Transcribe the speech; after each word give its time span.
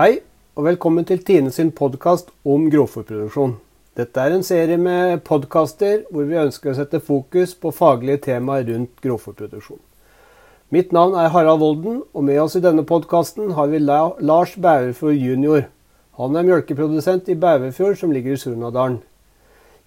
Hei, 0.00 0.22
og 0.56 0.64
velkommen 0.64 1.04
til 1.04 1.18
Tine 1.28 1.50
sin 1.52 1.74
podkast 1.76 2.30
om 2.48 2.62
grovfòrproduksjon. 2.72 3.50
Dette 4.00 4.22
er 4.22 4.32
en 4.32 4.44
serie 4.46 4.78
med 4.80 5.18
podkaster 5.26 6.06
hvor 6.08 6.24
vi 6.24 6.38
ønsker 6.40 6.70
å 6.70 6.76
sette 6.78 7.02
fokus 7.04 7.50
på 7.52 7.68
faglige 7.76 8.22
temaer 8.24 8.64
rundt 8.70 9.02
grovfòrproduksjon. 9.04 9.76
Mitt 10.72 10.94
navn 10.96 11.18
er 11.20 11.28
Harald 11.34 11.60
Volden, 11.60 11.98
og 12.16 12.24
med 12.24 12.40
oss 12.40 12.56
i 12.56 12.62
denne 12.64 12.86
podkasten 12.88 13.52
har 13.58 13.68
vi 13.68 13.82
Lars 13.84 14.54
Bæverfjord 14.56 15.20
jr. 15.20 15.68
Han 16.16 16.32
er 16.32 16.48
mjølkeprodusent 16.48 17.28
i 17.28 17.36
Bæverfjord, 17.44 17.98
som 18.00 18.16
ligger 18.16 18.38
i 18.38 18.40
Surnadalen. 18.40 19.02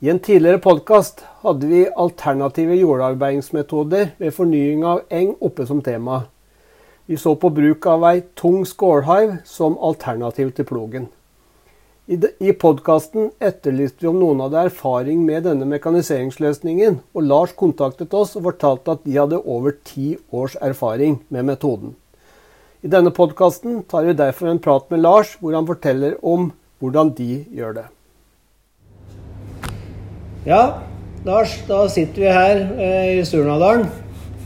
I 0.06 0.14
en 0.14 0.22
tidligere 0.22 0.62
podkast 0.62 1.26
hadde 1.42 1.74
vi 1.74 1.88
alternative 1.90 2.78
jordarbeidingsmetoder 2.78 4.14
ved 4.22 4.38
fornying 4.38 4.86
av 4.86 5.08
eng 5.10 5.34
oppe 5.42 5.66
som 5.66 5.82
tema. 5.82 6.28
Vi 7.06 7.18
så 7.20 7.34
på 7.36 7.50
bruk 7.52 7.86
av 7.92 8.04
ei 8.08 8.22
tung 8.40 8.62
skålhaiv 8.66 9.38
som 9.44 9.76
alternativ 9.84 10.54
til 10.56 10.66
plogen. 10.70 11.10
I, 12.08 12.16
de- 12.20 12.32
i 12.40 12.52
podkasten 12.52 13.30
etterlyste 13.44 14.04
vi 14.04 14.10
om 14.10 14.20
noen 14.20 14.42
hadde 14.44 14.62
erfaring 14.70 15.22
med 15.24 15.46
denne 15.48 15.68
mekaniseringsløsningen, 15.72 16.98
og 17.16 17.28
Lars 17.28 17.54
kontaktet 17.60 18.14
oss 18.16 18.36
og 18.36 18.46
fortalte 18.50 18.96
at 18.96 19.04
de 19.08 19.18
hadde 19.20 19.40
over 19.44 19.76
ti 19.88 20.18
års 20.32 20.56
erfaring 20.60 21.22
med 21.32 21.48
metoden. 21.48 21.94
I 22.84 22.92
denne 22.92 23.12
podkasten 23.16 23.82
tar 23.88 24.04
vi 24.08 24.16
derfor 24.20 24.52
en 24.52 24.60
prat 24.60 24.90
med 24.92 25.04
Lars, 25.04 25.38
hvor 25.40 25.56
han 25.56 25.68
forteller 25.68 26.18
om 26.24 26.52
hvordan 26.84 27.14
de 27.16 27.30
gjør 27.56 27.78
det. 27.80 27.86
Ja, 30.44 30.64
Lars, 31.24 31.56
da 31.68 31.86
sitter 31.88 32.20
vi 32.26 32.32
her 32.36 32.64
eh, 32.76 33.12
i 33.22 33.24
Surnadalen 33.28 33.88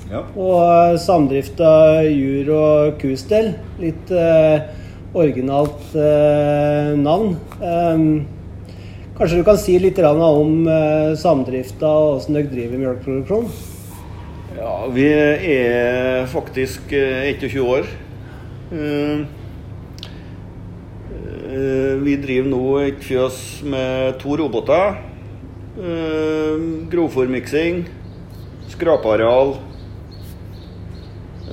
Ja. 0.08 0.24
og 0.40 0.60
eh, 0.64 0.98
samdrifta 1.04 1.70
Jur 2.08 2.52
og 2.56 3.00
Kustell. 3.02 3.54
Litt 3.82 4.12
eh, 4.12 4.68
originalt 5.18 5.96
eh, 5.98 6.94
navn. 7.00 7.36
Um, 7.60 8.06
kanskje 9.18 9.42
du 9.42 9.48
kan 9.48 9.60
si 9.60 9.80
litt 9.82 10.00
om 10.00 10.68
eh, 10.68 11.16
samdrifta 11.20 11.90
og 11.90 12.20
åssen 12.20 12.38
dere 12.38 12.52
driver 12.52 12.84
melkeproduksjon? 12.84 13.50
ja, 14.58 14.88
vi 14.90 15.06
er 15.08 16.26
faktisk 16.32 16.94
eh, 16.96 17.28
21 17.38 17.60
år. 17.62 17.90
Eh, 18.72 19.20
eh, 21.52 21.94
Vi 22.04 22.16
driver 22.22 22.50
nå 22.50 22.64
et 22.86 23.04
fjøs 23.04 23.64
med 23.64 24.20
to 24.22 24.38
roboter. 24.38 24.98
grovformiksing 25.78 26.90
Grovfòrmiksing, 26.90 27.86
skrapeareal. 28.70 29.58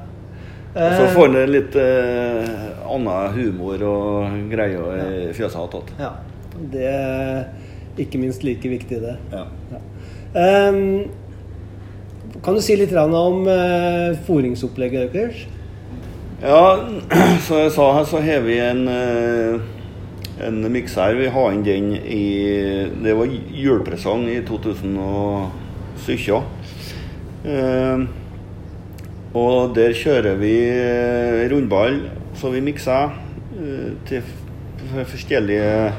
Eh, 0.73 0.93
så 0.95 1.03
Eh, 1.03 1.13
får 1.13 1.33
en 1.35 1.51
litt 1.51 1.75
eh, 1.75 2.51
annen 2.87 3.33
humor 3.35 3.81
og 3.83 4.37
greier 4.51 5.01
i 5.03 5.33
fjøset 5.35 5.59
attåt. 5.65 5.91
ja. 5.99 6.13
Det 6.71 6.83
er 6.85 7.45
ikke 7.97 8.19
minst 8.19 8.43
like 8.43 8.69
viktig, 8.69 8.99
det. 9.01 9.15
Ja. 9.31 9.45
Ehm, 10.35 11.09
kan 12.43 12.55
du 12.55 12.61
si 12.61 12.75
litt 12.75 12.93
om 12.95 13.47
uh, 13.47 14.15
fôringsopplegget 14.27 15.11
deres? 15.13 15.41
Ja, 16.41 16.77
som 17.45 17.57
jeg 17.57 17.71
sa 17.75 17.87
her, 17.97 18.05
så 18.09 18.21
har 18.23 18.41
vi 18.45 18.57
en, 18.59 18.87
eh, 18.87 19.59
en 20.47 20.71
mikser. 20.71 21.15
Vi 21.19 21.27
har 21.31 21.51
inn 21.53 21.63
den 21.65 21.95
i 21.97 22.89
Det 23.03 23.13
var 23.17 23.25
julepresang 23.55 24.27
i 24.29 24.41
2017. 24.47 26.43
Eh, 27.41 27.99
og 29.31 29.75
der 29.75 29.93
kjører 29.97 30.35
vi 30.37 30.53
eh, 30.69 31.49
rundball, 31.51 32.01
så 32.37 32.51
vi 32.53 32.61
mikser 32.61 33.13
eh, 33.57 33.91
til 34.09 34.21
forskjellige 34.91 35.93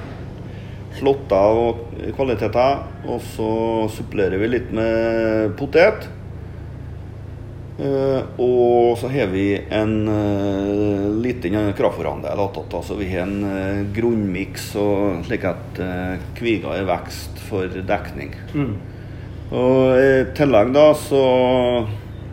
slåtter 0.99 1.63
og 1.65 1.75
kvaliteter. 2.17 2.83
Og 3.09 3.23
så 3.35 3.53
supplerer 3.97 4.39
vi 4.43 4.53
litt 4.53 4.71
med 4.75 5.57
potet. 5.59 6.09
Eh, 7.79 8.23
og 8.43 8.99
så 9.01 9.09
har 9.09 9.31
vi 9.33 9.47
en 9.73 9.95
uh, 10.09 11.09
liten 11.25 11.57
kraftforandel 11.77 12.43
attåt. 12.45 12.75
Altså 12.75 12.99
vi 12.99 13.09
har 13.15 13.25
en 13.25 13.45
uh, 13.47 13.83
grunnmiks 13.97 14.73
slik 15.25 15.47
at 15.49 15.81
uh, 15.81 16.21
kviga 16.37 16.77
er 16.77 16.89
vekst 16.91 17.41
for 17.49 17.73
dekning. 17.89 18.37
Mm. 18.53 18.75
Og 19.53 19.99
i 20.01 20.13
tillegg 20.37 20.73
da 20.77 20.87
så 20.97 21.25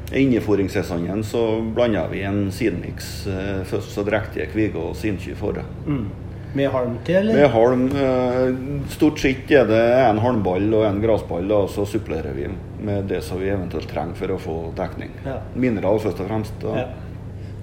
i 0.10 0.24
innefòringssesongen 0.24 1.22
så 1.28 1.44
blander 1.76 2.10
vi 2.12 2.24
en 2.28 2.48
sidenmiks 2.54 3.12
uh, 3.30 3.62
først 3.70 3.96
så 3.96 4.06
drektige 4.08 4.50
kviger 4.52 4.92
og 4.92 4.98
sinky 4.98 5.36
for 5.40 5.60
det. 5.60 5.68
Mm. 5.88 6.08
Med 6.54 6.72
halm 6.74 6.96
til, 7.06 7.16
eller? 7.16 7.36
Med 7.36 7.52
halm 7.54 7.84
eh, 7.94 8.88
Stort 8.90 9.22
sett 9.22 9.52
er 9.54 9.68
det 9.70 9.84
en 10.02 10.22
halmball 10.24 10.66
og 10.74 10.86
en 10.88 11.02
gressball, 11.04 11.52
og 11.54 11.70
så 11.70 11.86
supplerer 11.86 12.34
vi 12.34 12.48
med 12.82 13.04
det 13.12 13.22
som 13.26 13.40
vi 13.42 13.50
eventuelt 13.52 13.88
trenger 13.92 14.16
for 14.16 14.32
å 14.36 14.40
få 14.40 14.58
dekning. 14.78 15.12
Ja. 15.26 15.38
Mineral 15.56 16.00
først 16.00 16.20
og 16.24 16.28
fremst. 16.30 16.54
Da. 16.64 16.76
Ja. 16.84 16.86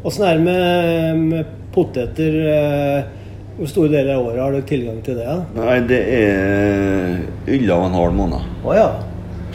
Åssen 0.07 0.25
er 0.29 0.37
det 0.39 0.45
med, 0.45 1.23
med 1.33 1.45
poteter? 1.75 2.37
eh, 2.53 3.05
Hvor 3.57 3.71
store 3.73 3.89
deler 3.89 4.15
av 4.19 4.27
året 4.29 4.43
har 4.45 4.53
dere 4.53 4.67
tilgang 4.69 4.99
til 5.03 5.17
det? 5.17 5.25
Ja? 5.25 5.37
Nei, 5.57 5.77
det 5.89 6.01
er 6.13 7.55
ylla 7.57 7.79
og 7.81 7.87
en 7.89 7.95
halv 7.97 8.13
måned. 8.19 8.51
Å 8.69 8.75
ja. 8.77 8.89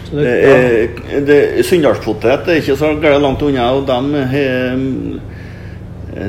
Så 0.07 0.17
Det 0.17 1.25
det, 1.27 1.38
Sunndalspotet 1.69 2.50
er 2.50 2.57
ikke 2.59 2.75
så 2.79 2.89
gærent 3.00 3.21
langt 3.23 3.44
unna, 3.45 3.67
og 3.77 3.85
dem 3.88 4.09
har 4.33 4.81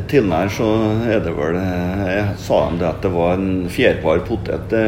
Tilnær 0.07 0.47
så 0.55 0.67
er 1.11 1.19
det 1.25 1.33
vel 1.35 1.57
Jeg 1.59 2.27
sa 2.39 2.61
dem 2.69 2.77
det 2.79 2.87
at 2.87 3.01
det 3.03 3.11
var 3.11 3.33
en 3.35 3.65
fjærpar 3.73 4.21
potet. 4.29 4.69
Det 4.71 4.85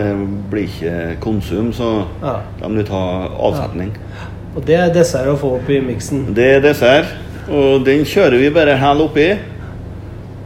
blir 0.52 0.68
ikke 0.68 1.16
konsum, 1.24 1.72
så 1.74 2.04
Ja. 2.22 2.36
de 2.60 2.70
vil 2.76 2.84
ta 2.86 3.00
avsetning. 3.34 3.90
Og 4.54 4.62
det 4.66 4.76
er 4.78 4.92
dessert 4.94 5.28
å 5.30 5.36
få 5.38 5.56
opp 5.58 5.70
i 5.70 5.80
miksen? 5.82 6.28
Det 6.34 6.48
er 6.56 6.64
dessert, 6.64 7.10
og 7.50 7.84
den 7.86 8.04
kjører 8.08 8.38
vi 8.40 8.50
bare 8.54 8.76
hæl 8.80 9.02
oppi. 9.04 9.28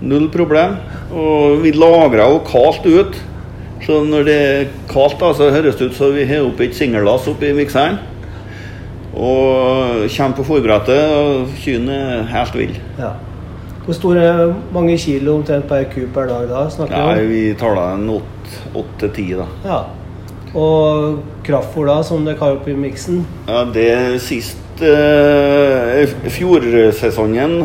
Null 0.01 0.29
problem. 0.33 0.77
Og 1.13 1.63
vi 1.65 1.73
lagrer 1.75 2.25
jo 2.29 2.41
kaldt 2.47 2.87
ut. 2.87 3.19
Så 3.85 4.03
når 4.05 4.25
det 4.27 4.37
er 4.43 4.67
kaldt, 4.91 5.19
da, 5.21 5.33
så 5.35 5.51
høres 5.55 5.79
det 5.79 5.91
ut 5.91 5.97
som 5.97 6.13
vi 6.15 6.27
har 6.29 6.45
oppi 6.47 6.67
et 6.69 6.77
singellass 6.77 7.29
oppi 7.31 7.53
mikseren. 7.57 7.99
Og 9.15 10.05
kommer 10.13 10.37
på 10.37 10.45
fôrbrettet, 10.47 11.15
og 11.15 11.55
kyrne 11.63 11.97
er 12.19 12.29
helt 12.33 12.59
ville. 12.59 12.83
Ja. 12.99 13.15
Hvor 13.85 13.97
store 13.97 14.25
mange 14.75 14.99
kilo 15.01 15.39
omtrent 15.39 15.65
per 15.71 15.87
ku 15.89 16.03
per 16.13 16.29
dag 16.29 16.49
da? 16.51 16.67
snakker 16.69 16.93
Nei, 16.93 17.15
vi 17.15 17.23
om? 17.25 17.31
vi 17.33 17.45
taler 17.57 17.95
en 17.95 18.11
åtte-ti, 18.77 19.31
da. 19.39 19.47
Ja. 19.65 19.79
Og 20.59 21.19
kraftfôr 21.47 21.87
da, 21.89 22.01
som 22.07 22.25
dere 22.27 22.41
har 22.41 22.57
oppi 22.57 22.75
miksen? 22.77 23.23
Ja, 23.47 23.63
det 23.75 24.19
siste 24.25 24.89
eh, 24.89 26.17
Fjorsesongen 26.35 27.61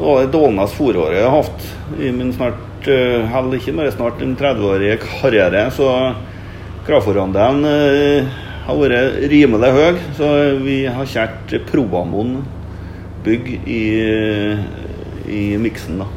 var 0.00 0.22
det 0.22 0.32
dårligste 0.32 0.78
fôråret 0.78 1.18
jeg 1.18 1.26
har 1.26 1.42
hatt 1.42 2.00
i 2.00 2.12
min 2.14 2.30
snart 2.32 2.88
eh, 2.88 3.26
Heller 3.28 3.58
ikke 3.58 3.74
bare 3.76 3.92
snart 3.92 4.22
en 4.24 4.36
30-årige 4.38 5.00
karriere. 5.02 5.66
Så 5.74 5.90
kraftfôrandelen 6.86 7.66
eh, 7.68 8.30
har 8.64 8.80
vært 8.80 9.20
rimelig 9.32 9.74
høy. 9.76 10.00
Så 10.16 10.30
vi 10.64 10.80
har 10.88 11.12
kjært 11.12 11.58
Probamon 11.68 12.38
bygg 13.24 13.50
i, 13.68 13.84
i 15.28 15.44
miksen, 15.60 16.00
da. 16.00 16.08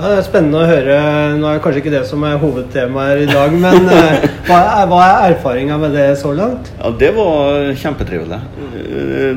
Det 0.00 0.10
er 0.16 0.22
Spennende 0.24 0.62
å 0.62 0.68
høre. 0.68 0.96
Nå 1.36 1.48
er 1.48 1.58
det 1.58 1.62
kanskje 1.64 1.80
ikke 1.82 1.92
det 1.92 2.02
som 2.08 2.22
er 2.24 2.38
hovedtemaet 2.40 3.24
i 3.24 3.28
dag, 3.28 3.52
men 3.52 3.88
eh, 3.92 4.24
hva 4.48 4.60
er, 4.80 4.88
hva 4.88 5.00
er 5.04 5.34
erfaringa 5.34 5.76
med 5.82 5.92
det 5.96 6.06
så 6.20 6.32
langt? 6.36 6.70
Ja, 6.78 6.92
det 7.02 7.10
var 7.18 7.68
kjempetrivelig. 7.82 8.40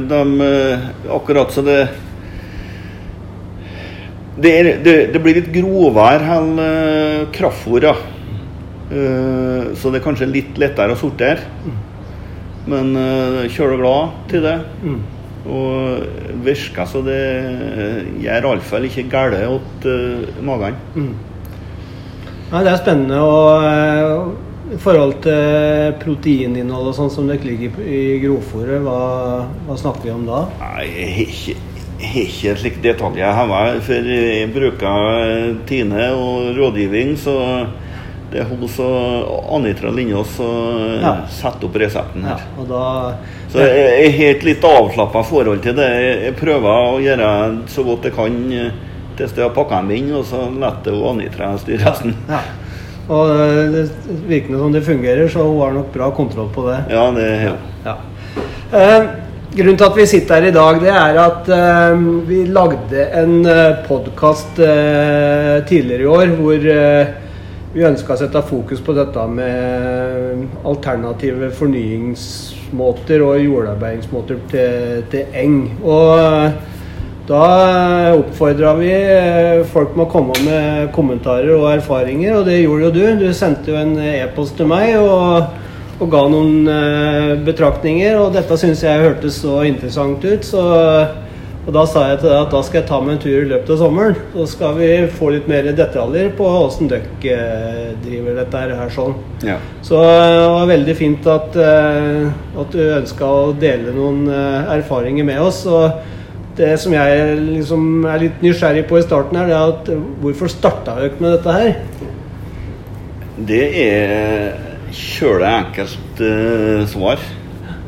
De, 0.09 0.21
eh, 0.47 0.87
akkurat 1.17 1.51
så 1.51 1.65
det 1.65 1.81
det, 4.33 4.49
er, 4.49 4.69
det, 4.83 4.95
det 5.13 5.21
blir 5.21 5.37
litt 5.37 5.51
grovvær 5.53 6.23
enn. 6.39 6.53
Eh, 6.59 7.27
Så 9.73 9.89
det 9.89 9.99
er 9.99 10.05
kanskje 10.05 10.29
litt 10.29 10.57
lettere 10.61 10.93
å 10.93 10.99
sortere. 10.99 11.41
Men 12.69 12.93
uh, 12.95 13.43
kjører 13.51 13.79
glad 13.81 14.11
til 14.31 14.45
det. 14.45 14.57
Og 15.43 16.39
virker 16.45 16.87
så 16.87 17.01
det 17.03 17.19
gjør 18.23 18.47
iallfall 18.47 18.87
ikke 18.87 19.09
galt 19.11 19.35
åt 19.43 19.87
uh, 19.89 20.41
magen. 20.45 20.77
Mm. 20.95 21.13
Ja, 22.53 22.61
det 22.61 22.71
er 22.71 22.79
spennende. 22.79 23.19
Og 23.19 23.65
eh, 23.65 24.73
i 24.73 24.79
forhold 24.81 25.15
til 25.25 25.93
proteininnhold 26.03 26.91
og 26.91 26.95
sånn 26.97 27.11
som 27.11 27.27
det 27.29 27.41
ligger 27.43 27.79
i 27.81 28.19
grovfòret, 28.21 28.79
hva, 28.85 28.97
hva, 29.67 29.77
snakker 29.79 30.05
vi 30.05 30.13
om 30.13 30.27
da? 30.27 30.43
Nei, 30.61 30.85
ikke, 31.25 31.57
ikke 32.21 32.53
slik 32.61 32.77
detaljer 32.85 33.33
hjemme. 33.39 33.63
For 33.87 34.11
jeg 34.13 34.51
bruker 34.53 35.57
Tine 35.69 36.11
og 36.13 36.53
rådgivning, 36.59 37.17
så 37.19 37.35
det 38.33 38.41
er 38.41 38.49
og 38.49 39.51
Anitra 39.53 39.91
Lindås 39.93 40.31
som 40.39 40.97
ja. 41.03 41.13
setter 41.29 41.67
opp 41.69 41.77
resepten 41.77 42.25
her. 42.25 42.41
Ja, 42.57 42.65
da, 42.71 42.85
så 43.53 43.61
jeg 43.61 44.07
er 44.07 44.17
helt 44.17 44.47
litt 44.47 44.65
avslappa 44.65 45.21
forhold 45.29 45.61
til 45.61 45.77
det. 45.77 45.89
Jeg 46.25 46.35
prøver 46.39 46.71
å 46.73 46.97
gjøre 47.03 47.29
så 47.69 47.85
godt 47.85 48.09
jeg 48.09 48.17
kan 48.17 48.41
til 49.13 49.29
jeg 49.29 49.45
har 49.45 49.53
pakka 49.53 49.83
dem 49.83 49.91
inn, 49.93 50.11
og 50.17 50.25
så 50.25 50.47
lar 50.57 50.81
jeg 50.85 50.97
Anitra 51.09 51.53
styre 51.61 51.85
resten. 51.85 52.15
Ja. 52.29 52.41
Og 53.11 53.29
det 53.73 53.83
virker 54.29 54.57
som 54.57 54.73
det 54.73 54.85
fungerer, 54.87 55.27
så 55.29 55.43
hun 55.43 55.59
har 55.61 55.75
nok 55.75 55.91
bra 55.93 56.09
kontroll 56.15 56.49
på 56.55 56.65
det. 56.69 56.79
Ja, 56.93 57.09
det. 57.11 57.29
Ja. 57.83 57.97
Eh, 58.73 59.09
grunnen 59.53 59.77
til 59.77 59.89
at 59.89 59.97
vi 59.97 60.05
sitter 60.09 60.39
her 60.39 60.47
i 60.49 60.55
dag, 60.55 60.79
det 60.81 60.93
er 60.93 61.19
at 61.21 61.51
eh, 61.51 62.05
vi 62.29 62.39
lagde 62.47 63.03
en 63.19 63.35
eh, 63.43 63.81
podkast 63.89 64.61
eh, 64.63 65.59
tidligere 65.67 66.07
i 66.07 66.13
år 66.15 66.33
hvor 66.39 66.69
eh, 66.77 67.11
vi 67.73 67.85
ønska 67.87 68.13
å 68.13 68.19
sette 68.21 68.41
fokus 68.45 68.81
på 68.85 68.93
dette 68.93 69.23
med 69.33 70.43
alternative 70.69 71.49
fornyingsmåter 71.57 73.23
og 73.25 73.41
jordarbeidingsmåter 73.41 74.43
til, 74.51 75.01
til 75.09 75.39
eng. 75.41 75.57
Og 75.81 76.53
da 77.23 77.43
oppfordra 78.17 78.75
vi 78.77 78.91
folk 79.71 79.97
med 79.97 80.05
å 80.05 80.11
komme 80.11 80.37
med 80.45 80.91
kommentarer 80.93 81.55
og 81.55 81.69
erfaringer, 81.71 82.37
og 82.37 82.49
det 82.49 82.59
gjorde 82.59 82.89
jo 82.89 82.93
du. 82.93 83.25
Du 83.25 83.33
sendte 83.33 83.71
jo 83.71 83.79
en 83.79 83.95
e-post 84.05 84.57
til 84.59 84.69
meg 84.69 84.97
og, 84.99 85.47
og, 85.97 86.07
ga 86.11 86.23
noen 86.29 86.67
eh, 86.69 87.29
betraktninger, 87.47 88.19
og 88.19 88.35
dette 88.35 88.57
syns 88.59 88.83
jeg 88.85 89.05
hørtes 89.07 89.39
så 89.41 89.61
interessant 89.65 90.25
ut, 90.27 90.45
så 90.45 90.67
og 91.63 91.71
Da 91.71 91.83
sa 91.87 92.01
jeg 92.09 92.17
til 92.19 92.27
deg 92.27 92.41
at 92.41 92.51
da 92.51 92.59
skal 92.65 92.81
jeg 92.81 92.87
ta 92.89 92.97
meg 92.99 93.13
en 93.13 93.19
tur 93.23 93.37
i 93.37 93.47
løpet 93.47 93.69
av 93.71 93.77
sommeren. 93.79 94.17
Så 94.33 94.47
skal 94.51 94.73
vi 94.75 94.89
få 95.15 95.29
litt 95.31 95.45
mer 95.47 95.69
detaljer 95.71 96.33
på 96.35 96.47
åssen 96.59 96.89
dere 96.91 97.07
eh, 97.23 97.93
driver 98.03 98.35
dette 98.41 98.63
her. 98.63 98.91
sånn. 98.91 99.13
Ja. 99.47 99.55
Så 99.85 100.01
eh, 100.03 100.25
det 100.35 100.49
var 100.57 100.67
veldig 100.73 100.95
fint 100.99 101.29
at, 101.31 101.55
eh, 101.55 102.59
at 102.59 102.75
du 102.75 102.81
ønska 102.83 103.29
å 103.31 103.53
dele 103.55 103.95
noen 103.95 104.27
erfaringer 104.75 105.23
med 105.29 105.39
oss. 105.39 105.63
og 105.65 106.03
det 106.53 106.75
som 106.77 106.93
jeg 106.93 107.37
liksom 107.39 108.03
er 108.05 108.27
litt 108.27 108.43
nysgjerrig 108.43 108.83
på 108.89 108.99
i 108.99 109.05
starten, 109.05 109.39
her, 109.39 109.47
det 109.49 109.55
er 109.57 109.71
at 109.71 109.87
hvorfor 110.21 110.51
starta 110.51 110.99
dere 110.99 111.15
med 111.17 111.33
dette 111.33 111.55
her? 111.55 111.71
Det 113.47 113.63
er 113.81 114.51
kjølig 114.93 115.47
enkelt 115.49 116.21
uh, 116.21 116.83
svar, 116.91 117.23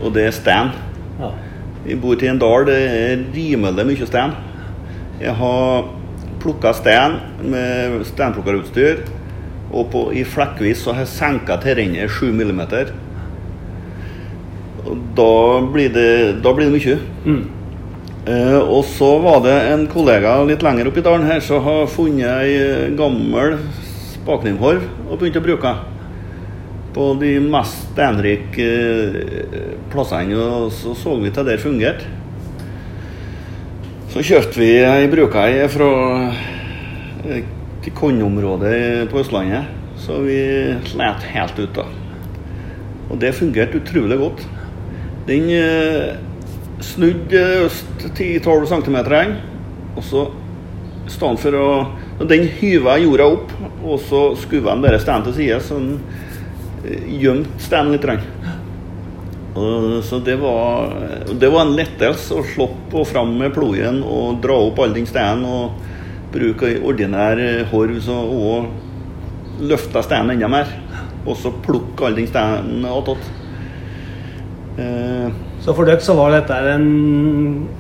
og 0.02 0.16
det 0.16 0.26
er 0.32 0.34
stand. 0.34 0.80
Ja. 1.20 1.30
Vi 1.86 1.96
bor 2.02 2.18
i 2.18 2.30
en 2.32 2.42
dal 2.42 2.66
det 2.66 2.80
er 2.82 3.26
rimelig 3.36 3.86
mye 3.86 4.08
stein. 4.10 4.34
Jeg 5.22 5.36
har 5.38 5.90
plukka 6.42 6.74
stein 6.74 7.20
med 7.46 8.02
steinplukkerutstyr. 8.10 9.06
Og 9.76 9.90
på, 9.92 10.02
i 10.14 10.24
flekkvis 10.26 10.86
så 10.86 10.94
har 10.94 11.04
jeg 11.06 11.14
senka 11.14 11.58
terrenget 11.62 12.12
7 12.14 12.32
mm. 12.32 12.62
Og 14.86 14.98
da 15.18 15.32
blir 15.74 15.94
det, 15.94 16.42
da 16.46 16.54
blir 16.54 16.70
det 16.70 16.78
mye. 16.78 16.98
Mm. 17.26 17.44
Eh, 18.26 18.60
og 18.60 18.86
så 18.90 19.12
var 19.22 19.44
det 19.46 19.56
en 19.70 19.86
kollega 19.90 20.38
litt 20.50 20.64
lenger 20.66 20.90
oppe 20.90 21.02
i 21.02 21.06
dalen 21.06 21.28
her 21.30 21.42
som 21.46 21.62
har 21.66 21.86
funnet 21.94 22.46
ei 22.46 22.94
gammel 22.98 23.60
spakninghorv 24.16 24.88
og 25.06 25.20
begynt 25.20 25.38
å 25.38 25.44
bruke 25.46 25.74
den 25.76 25.95
på 26.96 27.10
de 27.20 27.34
mest 27.44 27.90
steinrike 27.92 28.66
eh, 28.66 29.74
plassene, 29.92 30.38
og 30.40 30.72
så 30.72 30.96
så 30.96 31.18
vi 31.20 31.32
til 31.36 31.48
det 31.48 31.60
fungerte. 31.60 32.08
Så 34.14 34.24
kjøpte 34.24 34.62
vi 34.62 34.70
ei 34.80 35.10
brukei 35.12 35.50
fra 35.74 35.90
eh, 37.28 37.44
Konn-området 37.96 39.10
på 39.12 39.20
Østlandet, 39.22 39.68
så 40.02 40.22
vi 40.24 40.40
slet 40.88 41.28
helt 41.36 41.60
ut 41.60 41.76
da. 41.76 41.84
Og 43.12 43.20
det 43.22 43.36
fungerte 43.38 43.82
utrolig 43.82 44.18
godt. 44.18 44.46
Den 45.28 45.52
eh, 45.52 46.16
snudde 46.82 47.44
øst 47.66 48.08
10-12 48.08 48.72
cm, 48.72 48.98
og 49.96 50.04
så 50.04 50.26
i 51.06 51.12
stedet 51.14 51.44
for 51.44 51.60
å 51.60 51.68
Den 52.16 52.46
hyva 52.62 52.96
jorda 52.96 53.26
opp, 53.28 53.50
og 53.84 54.00
så 54.00 54.30
skuva 54.40 54.72
den 54.72 54.86
bare 54.86 55.02
steinen 55.04 55.26
til 55.28 55.36
side. 55.36 55.58
sånn 55.60 55.98
gjemt 57.20 57.62
steinen 57.62 57.96
litt. 57.96 58.06
Og, 59.56 60.04
så 60.04 60.20
det 60.20 60.36
var, 60.42 60.92
det 61.32 61.48
var, 61.48 61.64
en 61.64 61.76
lettelse 61.78 62.36
å 62.36 62.44
slippe 62.44 63.06
fram 63.08 63.38
med 63.40 63.54
plogen 63.56 64.02
og 64.04 64.42
dra 64.44 64.58
opp 64.68 64.82
alle 64.84 64.98
den 64.98 65.08
steinen 65.08 65.46
og 65.48 65.78
bruke 66.34 66.74
ordinær 66.84 67.40
horv 67.72 68.02
så, 68.04 68.18
og 68.20 69.64
løfte 69.64 70.04
steinen 70.04 70.36
enda 70.36 70.52
mer. 70.52 70.76
Og 71.26 71.40
så 71.40 71.54
plukke 71.64 72.10
alle 72.10 72.20
den 72.20 72.30
steinen 72.30 72.84
attåt. 72.90 73.32
Eh, 74.76 75.32
så 75.64 75.74
for 75.74 75.88
dere 75.88 76.04
så 76.04 76.14
var 76.18 76.36
dette 76.36 76.58
en, 76.76 76.90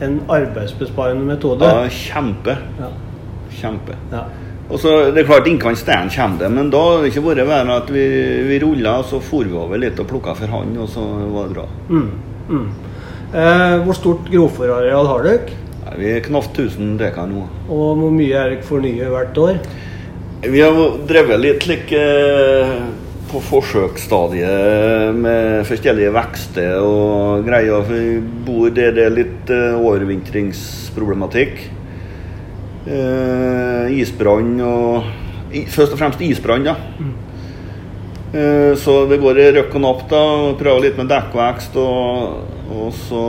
en 0.01 0.15
arbeidsbesparende 0.31 1.27
metode? 1.27 1.67
Ja, 1.67 1.91
kjempe. 1.91 2.55
Ja. 2.79 2.89
Kjempe. 3.59 3.99
Ja. 4.13 4.23
Og 4.65 4.79
så, 4.81 4.93
det 5.13 5.21
er 5.21 5.27
klart 5.29 5.47
Innkant 5.49 5.77
stein 5.77 6.09
kommer 6.09 6.41
det, 6.41 6.49
men 6.55 6.71
da 6.73 6.81
har 6.81 7.03
det 7.03 7.11
ikke 7.11 7.25
vært 7.27 7.45
verre 7.45 7.77
at 7.83 7.91
vi, 7.93 8.05
vi 8.47 8.57
rulla, 8.63 8.97
og 9.03 9.09
så 9.11 9.21
for 9.21 9.45
vi 9.45 9.53
over 9.53 9.81
litt 9.81 9.99
og 10.01 10.09
plukka 10.09 10.33
for 10.39 10.55
hånd, 10.57 10.73
og 10.81 10.89
så 10.89 11.03
var 11.05 11.51
det 11.51 11.57
bra. 11.59 11.67
Mm, 11.89 12.09
mm. 12.49 12.67
Eh, 13.35 13.77
hvor 13.85 13.97
stort 13.97 14.29
grovfòrareal 14.31 15.09
har 15.11 15.25
dere? 15.27 15.61
Vi 15.99 16.09
er 16.15 16.23
knapt 16.25 16.57
1000 16.57 16.95
dekar 16.97 17.29
nå. 17.29 17.45
Og 17.69 17.99
hvor 17.99 18.13
mye 18.13 18.33
er 18.33 18.55
dere 18.55 18.65
fornyer 18.65 19.13
hvert 19.13 19.37
år? 19.37 19.59
Vi 20.45 20.61
har 20.61 20.77
drevet 21.09 21.41
litt 21.41 21.67
like, 21.69 22.01
på 23.29 23.41
forsøksstadiet 23.49 25.15
med 25.17 25.65
forskjellige 25.69 26.13
vekster 26.15 26.81
og 26.81 27.45
greier. 27.47 27.85
For 27.85 27.93
Vi 27.93 28.19
bor 28.47 28.73
der 28.73 28.93
det 28.95 29.05
er 29.07 29.15
litt 29.15 29.53
uh, 29.53 29.77
overvintringsproblematikk. 29.79 31.65
Uh, 32.85 33.89
isbrann 33.97 34.59
og 34.61 35.13
Først 35.71 35.93
og 35.93 35.99
fremst 36.01 36.19
isbrann, 36.25 36.65
da. 36.67 36.73
Mm. 36.99 37.13
Eh, 38.35 38.75
så 38.75 39.05
det 39.07 39.21
går 39.23 39.37
i 39.39 39.51
røkk 39.55 39.77
og 39.77 39.83
napp. 39.83 40.01
da, 40.11 40.23
Prøver 40.59 40.87
litt 40.87 40.97
med 40.99 41.07
dekkvekst. 41.11 41.77
Og, 41.79 42.41
og, 42.73 42.89
så 42.97 43.21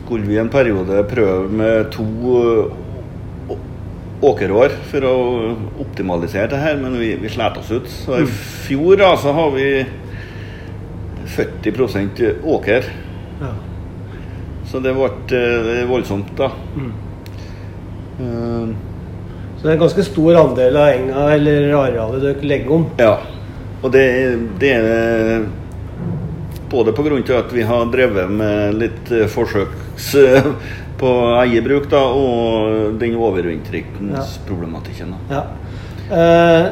skulle 0.00 0.28
vi 0.28 0.38
en 0.40 0.52
periode 0.52 1.02
prøve 1.10 1.50
med 1.52 1.90
to 1.92 2.06
uh, 2.32 3.58
åkerår 4.22 4.74
for 4.90 5.06
å 5.08 5.16
optimalisere 5.82 6.50
det 6.52 6.60
her, 6.62 6.78
men 6.80 6.96
vi, 7.00 7.12
vi 7.20 7.30
slet 7.32 7.58
oss 7.60 7.72
ut. 7.72 7.90
Så 7.90 8.22
i 8.22 8.26
mm. 8.26 8.32
fjor 8.66 9.02
da, 9.02 9.12
så 9.20 9.34
har 9.36 9.52
vi 9.56 9.68
40 11.36 12.42
åker. 12.56 12.90
Ja. 13.42 13.54
Så 14.70 14.80
det 14.80 14.94
ble 14.96 15.82
voldsomt, 15.90 16.32
da. 16.38 16.52
Mm. 16.78 16.92
Eh, 18.20 18.66
så 19.56 19.62
det 19.62 19.70
er 19.70 19.76
en 19.76 19.84
ganske 19.84 20.04
stor 20.04 20.38
andel 20.40 20.76
av 20.76 20.88
enga 20.90 21.26
eller 21.36 21.74
arealet 21.78 22.22
dere 22.26 22.48
legger 22.50 22.70
om? 22.78 22.84
Ja. 22.98 23.14
Og 23.82 23.88
det, 23.94 24.06
det 24.62 24.72
er 24.74 25.46
både 26.72 26.92
pga. 26.96 27.38
at 27.38 27.52
vi 27.52 27.62
har 27.62 27.84
drevet 27.92 28.30
med 28.30 28.74
litt 28.80 29.12
eh, 29.12 29.26
forsøks 29.30 30.14
på 31.02 31.10
eierbruk, 31.40 31.90
da, 31.90 32.02
og 32.14 32.94
den 33.00 33.16
overvintringsproblematikken. 33.18 35.14
Ja. 35.30 35.42
Eh, 36.12 36.66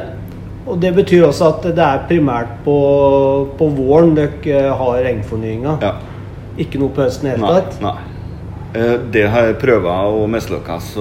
og 0.67 0.77
det 0.81 0.91
betyr 0.95 1.25
også 1.25 1.47
at 1.55 1.63
det 1.75 1.83
er 1.83 2.03
primært 2.09 2.47
på, 2.65 2.75
på 3.57 3.65
våren 3.75 4.15
dere 4.17 4.71
har 4.77 5.09
engfornyinga? 5.09 5.77
Ja. 5.81 5.93
Ikke 6.61 6.79
noe 6.81 6.91
på 6.93 7.01
høsten 7.05 7.27
i 7.27 7.31
det 7.33 7.39
hele 7.41 7.61
tatt? 7.61 7.81
Nei. 7.83 8.10
Eh, 8.73 8.97
det 9.11 9.25
har 9.27 9.49
jeg 9.49 9.59
prøvd 9.61 9.89
og 9.91 10.29
mislykkes. 10.31 10.95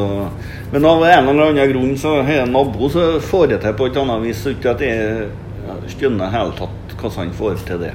Men 0.73 0.87
av 0.87 1.05
en 1.07 1.31
eller 1.33 1.51
annen 1.51 1.73
grunn 1.73 1.97
så 1.99 2.21
har 2.21 2.33
jeg 2.35 2.47
en 2.47 2.55
nabo 2.55 2.91
som 2.91 3.19
får 3.23 3.53
det 3.55 3.61
til 3.65 3.75
på 3.79 3.91
et 3.91 3.99
annet 4.03 4.23
vis. 4.27 4.45
Ikke 4.53 4.75
at 4.75 4.85
jeg 4.85 5.29
skjønner 5.95 6.33
helt 6.35 6.59
tatt 6.59 6.95
hvordan 7.01 7.19
han 7.23 7.35
får 7.37 7.61
til 7.67 7.85
det. 7.87 7.93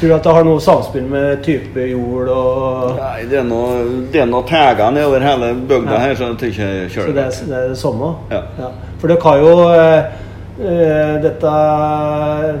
Tror 0.00 0.08
du 0.10 0.14
at 0.16 0.24
det 0.26 0.32
har 0.34 0.44
noe 0.46 0.60
samspill 0.60 1.04
med 1.06 1.44
type 1.46 1.84
jord 1.86 2.28
og 2.32 2.96
Nei, 2.98 3.22
det 3.30 3.38
er 3.38 3.46
noe, 3.46 3.76
det 4.10 4.24
er 4.24 4.26
noe 4.26 4.42
tæger 4.48 4.90
nedover 4.90 5.22
hele 5.22 5.52
bygda 5.60 5.94
ja. 5.94 6.00
her, 6.02 6.14
så 6.18 6.30
jeg 6.30 6.40
tror 6.40 6.50
ikke 6.50 6.70
jeg 6.72 6.90
kjører 6.96 7.06
Så 7.06 7.14
det 7.14 7.22
er 7.22 7.36
det, 7.52 7.60
er 7.60 7.70
det 7.70 7.78
samme? 7.78 8.10
Ja. 8.32 8.40
ja. 8.58 8.70
For 8.98 9.12
dere 9.12 9.28
har 9.28 9.44
jo 9.44 9.52
eh, 9.68 10.22
Eh, 10.60 11.14
dette 11.22 11.50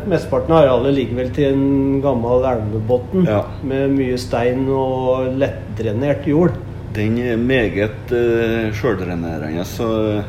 Mesteparten 0.08 0.54
av 0.54 0.62
arealet 0.62 0.94
ligger 0.96 1.18
vel 1.20 1.32
til 1.36 1.50
en 1.52 1.98
gammel 2.00 2.46
elvebunn 2.48 3.26
Ja. 3.28 3.42
med 3.62 3.92
mye 3.92 4.16
stein 4.16 4.64
og 4.72 5.36
lettdrenert 5.72 6.26
jord. 6.26 6.52
Den 6.94 7.16
er 7.18 7.36
meget 7.40 8.12
uh, 8.12 8.72
sjøldrenerende. 8.76 9.64
Så 9.64 10.22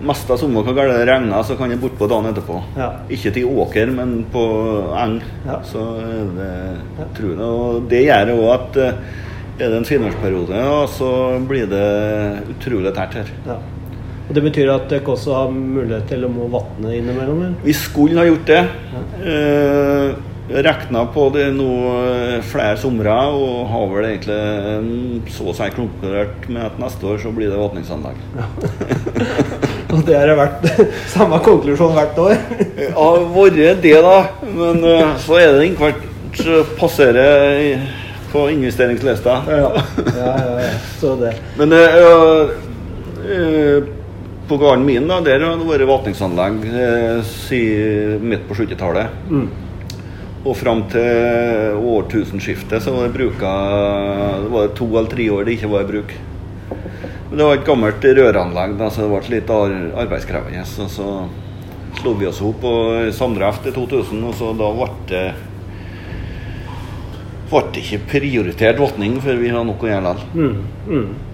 mest 0.00 0.30
av 0.30 0.40
sommeren 0.40 0.76
kan 0.76 0.76
det 0.76 1.06
regne, 1.08 1.40
så 1.44 1.56
kan 1.56 1.70
det 1.72 1.80
bortpå 1.80 2.08
dagen 2.08 2.30
etterpå. 2.30 2.60
Ja. 2.76 2.90
Ikke 3.12 3.32
til 3.32 3.48
åker, 3.48 3.90
men 3.92 4.24
på 4.32 4.44
eng. 4.96 5.18
Ja. 5.46 5.60
Så 5.64 5.82
det 6.36 6.52
tror 7.16 7.32
jeg. 7.32 7.40
Og 7.40 7.90
det 7.90 8.04
gjør 8.06 8.32
òg 8.36 8.46
at 8.54 8.80
eh, 8.80 9.02
er 9.60 9.68
det 9.68 9.76
en 9.76 9.88
finværsperiode, 9.88 10.62
så 10.96 11.10
blir 11.48 11.68
det 11.68 11.84
utrolig 12.54 12.94
tært 12.96 13.20
her. 13.20 13.34
Ja. 13.48 13.58
Og 14.30 14.34
Det 14.36 14.44
betyr 14.44 14.70
at 14.70 14.84
dere 14.88 15.10
også 15.10 15.34
har 15.34 15.52
mulighet 15.52 16.06
til 16.08 16.24
å 16.24 16.30
må 16.30 16.46
vatne 16.52 16.92
innimellom? 16.94 17.40
eller? 17.42 17.56
Vi 17.64 17.74
skulle 17.74 18.20
ha 18.20 18.28
gjort 18.28 18.46
det. 18.48 18.60
Eh, 19.20 20.29
Regna 20.50 21.04
på 21.14 21.28
det 21.30 21.44
nå 21.54 21.70
eh, 22.02 22.40
flere 22.42 22.74
somre, 22.80 23.14
og 23.38 23.68
har 23.70 23.84
vel 23.92 24.06
egentlig 24.08 24.34
eh, 24.34 24.88
så 25.30 25.46
å 25.52 25.54
si 25.54 25.68
konkludert 25.76 26.48
med 26.50 26.64
at 26.66 26.80
neste 26.82 27.06
år 27.06 27.20
så 27.22 27.30
blir 27.34 27.52
det 27.52 27.60
åpningsanlegg. 27.60 28.18
Og 29.94 30.02
det 30.06 30.16
har 30.18 30.32
vært 30.38 30.66
samme 31.14 31.38
konklusjon 31.46 31.94
hvert 31.94 32.18
år? 32.22 32.34
Ja, 32.90 33.06
vært 33.30 33.54
det, 33.82 33.94
da. 34.02 34.18
Men 34.42 34.82
eh, 34.90 35.14
så 35.22 35.38
er 35.38 35.54
det 35.54 35.70
innkvart 35.70 36.02
passerer 36.78 37.78
på 38.32 38.48
investeringslista. 38.50 39.40
Ja, 39.46 39.70
ja, 39.70 40.34
ja, 40.34 40.58
ja. 40.66 40.74
Så 40.98 41.14
det. 41.20 41.32
Men 41.58 41.78
eh, 41.78 42.44
på 44.50 44.58
gården 44.58 44.86
min 44.86 45.06
da, 45.06 45.22
der 45.22 45.46
har 45.46 45.58
det 45.62 45.70
vært 45.70 45.90
åpningsanlegg 46.00 46.62
siden 47.30 48.30
midt 48.34 48.48
på 48.50 48.58
70-tallet. 48.58 49.18
Mm. 49.30 49.69
Og 50.40 50.54
fram 50.56 50.86
til 50.88 51.76
årtusenskiftet 51.84 52.80
så 52.80 52.94
var 52.94 53.08
det 53.08 53.16
bruka 53.18 53.50
Det 54.46 54.52
var 54.54 54.70
to 54.78 54.86
eller 54.94 55.10
tre 55.12 55.26
år 55.34 55.44
det 55.44 55.58
ikke 55.58 55.68
var 55.74 55.84
i 55.84 55.90
bruk. 55.90 56.14
Men 57.30 57.36
det 57.38 57.44
var 57.46 57.58
et 57.58 57.66
gammelt 57.68 58.04
røranlegg, 58.16 58.72
da, 58.80 58.88
så 58.90 59.04
det 59.04 59.10
ble 59.12 59.34
litt 59.36 59.50
ar- 59.54 59.76
arbeidskrevende. 60.02 60.64
Så, 60.66 60.88
så 60.90 61.10
slo 62.00 62.14
vi 62.18 62.26
oss 62.26 62.40
opp 62.42 62.58
på 62.64 62.72
samdrift 63.14 63.68
i 63.70 63.74
2000, 63.76 64.24
og 64.26 64.34
så 64.38 64.50
da 64.58 64.70
ble 64.74 64.88
det 65.12 65.24
ble 67.50 67.82
ikke 67.82 68.00
prioritert 68.10 68.78
vatning 68.78 69.16
før 69.22 69.38
vi 69.40 69.50
hadde 69.50 69.66
nok 69.68 69.82
å 69.84 69.90
gjøre 69.90 70.06
likevel. 70.06 70.26
Mm, 70.38 70.96
mm. 70.96 71.29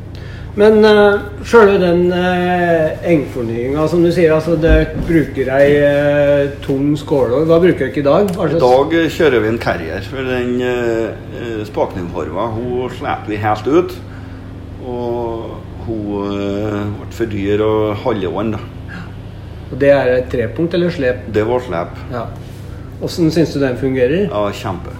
Men 0.56 0.78
uh, 0.88 1.20
sjøl 1.44 1.74
den 1.82 2.06
uh, 2.08 2.94
engfornyinga, 3.04 3.82
som 3.92 4.00
du 4.00 4.08
sier, 4.08 4.32
altså 4.32 4.54
det 4.56 4.94
bruker 5.04 5.50
ei 5.52 5.66
uh, 5.84 6.54
tung 6.64 6.94
skålår. 6.96 7.44
Hva 7.44 7.58
bruker 7.60 7.90
dere 7.90 8.00
i 8.00 8.04
dag? 8.06 8.30
I 8.32 8.60
dag 8.62 8.94
eh, 8.96 9.10
kjører 9.12 9.44
vi 9.44 9.50
en 9.52 9.60
carrier. 9.60 10.06
For 10.08 10.24
den 10.24 10.54
uh, 10.64 11.60
spakningforma 11.68 12.46
hun 12.54 12.88
slipper 12.96 13.28
vi 13.34 13.40
helt 13.42 13.68
ut. 13.68 13.92
Og 14.86 15.52
hun 15.84 16.32
eh, 16.38 16.80
ble 17.02 17.10
for 17.18 17.34
dyr 17.36 17.66
å 17.66 17.74
holde 18.06 18.48
da. 18.54 18.62
Og 19.66 19.76
det 19.82 19.92
er 19.92 20.12
et 20.14 20.32
trepunkt 20.32 20.78
eller 20.78 20.94
slep? 20.94 21.28
Det 21.36 21.44
var 21.44 21.60
slep. 21.68 22.00
Ja. 22.14 22.24
Åssen 23.04 23.28
syns 23.34 23.52
du 23.52 23.60
den 23.60 23.76
fungerer? 23.76 24.30
Ja, 24.30 24.46
kjempe. 24.56 24.96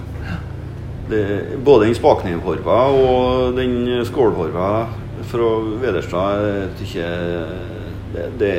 Det, 1.09 1.25
både 1.65 1.87
den 1.87 1.97
spakningforma 1.97 2.79
og 2.93 3.57
den 3.57 4.05
skålforma 4.05 4.69
fra 5.27 5.47
Vederstad 5.81 6.43
det, 8.13 8.25
det, 8.39 8.51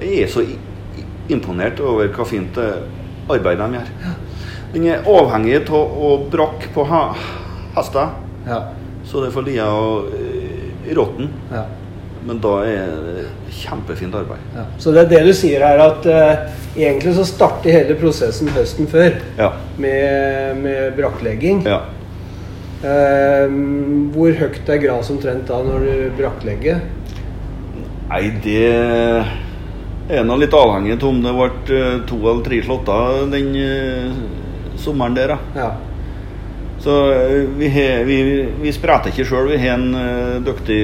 Jeg 0.00 0.22
er 0.22 0.30
så 0.30 0.44
imponert 1.32 1.80
over 1.82 2.08
hva 2.14 2.26
fint 2.28 2.56
eh, 2.60 2.82
arbeid 3.30 3.58
de 3.62 3.68
gjør. 3.78 3.92
Den 4.72 4.86
er 4.88 5.04
avhengig 5.08 5.60
av 5.68 5.74
å 6.02 6.14
brakke 6.32 6.70
på 6.74 6.84
ha- 6.88 7.12
hester. 7.76 8.14
Ja. 8.48 8.60
Så 9.06 9.22
det 9.24 9.30
får 9.34 9.46
lia 9.46 9.68
og 9.70 10.10
eh, 10.16 10.90
råtten. 10.96 11.30
ja. 11.52 11.66
Men 12.22 12.38
da 12.38 12.52
er 12.62 12.90
det 13.02 13.22
kjempefint 13.50 14.14
arbeid. 14.14 14.38
ja. 14.54 14.62
Så 14.78 14.92
det 14.94 15.00
er 15.02 15.08
det 15.10 15.22
du 15.26 15.32
sier 15.34 15.64
her, 15.66 15.80
at 15.82 16.04
uh, 16.06 16.44
egentlig 16.78 17.16
så 17.16 17.24
starter 17.26 17.74
hele 17.74 17.96
prosessen 17.98 18.46
høsten 18.54 18.86
før 18.86 19.16
Ja. 19.40 19.48
med, 19.76 20.60
med 20.62 20.94
brakklegging. 21.00 21.64
ja. 21.66 21.80
Eh, 22.82 23.52
hvor 24.10 24.34
høyt 24.40 24.70
er 24.74 24.80
gras 24.82 25.10
omtrent 25.14 25.46
da 25.46 25.60
når 25.62 25.84
du 25.86 26.16
brakklegger? 26.18 26.82
Nei, 28.10 28.24
det 28.42 28.62
er 30.10 30.24
nå 30.26 30.36
litt 30.40 30.54
avhengig 30.56 30.96
av 30.98 31.04
om 31.08 31.20
det 31.22 31.34
ble 31.36 31.76
eh, 31.76 32.00
to 32.08 32.18
eller 32.18 32.42
tre 32.44 32.58
slåtter 32.66 33.22
den 33.32 33.54
eh, 33.56 34.16
sommeren 34.82 35.14
der. 35.16 35.36
da. 35.36 35.38
Ja. 35.56 35.68
Så 36.82 36.96
eh, 37.14 37.36
vi, 37.60 37.70
he, 37.70 37.86
vi, 38.08 38.18
vi 38.64 38.74
spreter 38.74 39.12
ikke 39.12 39.28
sjøl. 39.30 39.52
Vi 39.52 39.60
har 39.62 39.78
en 39.78 40.42
dyktig 40.44 40.80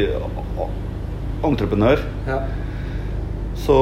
entreprenør 1.45 2.01
ja. 2.27 2.39
så, 3.59 3.81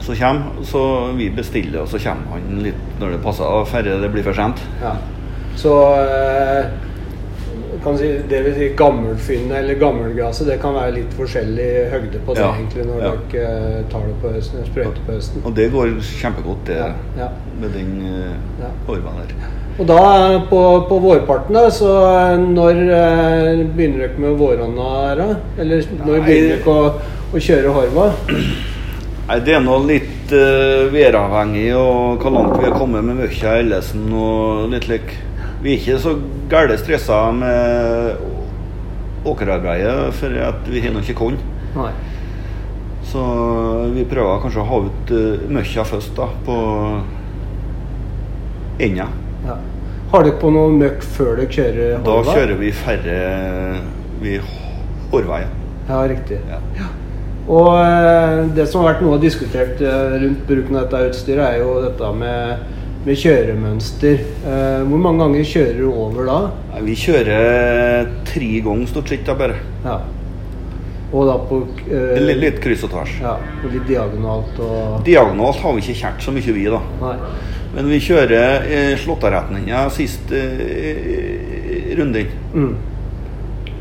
så 0.00 0.16
kommer. 0.16 0.64
Så 0.66 0.82
vi 1.20 1.28
bestiller, 1.36 1.84
og 1.84 1.92
så 1.92 2.00
kommer 2.02 2.38
han 2.38 2.64
litt 2.64 2.98
når 2.98 3.14
det 3.18 3.22
passer, 3.28 3.62
Færre 3.68 4.00
det 4.00 4.12
blir 4.16 4.26
for 4.26 4.40
sent. 4.40 4.64
Ja. 4.80 4.96
Så 5.58 5.74
eh, 5.98 6.70
kan 7.82 7.98
si, 7.98 8.08
det 8.30 8.42
vil 8.46 8.56
si 8.56 8.68
gammelfynnet 8.78 9.58
eller 9.60 9.78
gammelgraset, 9.80 10.46
det 10.48 10.58
kan 10.62 10.76
være 10.78 10.96
litt 11.00 11.14
forskjellig 11.18 11.68
høgde 11.92 12.22
på 12.26 12.34
det 12.36 12.44
Ja, 12.44 12.50
egentlig 12.56 12.88
når 12.88 13.04
ja. 13.04 13.12
dere 13.34 13.54
eh, 13.68 13.78
tar 13.92 14.08
det 14.08 14.16
på 14.22 14.34
høsten, 14.34 14.66
sprøyter 14.70 15.06
på 15.06 15.16
høsten. 15.16 15.44
Og 15.44 15.56
det 15.58 15.70
går 15.74 15.94
kjempegodt, 16.10 16.66
det, 16.70 16.82
Ja, 17.18 17.30
med 17.60 17.74
den 17.74 17.96
uh, 18.02 18.62
Ja. 18.62 18.70
der. 18.88 19.34
Og 19.78 19.86
da 19.86 19.98
eh, 20.34 20.40
på, 20.50 20.60
på 20.88 20.98
vårparten, 20.98 21.54
da, 21.54 21.68
så 21.70 21.92
eh, 22.08 22.40
når 22.42 22.80
eh, 22.82 23.60
begynner 23.76 24.08
dere 24.08 24.24
med 24.24 24.40
vårhånda 24.40 24.88
her, 24.94 25.20
da? 25.22 25.28
Eller 25.62 25.86
når 26.00 26.16
Nei. 26.16 26.24
begynner 26.26 26.56
dere 26.56 26.74
å, 26.74 27.12
å 27.30 27.42
kjøre 27.48 27.74
horva? 27.76 28.08
Nei, 29.28 29.38
Det 29.46 29.54
er 29.54 29.62
nå 29.62 29.76
litt 29.86 30.32
uh, 30.32 30.88
væravhengig 30.90 31.68
og 31.76 32.22
hvor 32.24 32.34
langt 32.34 32.56
vi 32.58 32.66
har 32.66 32.74
kommet 32.74 33.06
med 33.06 33.20
møkka 33.20 33.54
i 33.54 33.62
Ellesen 33.62 34.08
og 34.16 34.72
litt 34.72 34.88
lik. 34.90 35.14
Vi 35.62 35.72
er 35.72 35.80
ikke 35.80 35.98
så 36.02 36.14
gærent 36.50 36.80
stressa 36.80 37.22
med 37.34 38.20
åkerarbeidet, 39.28 40.14
for 40.14 40.38
at 40.48 40.68
vi 40.70 40.82
har 40.84 40.94
nå 40.94 41.02
ikke 41.02 41.18
korn. 41.18 41.38
Så 43.08 43.22
vi 43.94 44.04
prøver 44.08 44.42
kanskje 44.42 44.60
å 44.62 44.68
ha 44.68 44.78
ut 44.84 45.12
uh, 45.16 45.48
møkka 45.48 45.84
først, 45.88 46.12
da, 46.18 46.28
på 46.44 46.56
enda. 48.84 49.08
Ja. 49.46 49.56
Har 50.12 50.24
dere 50.24 50.40
på 50.40 50.50
noe 50.52 50.72
møkk 50.76 51.02
før 51.16 51.34
dere 51.36 51.52
kjører 51.52 51.98
Da 52.04 52.16
kjører 52.24 52.60
vi 52.60 52.70
færre 52.72 53.16
vi 54.22 54.38
Horveien. 55.12 55.52
Ja, 55.88 56.02
riktig. 56.08 56.38
Ja. 56.76 56.88
Og 57.48 57.70
uh, 57.80 58.44
det 58.52 58.68
som 58.68 58.82
har 58.82 58.92
vært 58.92 59.06
noe 59.06 59.20
diskutert 59.22 59.80
uh, 59.80 60.18
rundt 60.20 60.44
bruken 60.48 60.76
av 60.76 60.84
dette 60.84 61.14
utstyret, 61.14 61.44
er 61.46 61.62
jo 61.62 61.78
dette 61.86 62.12
med, 62.20 62.74
med 63.06 63.18
kjøremønster. 63.18 64.22
Eh, 64.42 64.82
hvor 64.88 65.02
mange 65.02 65.22
ganger 65.24 65.50
kjører 65.52 65.80
du 65.80 65.88
over 65.90 66.28
da? 66.28 66.38
Vi 66.84 66.96
kjører 66.98 68.08
tre 68.28 68.52
ganger 68.64 68.90
stort 68.90 69.12
sett, 69.12 69.26
da 69.26 69.36
bare. 69.38 69.58
Ja. 69.84 69.98
Og 71.08 71.24
da 71.24 71.38
på 71.48 71.62
eh, 71.88 72.18
Litt, 72.20 72.40
litt 72.42 72.58
kryss 72.64 72.84
og 72.84 72.92
tvers. 72.92 73.14
Ja, 73.22 73.38
og 73.38 73.70
litt 73.72 73.86
diagonalt 73.88 74.58
og 74.60 74.98
Diagonalt 75.06 75.62
har 75.62 75.76
vi 75.76 75.84
ikke 75.86 76.00
kjært 76.02 76.26
så 76.26 76.34
mye, 76.34 76.56
vi, 76.58 76.66
da. 76.68 76.82
Nei. 77.00 77.14
Men 77.74 77.88
vi 77.92 78.00
kjører 78.02 78.68
eh, 78.68 78.92
slåttaretninga 79.00 79.88
sist 79.94 80.32
eh, 80.36 81.92
runden. 81.98 82.30
Mm. 82.54 82.72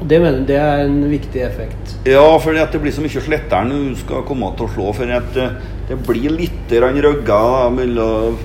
Det 0.08 0.20
mener 0.22 0.44
det 0.48 0.58
er 0.62 0.84
en 0.86 1.00
viktig 1.10 1.42
effekt. 1.42 1.96
Ja, 2.08 2.26
for 2.40 2.56
det 2.56 2.82
blir 2.84 2.94
så 2.94 3.04
mye 3.04 3.24
slettere 3.24 3.66
når 3.68 3.88
du 3.90 3.98
skal 4.04 4.26
komme 4.28 4.52
til 4.56 4.68
å 4.68 4.74
slå. 4.76 4.92
For 4.96 5.16
at 5.18 5.40
eh, 5.42 5.58
det 5.90 5.98
blir 6.08 6.36
litt 6.36 6.72
røgger 6.72 7.74
mellom 7.76 8.38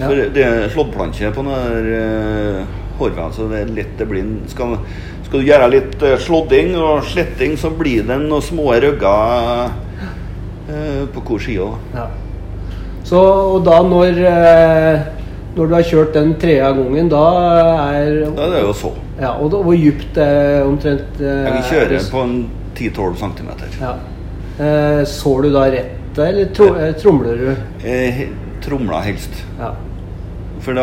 For 0.00 0.32
det 0.34 0.44
er 0.46 0.72
slåttplanke 0.72 1.32
på 1.36 1.44
den 1.46 1.90
uh, 1.92 2.78
horven, 3.00 3.32
så 3.36 3.48
det 3.50 3.62
er 3.64 3.76
lett 3.76 3.94
det 3.98 4.08
blir 4.08 4.32
skal, 4.50 4.76
skal 5.26 5.40
du 5.40 5.48
gjøre 5.48 5.70
litt 5.72 6.02
eh, 6.04 6.18
slådding 6.20 6.74
og 6.78 7.06
sletting, 7.08 7.56
så 7.60 7.70
blir 7.72 8.04
det 8.08 8.18
noen 8.20 8.44
små 8.44 8.74
røgger 8.74 9.70
eh, 10.68 11.06
på 11.14 11.24
hver 11.24 11.46
side. 11.46 11.70
Ja. 11.96 12.08
Så, 13.08 13.20
og 13.56 13.64
da 13.66 13.80
når 13.86 14.20
eh, 14.28 15.08
når 15.56 15.66
du 15.66 15.74
har 15.74 15.86
kjørt 15.86 16.12
den 16.14 16.34
tredje 16.38 16.66
gangen, 16.76 17.08
da 17.10 17.24
er 17.90 18.10
Da 18.36 18.44
er 18.46 18.52
det 18.54 18.60
jo 18.62 18.74
så. 18.76 18.92
Ja, 19.18 19.32
og 19.34 19.50
da, 19.52 19.62
hvor 19.66 19.76
dypt 19.76 20.20
eh, 20.22 20.60
omtrent 20.62 21.18
eh, 21.18 21.46
Jeg 21.46 21.56
vil 21.56 21.66
kjøre 21.72 22.02
på 22.12 22.22
en 22.24 22.36
10-12 22.78 23.16
cm. 23.24 23.50
Ja. 23.80 23.94
Eh, 24.60 25.02
sår 25.08 25.42
du 25.42 25.50
da 25.56 25.66
rett 25.74 26.20
eller 26.20 26.52
tro, 26.54 26.68
eh, 26.76 26.92
tromler 26.98 27.42
du? 27.42 27.50
Eh, 27.86 28.22
tromla 28.62 29.00
helst. 29.04 29.42
Ja. 29.58 29.72
For 30.60 30.76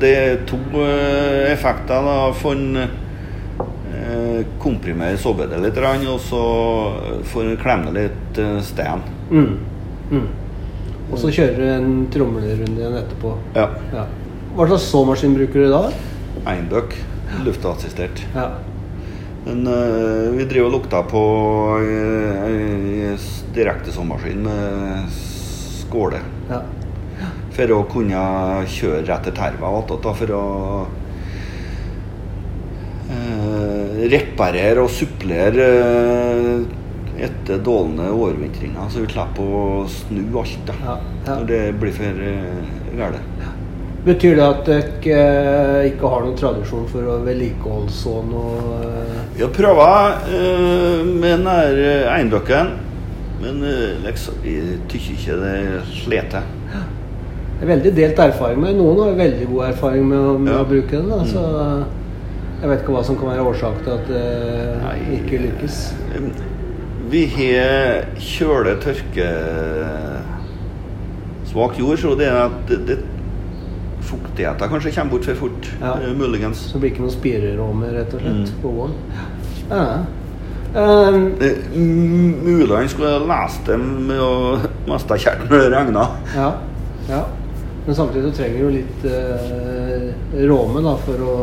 det, 0.00 0.10
er 0.10 0.42
to 0.48 0.58
eh, 0.82 1.52
effekter. 1.52 2.04
da, 2.04 2.32
For 2.36 2.52
en 2.52 2.76
eh, 2.82 4.42
komprimere 4.60 5.16
såpedet 5.20 5.60
litt, 5.62 5.78
og 6.10 6.20
så 6.20 6.42
får 7.32 7.52
å 7.54 7.60
klemme 7.62 7.94
litt 7.96 8.40
stein. 8.64 8.64
sten. 8.66 9.04
Mm. 9.30 9.52
Mm. 10.12 10.26
Og 11.12 11.18
så 11.20 11.30
kjører 11.32 11.56
du 11.60 11.68
en 11.68 11.94
tromlerunde 12.12 12.80
igjen 12.80 12.98
etterpå. 13.00 13.36
Ja. 13.56 13.68
Ja. 13.92 14.04
Hva 14.56 14.68
slags 14.68 14.88
såmaskin 14.92 15.34
bruker 15.36 15.64
du 15.64 15.72
da? 15.72 15.82
Einbøk. 16.48 16.96
Luftassistert. 17.44 18.20
Ja. 18.34 18.50
Men 19.46 19.64
uh, 19.66 20.30
vi 20.36 20.44
driver 20.46 20.68
og 20.68 20.76
lukta 20.76 21.02
på 21.08 21.22
uh, 21.80 22.44
direkte 22.46 23.56
direktesåmaskin 23.56 24.44
med 24.44 25.10
skåle. 25.16 26.22
ja. 26.50 26.62
For 27.52 27.72
å 27.76 27.82
kunne 27.84 28.20
kjøre 28.72 29.12
etter 29.12 29.34
terva 29.36 29.72
igjen. 29.76 30.14
for 30.20 30.30
å 30.36 30.44
eh, 33.12 34.06
reparere 34.12 34.84
og 34.84 34.90
supplere 34.90 35.66
eh, 35.72 36.62
etter 37.22 37.60
dårlige 37.62 38.10
overvintringer, 38.10 38.88
så 38.88 39.02
vi 39.04 39.10
slipper 39.12 39.42
å 39.58 39.66
snu 39.90 40.22
alt 40.40 40.62
da, 40.66 40.78
Ja, 40.80 40.94
ja. 41.26 41.34
når 41.36 41.50
det 41.50 41.60
blir 41.78 41.92
for 41.94 42.22
uh, 42.24 42.70
galt. 42.98 43.20
Betyr 44.02 44.34
det 44.34 44.46
at 44.46 44.64
dere 44.66 45.18
eh, 45.22 45.90
ikke 45.92 46.08
har 46.10 46.24
noen 46.24 46.38
tradisjon 46.38 46.88
for 46.90 47.06
å 47.06 47.20
vedlikeholde 47.22 47.92
sånn 47.94 48.32
og 48.34 48.72
eh, 48.80 49.20
Vi 49.36 49.44
har 49.44 49.52
prøvd 49.54 50.32
eh, 50.34 51.04
med 51.06 51.28
den 51.28 51.46
der 51.46 51.78
eh, 51.84 52.08
eiendokken, 52.16 52.72
men 53.44 53.62
eh, 53.68 54.00
liksom, 54.02 54.40
jeg 54.42 54.80
tykker 54.90 55.20
ikke 55.20 55.38
det 55.44 55.54
sleter. 56.00 56.50
Det 57.62 57.68
er 57.70 57.76
veldig 57.76 57.90
delt 57.94 58.18
erfaring 58.18 58.58
med 58.58 58.74
Noen 58.74 58.98
har 59.04 59.12
veldig 59.14 59.44
god 59.52 59.64
erfaring 59.68 60.08
med, 60.08 60.18
å- 60.18 60.38
med 60.38 60.52
Ja. 60.52 60.58
Mm. 60.58 60.64
å 60.64 60.68
bruke 60.68 60.90
den. 60.90 61.08
Da. 61.08 61.18
Så 61.24 61.42
jeg 62.62 62.68
vet 62.70 62.80
ikke 62.82 62.92
hva 62.96 63.04
som 63.04 63.16
kan 63.16 63.28
være 63.28 63.44
årsak 63.46 63.84
til 63.84 63.92
at 63.92 64.08
det 64.08 64.82
Nei. 64.82 64.98
ikke 65.20 65.38
lykkes. 65.44 65.76
Vi 67.12 67.26
har 67.26 68.04
kjøle, 68.18 68.74
tørke, 68.82 69.28
svak 71.52 71.78
jord, 71.78 71.98
så 71.98 72.14
det 72.18 72.26
er 72.26 72.38
at 72.46 72.72
det, 72.86 72.98
fuktigheten 74.02 74.68
kanskje 74.72 74.92
kommer 74.96 75.10
bort 75.14 75.24
for 75.24 75.34
fort, 75.34 75.68
Ja. 75.80 75.92
eh, 76.02 76.14
muligens. 76.18 76.56
Så 76.66 76.72
det 76.72 76.80
blir 76.80 76.90
ikke 76.90 77.04
noen 77.04 77.14
spireråmer, 77.14 77.92
rett 77.94 78.14
og 78.14 78.20
slett, 78.20 78.34
Mm. 78.34 78.62
på 78.62 78.68
våren. 78.74 78.94
Ja. 79.70 80.04
Um, 80.74 81.34
Mulig 82.44 82.76
han 82.76 82.88
skulle 82.88 83.18
lest 83.28 83.66
dem 83.66 84.06
med 84.08 84.18
å 84.18 84.58
miste 84.88 85.14
kjernen 85.18 85.48
når 85.50 85.58
det 85.58 85.72
regna. 85.76 86.08
ja. 86.34 86.52
ja. 87.08 87.22
Men 87.86 87.98
samtidig 87.98 88.30
så 88.30 88.36
trenger 88.42 88.62
du 88.62 88.74
litt 88.76 89.06
eh, 89.10 90.10
råme 90.46 90.82
da, 90.84 90.96
for 91.02 91.22
å, 91.26 91.36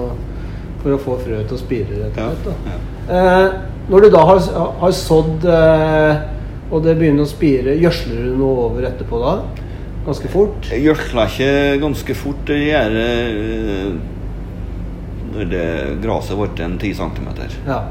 for 0.83 0.95
å 0.95 0.99
få 1.03 1.17
frø 1.25 1.41
til 1.43 1.57
å 1.57 1.59
spire, 1.59 2.03
rett 2.05 2.19
og 2.19 2.29
slett. 2.29 2.45
Da. 2.47 2.73
Ja. 2.73 2.79
Eh, 3.19 3.47
når 3.89 4.05
du 4.05 4.11
da 4.13 4.21
har, 4.29 4.43
har 4.79 4.93
sådd 4.95 5.47
eh, 5.49 6.21
og 6.69 6.83
det 6.85 6.93
begynner 6.99 7.25
å 7.25 7.29
spire, 7.29 7.73
gjødsler 7.81 8.29
du 8.29 8.37
noe 8.37 8.67
over 8.67 8.85
etterpå 8.91 9.19
da? 9.23 9.33
Ganske 10.05 10.29
fort? 10.31 10.69
Jeg 10.69 10.85
gjødsla 10.85 11.25
ikke 11.27 11.49
ganske 11.81 12.15
fort. 12.17 12.43
Det 12.47 12.59
gjør 12.61 12.97
eh, 13.01 13.89
når 15.33 15.49
det 15.51 15.65
graset 16.03 16.37
ble 16.37 16.65
en 16.65 16.77
10 16.77 16.93
cm. 17.01 17.27
Ja. 17.67 17.81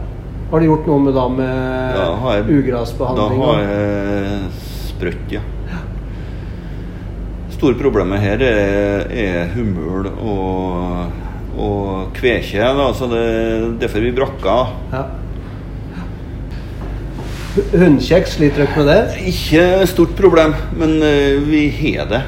Har 0.48 0.62
du 0.62 0.70
gjort 0.70 0.86
noe 0.88 1.02
med, 1.04 1.12
da, 1.18 1.26
med 1.28 1.98
Da 1.98 2.06
jeg-? 2.38 2.46
Da 3.18 3.26
har 3.34 3.60
jeg 3.60 4.50
sprøtt, 4.88 5.34
ja. 5.34 5.42
Store 7.58 7.74
problemet 7.74 8.22
her 8.22 8.42
er, 8.46 9.08
er 9.10 9.48
hummel 9.50 10.06
og, 10.22 11.08
og 11.58 12.12
kvekje. 12.14 12.62
Da, 12.62 12.84
så 12.94 13.08
det 13.10 13.22
er 13.22 13.64
derfor 13.80 14.04
vi 14.04 14.12
brakka. 14.14 14.54
Ja. 14.92 15.00
Hundekjeks, 17.72 18.36
sliter 18.36 18.62
dere 18.62 18.78
med 18.78 18.88
det? 18.92 19.26
Ikke 19.32 19.66
stort 19.90 20.14
problem, 20.14 20.54
men 20.78 21.02
eh, 21.02 21.42
vi 21.48 21.64
har 21.80 22.06
det. 22.12 22.22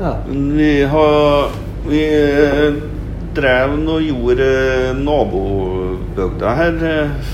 Ja. 0.00 0.16
Vi 0.32 0.72
har 0.88 1.52
Vi 1.84 2.02
eh, 2.08 2.80
drev 3.36 3.76
og 3.76 4.04
gjorde 4.08 4.46
eh, 4.48 4.90
nabobygda 5.04 6.52
her 6.56 6.84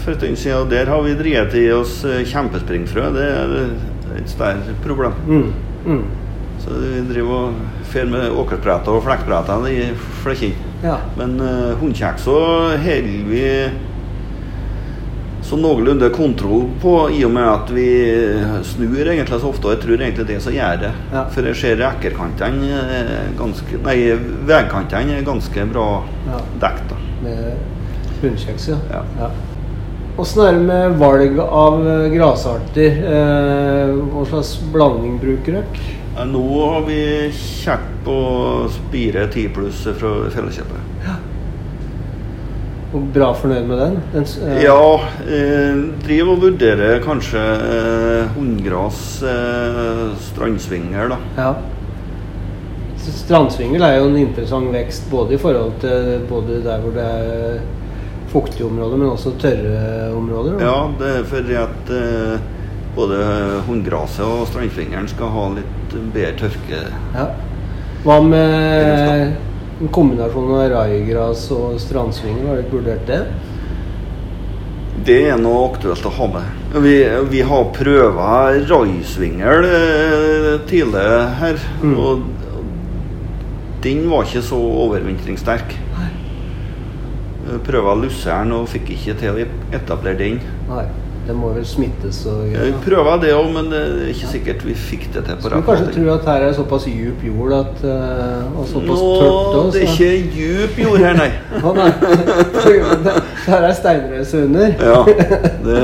for 0.03 0.17
en 0.17 0.23
stund 0.25 0.41
siden, 0.43 0.63
og 0.65 0.73
der 0.75 0.91
har 0.91 1.05
vi 1.07 1.15
drevet 1.23 1.55
i 1.55 1.69
oss 1.71 2.01
kjempespringfrø. 2.03 3.11
Det 3.15 3.29
er 3.29 3.61
et 4.19 4.33
større 4.33 4.81
problem. 4.83 5.21
Mm. 5.29 5.53
Mm. 5.87 6.09
Så 6.69 6.79
vi 6.83 7.01
driver 7.09 7.35
og 7.49 7.85
fer 7.89 8.09
med 8.13 8.29
åkerpreter 8.37 8.93
og 8.93 9.05
flekkpreter 9.07 9.69
i 9.73 9.77
flekkene. 10.21 10.67
ja. 10.85 10.99
Men 11.17 11.39
uh, 11.41 11.73
hundekjeks 11.81 12.27
så 12.29 12.35
holder 12.83 13.23
vi 13.31 13.45
så 15.49 15.57
noenlunde 15.57 16.11
kontroll 16.13 16.67
på, 16.83 16.93
i 17.15 17.23
og 17.25 17.31
med 17.33 17.47
at 17.49 17.71
vi 17.73 17.87
snur 18.69 18.99
egentlig 19.09 19.39
så 19.41 19.49
ofte. 19.49 19.65
Og 19.65 19.73
jeg 19.73 19.81
tror 19.87 20.03
egentlig 20.03 20.27
det 20.29 20.37
som 20.45 20.53
gjør 20.53 20.83
det. 20.83 20.91
Ja. 21.15 21.23
For 21.33 21.49
jeg 21.49 21.57
ser 21.57 21.81
rekkerkantene 21.81 22.81
er 22.99 23.13
ganske 23.39 23.81
Nei, 23.87 23.97
veikantene 24.51 25.17
er 25.17 25.25
ganske 25.25 25.65
bra 25.73 25.87
Ja. 26.29 26.43
dekt. 26.67 26.93
Med 27.25 27.55
hundkjeks, 28.21 28.69
ja. 28.75 28.77
Ja. 28.93 29.01
ja. 29.23 29.31
Åssen 30.21 30.43
er 30.45 30.53
det 30.59 30.67
med 30.67 30.99
valg 31.01 31.39
av 31.47 31.81
eh, 31.87 32.09
grasarter? 32.13 33.01
Eh, 33.09 33.93
hva 34.13 34.25
slags 34.29 34.57
blanding 34.75 35.17
bruker 35.23 35.61
dere? 35.63 35.87
Ja, 36.19 36.25
Nå 36.25 36.71
har 36.71 36.81
vi 36.83 37.31
kjekt 37.33 37.93
på 38.05 38.15
Spire 38.75 39.29
10 39.31 39.49
pluss 39.55 39.85
fra 40.01 40.09
Felleskjøpet. 40.35 41.13
Og 42.89 43.05
bra 43.15 43.29
fornøyd 43.37 43.69
med 43.69 43.79
den? 43.79 43.97
den 44.15 44.27
eh, 44.49 44.63
Ja, 44.65 44.81
eh, 45.29 45.79
driver 46.03 46.33
og 46.33 46.43
vurderer 46.47 47.03
kanskje 47.05 47.39
eh, 47.39 48.33
hunngras, 48.35 49.03
eh, 49.23 50.03
strandsvinger, 50.31 51.13
da. 51.13 51.19
Ja. 51.37 51.53
Strandsvingel 53.09 53.85
er 53.87 54.01
jo 54.01 54.09
en 54.09 54.19
interessant 54.19 54.73
vekst 54.75 55.07
både 55.13 55.37
i 55.37 55.41
forhold 55.41 55.77
til 55.85 56.25
både 56.29 56.59
der 56.65 56.83
hvor 56.83 56.97
det 56.97 57.07
er 57.07 57.61
fuktige 58.33 58.67
områder, 58.67 58.99
men 59.05 59.13
også 59.15 59.37
tørre 59.39 60.11
områder. 60.17 60.57
da. 60.59 60.65
Ja, 60.67 60.79
det 60.99 61.13
er 61.21 61.29
fordi 61.31 61.61
at 61.63 61.93
eh, 61.95 62.47
både 62.97 63.21
hundgraset 63.69 64.25
og 64.27 64.49
strandfingeren 64.51 65.07
skal 65.13 65.31
ha 65.37 65.51
litt 65.61 65.78
bedre 66.15 66.33
tørke. 66.39 66.81
Ja. 67.15 67.27
Hva 68.05 68.21
med 68.23 69.37
en 69.81 69.89
kombinasjon 69.95 70.53
av 70.59 70.71
raigras 70.73 71.47
og 71.55 71.79
strandsvinger, 71.83 72.47
Har 72.49 72.57
dere 72.61 72.73
vurdert 72.73 73.07
det? 73.07 73.21
Det 75.09 75.19
er 75.31 75.39
noe 75.39 75.69
aktuelt 75.71 76.05
å 76.07 76.11
ha 76.19 76.27
med. 76.27 76.57
Vi, 76.83 76.95
vi 77.31 77.41
har 77.47 77.69
prøva 77.77 78.31
raisvingel 78.69 79.65
eh, 79.65 80.49
tidligere 80.69 81.21
her, 81.39 81.61
Mm. 81.83 81.95
og 81.99 82.23
den 83.83 84.09
var 84.11 84.25
ikke 84.27 84.43
så 84.43 84.59
overvintringssterk. 84.59 85.77
Prøva 87.65 87.95
lusseren 87.97 88.51
og 88.53 88.67
fikk 88.69 88.91
ikke 88.93 89.15
til 89.23 89.31
å 89.39 89.45
etablere 89.73 90.19
den. 90.19 90.41
Nei. 90.69 90.83
Det 91.29 91.35
må 91.37 91.51
vel 91.53 91.65
smittes 91.69 92.23
og 92.31 92.39
Vi 92.47 92.55
greier. 92.55 92.77
prøva 92.87 93.19
det 93.21 93.35
òg, 93.37 93.51
men 93.53 93.67
det 93.69 93.79
er 93.85 94.07
ikke 94.15 94.29
sikkert 94.31 94.63
vi 94.65 94.73
fikk 94.75 95.03
det 95.13 95.25
til 95.27 95.37
på 95.37 95.43
Skulle 95.51 95.63
kanskje 95.67 95.91
tro 95.99 96.13
at 96.15 96.25
her 96.31 96.47
er 96.47 96.55
såpass 96.57 96.87
djup 96.89 97.25
jord 97.27 97.53
at, 97.59 97.83
eh, 97.85 98.47
og 98.57 98.65
såpass 98.71 99.03
Nå, 99.03 99.11
tørt 99.21 99.59
også, 99.59 99.73
det 99.75 99.83
er 99.83 99.93
ikke 99.93 100.31
djup 100.39 100.79
jord 100.87 100.99
her, 101.05 101.19
nei. 101.19 101.29
Å, 101.69 101.75
nei. 101.77 101.91
Her 103.49 103.65
er 103.69 103.75
steinrøyse 103.77 104.41
under. 104.45 104.73
Ja, 104.81 105.03
det 105.65 105.83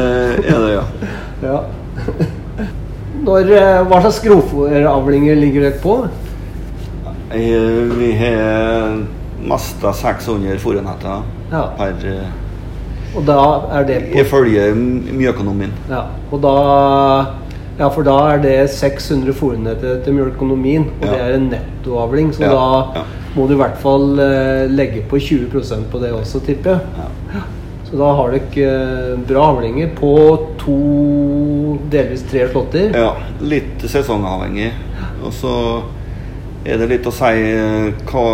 er 0.48 0.64
det, 0.64 0.72
ja. 0.78 0.84
Ja. 1.44 1.58
Når, 3.24 3.50
eh, 3.56 3.82
hva 3.88 3.98
slags 4.04 4.20
grovfòravlinger 4.24 5.36
ligger 5.40 5.66
dere 5.68 5.78
på? 5.82 5.98
Eh, 7.34 7.92
Vi 7.98 8.10
har 8.20 8.96
masta 9.44 9.92
600 9.92 10.56
fòrenetter 10.62 11.22
Ja. 11.52 11.66
per 11.76 11.94
eh, 12.08 12.32
Og 13.14 13.24
da 13.26 13.38
er 13.78 13.84
det 13.88 13.98
på 14.12 14.18
Ifølge 14.24 14.68
mjøkonomien. 14.74 15.72
Ja, 15.90 16.04
og 16.32 16.40
da 16.42 16.54
Ja, 17.78 17.88
for 17.90 18.04
da 18.06 18.12
er 18.30 18.38
det 18.38 18.70
600 18.70 19.32
fòrenheter 19.34 19.96
til 20.04 20.14
mjølkeøkonomien, 20.14 20.84
og 21.00 21.06
Ja. 21.06 21.10
det 21.10 21.20
er 21.20 21.34
en 21.34 21.48
nettoavling, 21.50 22.28
så 22.32 22.42
Ja, 22.44 22.50
da 22.52 23.00
ja. 23.00 23.02
må 23.34 23.48
du 23.48 23.54
i 23.54 23.56
hvert 23.56 23.76
fall 23.82 24.20
eh, 24.20 24.68
legge 24.70 25.02
på 25.10 25.16
20% 25.18 25.88
på 25.90 25.98
det 25.98 26.12
også, 26.12 26.38
tipper 26.46 26.70
jeg. 26.70 26.80
Ja. 27.34 27.40
Så 27.90 27.98
da 27.98 28.12
har 28.14 28.30
dere 28.30 28.68
eh, 28.68 29.18
bra 29.26 29.48
avlinger 29.56 29.90
på 29.98 30.12
to, 30.58 31.78
delvis 31.90 32.22
tre 32.30 32.46
slåtter. 32.52 32.94
ja, 32.94 33.12
litt 33.40 33.82
sesongavhengig. 33.90 34.70
Og 35.24 35.32
så 35.32 35.82
er 36.64 36.80
det 36.80 36.86
litt 36.88 37.06
å 37.06 37.12
si 37.12 37.30
eh, 37.44 38.04
hva 38.08 38.28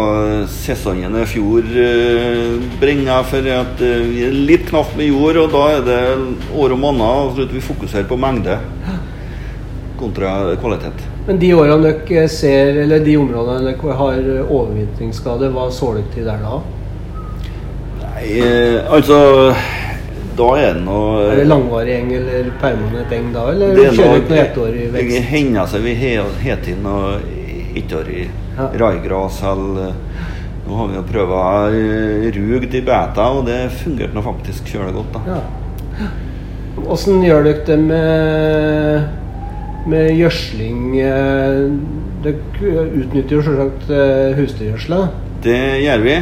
sesongen 0.51 1.17
i 1.19 1.27
fjor 1.27 1.67
eh, 1.67 2.59
bringer. 2.81 3.25
For 3.27 3.49
at 3.55 3.83
eh, 3.83 4.05
vi 4.07 4.25
er 4.29 4.37
litt 4.51 4.69
knapt 4.69 4.95
med 4.99 5.11
jord, 5.11 5.41
og 5.43 5.55
da 5.55 5.65
er 5.75 5.87
det 5.89 6.01
år 6.55 6.77
måneder. 6.79 7.33
Så 7.35 7.49
at 7.49 7.57
vi 7.57 7.65
fokuserer 7.65 8.07
på 8.11 8.19
mengde 8.21 8.59
kontra 9.99 10.55
kvalitet. 10.63 11.03
Men 11.27 11.41
de 11.43 11.51
årene 11.59 11.91
dere 11.91 12.29
ser, 12.33 12.79
eller 12.85 13.03
de 13.05 13.17
områdene 13.21 13.75
dere 13.75 13.99
har 13.99 14.23
overvintringsskade, 14.47 15.51
hva 15.53 15.67
så 15.75 15.93
dere 15.99 16.15
til 16.15 16.31
der 16.31 16.47
da? 16.47 16.61
Nei, 18.01 18.31
altså 18.89 19.19
da 20.37 20.49
er 20.61 20.77
det 20.77 20.85
noe 20.87 21.25
Er 21.27 21.41
det 21.41 21.47
langvarig 21.51 21.95
eng 21.99 22.11
eller 22.17 22.49
permanent 22.63 23.13
eng 23.13 23.29
da, 23.35 23.45
eller 23.53 23.75
Det 23.77 23.87
er 23.89 23.97
kjører 23.99 24.15
år 24.15 24.31
noe 24.31 24.41
ettårig 24.45 24.85
Det 24.87 24.93
vekst? 24.95 25.29
hender 25.33 25.71
seg 25.73 25.85
vi 25.85 25.95
har 26.01 26.61
til 26.65 26.81
noe 26.85 27.13
ettårig 27.77 28.29
Ja. 28.57 28.69
raigras 28.81 29.43
eller 29.43 29.93
Nå 30.71 30.77
har 30.77 30.89
vi 30.89 30.95
jo 30.95 31.03
prøvd 31.03 31.33
eh, 31.75 32.27
rugd 32.37 32.75
i 32.79 32.81
beta, 32.87 33.25
og 33.35 33.47
det 33.49 33.71
fungerte 33.81 34.15
nå 34.15 34.23
faktisk 34.23 34.69
kjølig 34.71 34.93
godt. 34.95 35.17
da. 35.17 35.21
Ja. 35.27 36.11
Åssen 36.95 37.25
gjør 37.25 37.43
dere 37.49 37.65
det 37.67 37.79
med, 37.79 39.09
med 39.91 40.13
gjødsling? 40.15 41.01
eh, 41.01 41.65
Dere 42.23 42.85
utnytter 43.01 43.35
jo 43.39 43.43
selvsagt 43.43 43.91
eh, 43.91 44.37
husdyrgjødsla. 44.39 45.01
Det 45.43 45.59
gjør 45.83 46.03
vi. 46.05 46.17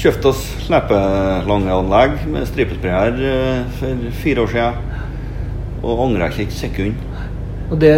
Kjøpte 0.00 0.30
oss 0.32 0.42
slepelangeanlegg 0.64 2.14
med 2.32 2.46
stripesprayer 2.48 3.66
for 3.78 4.06
fire 4.22 4.46
år 4.46 4.50
siden. 4.54 4.74
Og 5.84 6.02
angrer 6.08 6.32
ikke 6.32 6.48
et 6.48 6.56
sekund. 6.56 6.94
Og 7.70 7.78
det 7.78 7.94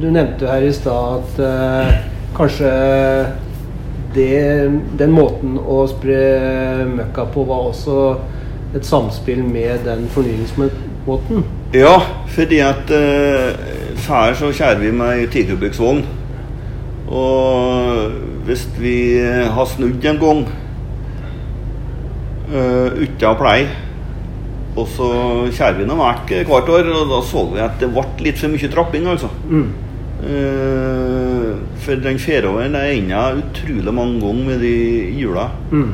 du 0.00 0.08
nevnte 0.08 0.48
her 0.48 0.64
i 0.64 0.72
stad 0.72 1.18
at 1.20 1.40
eh, 1.44 1.98
kanskje 2.36 2.70
det, 4.14 4.70
den 4.98 5.12
måten 5.12 5.58
å 5.60 5.82
spre 5.90 6.20
møkka 6.88 7.26
på 7.34 7.44
var 7.48 7.68
også 7.68 7.98
et 8.76 8.86
samspill 8.86 9.42
med 9.44 9.84
den 9.84 10.06
fornyingsmåten. 10.12 11.44
Ja, 11.76 11.98
fordi 12.32 12.62
at 12.64 12.88
uh, 12.92 13.52
før 14.00 14.34
så 14.36 14.52
kjærer 14.52 14.80
vi 14.80 14.92
med 14.96 15.28
tikubikksvogn. 15.32 16.02
Og 17.08 18.16
hvis 18.48 18.64
vi 18.80 18.96
har 19.24 19.68
snudd 19.68 20.04
en 20.04 20.20
gang 20.20 20.42
uh, 22.52 22.88
uten 22.96 23.28
å 23.28 23.36
pleie, 23.40 23.87
og 24.78 24.88
så 24.94 25.08
kjører 25.54 25.88
har 25.90 26.00
vært 26.00 26.48
hvert 26.48 26.72
år, 26.74 26.90
og 26.94 27.12
da 27.12 27.20
så 27.26 27.44
vi 27.52 27.62
at 27.64 27.78
det 27.82 27.90
ble 27.92 28.06
litt 28.26 28.40
for 28.40 28.52
mye 28.52 28.72
trapping, 28.72 29.08
altså. 29.10 29.30
Mm. 29.48 29.68
Uh, 30.18 31.52
for 31.84 32.00
den 32.02 32.18
fjeråren 32.18 32.74
er 32.74 32.92
ennå 32.96 33.20
utrolig 33.38 33.94
mange 33.94 34.20
ganger 34.22 34.48
med 34.50 34.64
de 34.64 34.76
hjula. 35.18 35.48
Mm. 35.70 35.92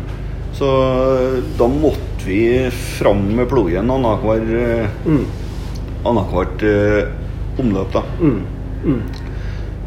Så 0.54 0.68
eh, 0.70 1.38
da 1.58 1.66
måtte 1.66 2.26
vi 2.28 2.70
fram 2.70 3.24
med 3.34 3.48
plogen 3.50 3.90
annethvert 3.90 4.52
uh, 4.54 5.00
Mm. 5.04 5.24
annethvert 6.06 6.62
eh, 6.62 7.08
omløp. 7.58 7.92
da. 7.92 8.02
Mm. 8.20 8.42
Mm. 8.84 9.00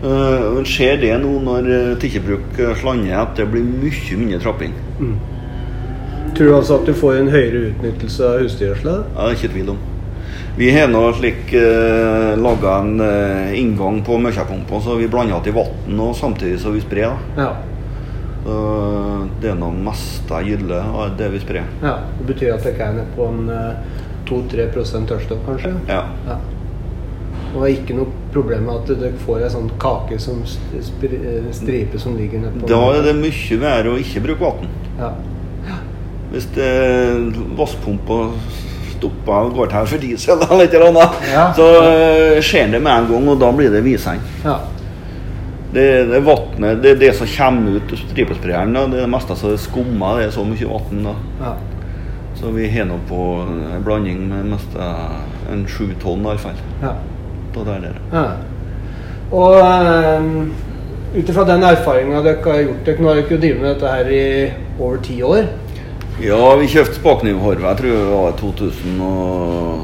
Uh, 0.03 0.63
ser 0.67 0.99
det 1.01 1.15
nå 1.23 1.39
når 1.41 1.97
Tikkjebruk 2.01 2.59
uh, 2.59 2.75
slander, 2.77 3.15
at 3.23 3.39
det 3.39 3.47
blir 3.49 3.63
mye 3.65 4.19
mindre 4.19 4.39
trapping? 4.43 4.75
Mm. 4.99 5.15
Tror 6.35 6.47
du 6.51 6.55
altså 6.55 6.79
at 6.81 6.85
du 6.89 6.93
får 6.97 7.19
en 7.21 7.29
høyere 7.33 7.61
utnyttelse 7.71 8.25
av 8.27 8.41
husdyrgjødsla? 8.43 8.95
Ja, 9.15 9.29
ikke 9.33 9.49
tvil 9.53 9.71
om. 9.73 9.79
Vi 10.57 10.71
har 10.73 10.87
nå 10.89 11.03
slik 11.13 11.51
eh, 11.53 12.33
laga 12.41 12.79
en 12.81 12.99
eh, 13.05 13.53
inngang 13.59 13.99
på 14.05 14.17
møkkapumpa, 14.21 14.79
så 14.81 14.95
vi 14.97 15.07
blander 15.09 15.45
i 15.45 15.53
vann 15.53 15.99
og 16.01 16.15
samtidig 16.17 16.57
så 16.63 16.73
vi 16.73 16.81
sprer. 16.81 17.13
Ja. 17.37 17.51
Så 18.47 18.57
det 19.41 19.51
er 19.51 19.57
nå 19.59 19.69
meste 19.85 20.41
gylle 20.47 20.81
av 20.81 21.13
det 21.19 21.29
vi 21.35 21.41
sprer. 21.43 21.65
ja. 21.83 21.97
Det 22.17 22.27
betyr 22.31 22.53
at 22.55 22.65
dere 22.65 22.87
er 22.89 22.97
nede 22.99 23.07
på 23.15 23.29
en 23.29 23.49
eh, 23.53 23.95
2-3% 24.27 25.07
tørrstoff, 25.07 25.45
kanskje? 25.45 25.73
Ja. 25.87 26.01
Ja. 26.27 26.39
Og 27.53 27.61
det 27.63 27.67
er 27.69 27.75
ikke 27.77 27.95
noe 27.95 28.11
problem 28.33 28.65
med 28.67 28.81
at 28.81 28.89
dere 28.99 29.21
får 29.23 29.45
ei 29.45 29.53
sånn 29.53 29.69
kake 29.79 30.17
som 30.19 30.41
eh, 30.43 31.47
stripe 31.55 32.01
som 32.01 32.17
ligger 32.19 32.43
nede 32.43 32.59
på 32.59 32.69
Da 32.73 32.81
er 32.97 33.05
det 33.07 33.15
mye 33.21 33.61
verre 33.61 33.93
å 33.93 34.01
ikke 34.01 34.25
bruke 34.25 34.49
vann. 34.49 34.77
ja. 34.99 35.13
Hvis 36.37 36.47
vasspumpa 37.57 38.21
stopper 38.95 39.33
og 39.47 39.53
går 39.57 39.69
til 39.73 39.87
for 39.91 40.01
diesel 40.01 40.33
eller 40.45 40.63
et 40.63 40.73
eller 40.77 40.89
annet, 40.91 41.15
Ja. 41.33 41.45
så 41.57 41.65
eh, 41.83 42.39
skjer 42.45 42.71
det 42.71 42.81
med 42.81 42.91
en 42.93 43.07
gang, 43.11 43.27
og 43.29 43.39
da 43.41 43.51
blir 43.57 43.71
det 43.73 43.83
visende. 43.85 44.21
ja. 44.45 44.57
Det, 45.73 45.83
det 46.09 46.21
vannet, 46.23 46.77
det 46.81 46.91
er 46.93 46.99
det 47.01 47.09
som 47.17 47.27
kommer 47.27 47.75
ut 47.75 47.89
av 47.91 47.99
stripesprayeren. 47.99 48.71
Det 48.73 48.83
er 49.01 49.03
det 49.03 49.09
meste 49.11 49.35
som 49.35 49.51
er 49.51 49.57
skumma. 49.59 50.13
Det 50.17 50.27
er 50.29 50.31
så 50.31 50.45
mye 50.47 50.69
vann. 50.69 51.09
ja. 51.41 51.51
Så 52.39 52.51
vi 52.55 52.69
har 52.69 52.85
nå 52.87 52.99
på 53.09 53.19
en 53.43 53.83
blanding 53.83 54.21
med 54.29 54.45
meste 54.53 54.87
en 55.51 55.65
sju 55.67 55.89
tonn 56.01 56.23
iallfall. 56.25 56.57
ja. 56.81 56.93
Da 57.53 57.63
der 57.67 57.79
nede. 57.83 57.99
ja. 58.13 58.25
Og 59.31 59.59
um, 59.59 60.53
ut 61.17 61.29
ifra 61.29 61.43
den 61.49 61.63
erfaringa 61.67 62.21
dere 62.23 62.41
har 62.47 62.61
gjort 62.63 62.85
dere 62.85 63.01
Nå 63.03 63.07
har 63.09 63.15
dere 63.19 63.31
jo 63.35 63.37
drevet 63.43 63.61
med 63.61 63.69
dette 63.73 63.91
her 63.91 64.11
i 64.13 64.23
over 64.79 64.97
ti 65.03 65.21
år. 65.21 65.49
Ja, 66.17 66.55
vi 66.57 66.65
kjøpte 66.65 66.97
spaknivhorvet, 66.97 67.61
jeg 67.61 67.77
tror 67.77 67.91
det 67.93 68.05
var 68.09 68.31
2000 68.39 69.01
og 69.05 69.83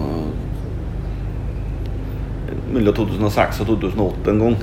Mellom 2.73 2.95
2006 2.97 3.59
og 3.61 3.67
2008 3.69 4.31
en 4.31 4.39
gang. 4.41 4.55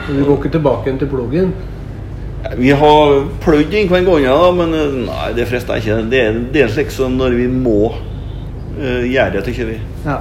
Men 0.00 0.16
du 0.16 0.24
går 0.26 0.40
ikke 0.40 0.50
tilbake 0.56 0.88
igjen 0.88 0.98
til 0.98 1.10
plogen? 1.12 1.52
Vi 2.58 2.72
har 2.80 3.14
pløyd 3.44 3.76
inn 3.78 3.86
hver 3.92 4.02
gang, 4.08 4.58
men 4.58 4.74
eh, 4.74 4.98
nei, 5.06 5.28
det 5.38 5.46
frister 5.46 5.78
ikke. 5.78 6.00
Det 6.10 6.24
er, 6.24 6.42
det 6.50 6.64
er 6.64 6.74
slik 6.74 6.90
som 6.90 7.14
når 7.20 7.38
vi 7.38 7.46
må 7.52 7.92
uh, 7.92 9.04
gjøre 9.06 9.36
det, 9.36 9.44
tykker 9.46 9.70
vi. 9.70 9.78
Ja. 10.02 10.18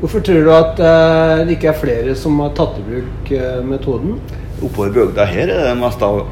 Hvorfor 0.00 0.24
tror 0.24 0.40
du 0.40 0.50
at 0.56 0.80
uh, 0.80 1.44
det 1.44 1.58
ikke 1.58 1.74
er 1.74 1.80
flere 1.84 2.16
som 2.16 2.40
har 2.40 2.56
tatt 2.56 2.80
i 2.80 2.88
bruk 2.88 3.32
uh, 3.36 3.60
metoden? 3.64 4.16
Oppover 4.62 4.96
bygda 4.96 5.28
her 5.28 5.52
er 5.52 5.66
det 5.68 5.78
mest 5.84 6.00
av 6.04 6.24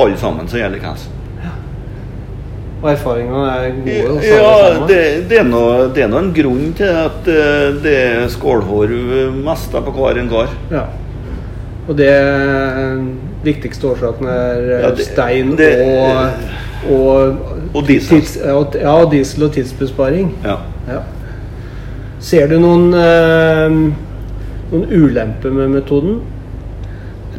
alle 0.00 0.20
sammen 0.20 0.52
som 0.52 0.60
gjelder 0.60 0.82
likeens. 0.82 1.08
Og 2.84 2.90
erfaringene 2.92 3.44
er 3.48 3.76
gode? 3.80 4.24
Ja, 4.28 4.48
det, 4.84 4.98
det, 5.30 5.38
er 5.40 5.46
noe, 5.48 5.86
det 5.96 6.02
er 6.04 6.16
en 6.18 6.26
grunn 6.36 6.66
til 6.76 6.90
at 7.00 7.30
eh, 7.32 7.70
det 7.80 7.94
er 7.96 8.26
skålhorv 8.28 9.38
mest 9.38 9.72
på 9.72 9.94
hver 9.96 10.20
en 10.20 10.28
gard. 10.28 10.52
Ja. 10.68 10.82
Og 11.88 11.96
det 11.96 12.10
viktigste 13.44 13.88
årsaken 13.88 14.28
er 14.28 14.60
eh, 14.66 14.82
Ja, 14.84 14.90
det- 14.98 15.06
stein 15.08 15.54
det- 15.56 15.72
og, 15.80 16.92
og, 16.92 17.38
Og 17.72 17.86
diesel. 17.88 18.20
tids, 18.20 18.36
ja, 18.82 18.94
diesel 19.10 19.46
og 19.48 19.52
tidsbesparing. 19.56 20.34
Ja. 20.44 20.58
Ja. 20.88 21.00
Ser 22.20 22.52
du 22.52 22.58
noen, 22.60 22.92
eh, 22.92 23.80
noen 24.74 24.86
ulemper 24.92 25.56
med 25.56 25.72
metoden? 25.78 26.20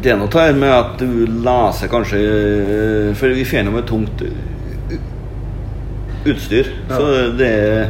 Det 0.02 0.12
er 0.12 0.18
noe 0.18 0.30
her 0.34 0.58
med 0.58 0.70
at 0.74 0.98
du 1.00 1.26
leser 1.46 1.88
kanskje 1.90 3.14
For 3.18 3.28
vi 3.34 3.46
får 3.46 3.64
noe 3.66 3.82
tungt 3.88 4.22
utstyr. 6.26 6.72
Ja. 6.90 6.98
Så 6.98 7.08
det 7.40 7.50
er 7.50 7.82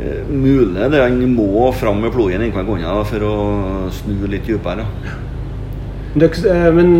eh, 0.00 0.28
mulig 0.28 0.90
det 0.92 1.02
han 1.02 1.18
må 1.34 1.70
fram 1.76 2.02
med 2.02 2.14
plogen 2.14 2.42
innenfor 2.42 2.68
hånda 2.68 3.02
for 3.08 3.26
å 3.28 3.34
snu 3.94 4.26
litt 4.26 4.48
dypere. 4.48 4.86
Eh, 6.12 6.70
men 6.76 6.96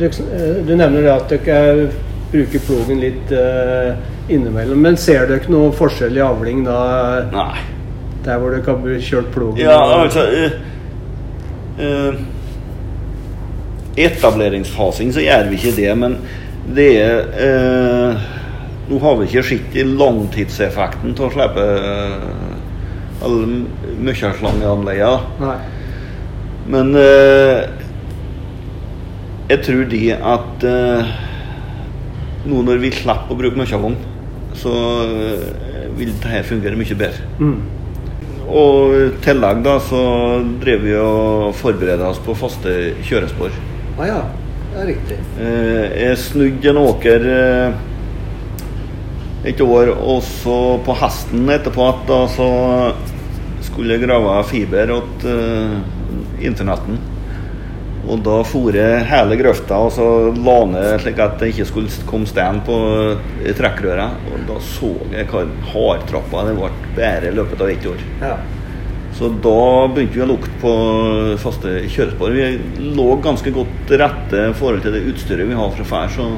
eh, 0.00 0.58
du 0.66 0.74
nevner 0.76 1.12
at 1.16 1.32
dere 1.32 1.88
bruker 2.34 2.66
plogen 2.66 3.02
litt 3.02 3.30
innimellom. 4.28 4.80
Men 4.80 4.96
ser 5.00 5.26
dere 5.28 5.52
noe 5.52 5.72
forskjell 5.76 6.18
i 6.18 6.22
avling 6.24 6.64
da, 6.66 6.78
Nei. 7.32 7.64
der 8.24 8.40
hvor 8.40 8.54
dere 8.54 8.64
har 8.66 9.02
kjørt 9.08 9.32
plogen? 9.34 9.64
Ja, 9.64 9.80
altså 10.00 10.24
eh, 10.30 10.56
uh, 11.80 12.22
Etableringsfasen 13.94 15.12
så 15.14 15.22
gjør 15.22 15.50
vi 15.52 15.60
ikke 15.60 15.76
det, 15.76 15.90
men 15.98 16.16
det 16.74 16.88
er 16.98 17.28
eh, 17.44 18.24
Nå 18.84 18.98
har 19.00 19.16
vi 19.16 19.28
ikke 19.30 19.44
sett 19.48 19.76
langtidseffekten 19.88 21.14
av 21.16 21.28
å 21.28 21.32
slippe 21.32 21.62
eh, 21.64 23.24
alle 23.24 23.62
mykjeslangeanleggene. 24.04 25.54
Men 26.74 26.92
eh, 26.96 27.64
jeg 29.48 29.62
tror 29.64 29.86
de 29.88 30.02
at 30.16 30.66
eh, 30.68 31.14
nå 32.44 32.60
når 32.64 32.82
vi 32.82 32.92
slipper 32.92 33.32
å 33.32 33.38
bruke 33.40 33.60
mykjevogn, 33.60 33.96
så 34.60 34.74
eh, 35.04 35.88
vil 35.96 36.12
dette 36.12 36.44
fungere 36.48 36.76
mye 36.78 36.98
bedre. 36.98 37.30
Mm. 37.40 37.56
Og 38.44 38.94
i 38.98 39.04
tillegg 39.24 39.62
da 39.64 39.78
så 39.80 40.04
drev 40.60 40.84
vi 40.84 40.94
og 41.00 41.54
forbereder 41.56 42.04
oss 42.10 42.20
på 42.24 42.36
faste 42.36 42.74
kjørespor. 43.08 43.54
Ah, 43.96 44.06
ja, 44.10 44.20
det 44.74 44.82
er 44.82 44.88
riktig. 44.92 45.18
Eh, 45.40 45.98
jeg 46.02 46.20
snudde 46.20 46.72
en 46.74 46.82
åker 46.84 47.28
eh, 47.32 47.82
et 49.44 49.60
år, 49.60 49.90
og 49.92 50.22
så 50.24 50.58
på 50.84 50.94
hesten 50.96 51.48
etterpå 51.52 51.88
at 51.90 52.06
da 52.08 52.20
så 52.32 52.48
skulle 53.64 53.96
jeg 53.96 54.06
grave 54.06 54.38
fiber 54.48 54.92
til 55.20 55.28
uh, 55.28 56.44
internetten. 56.44 57.00
Og 58.04 58.20
da 58.20 58.40
for 58.44 58.76
jeg 58.76 59.04
hele 59.08 59.36
grøfta 59.40 59.78
og 59.80 59.92
så 59.96 60.06
la 60.36 60.56
ned 60.68 60.88
slik 61.00 61.20
at 61.24 61.38
det 61.40 61.54
ikke 61.54 61.64
skulle 61.70 62.02
komme 62.08 62.28
stein 62.28 62.58
på 62.66 62.74
eh, 63.14 63.54
trekkrøret. 63.56 64.26
Og 64.28 64.42
da 64.50 64.58
så 64.60 64.90
jeg 65.14 65.30
hva 65.30 65.46
hardtrappa 65.70 66.42
det 66.50 66.58
ble 66.58 66.68
bare 66.98 67.30
i 67.30 67.38
løpet 67.38 67.64
av 67.64 67.72
ett 67.72 67.88
år. 67.88 68.04
Ja. 68.20 68.34
Så 69.16 69.30
da 69.30 69.56
begynte 69.94 70.18
vi 70.18 70.24
å 70.24 70.28
lukte 70.28 70.52
på 70.60 70.74
faste 71.40 71.78
kjørespor. 71.86 72.34
Vi 72.36 72.92
lå 72.92 73.08
ganske 73.24 73.54
godt 73.56 73.72
til 73.88 74.02
rette 74.02 74.46
i 74.50 74.54
forhold 74.58 74.84
til 74.84 74.98
det 74.98 75.04
utstyret 75.14 75.48
vi 75.48 75.56
har 75.56 75.72
fra 75.78 75.88
før, 75.94 76.14
så 76.18 76.28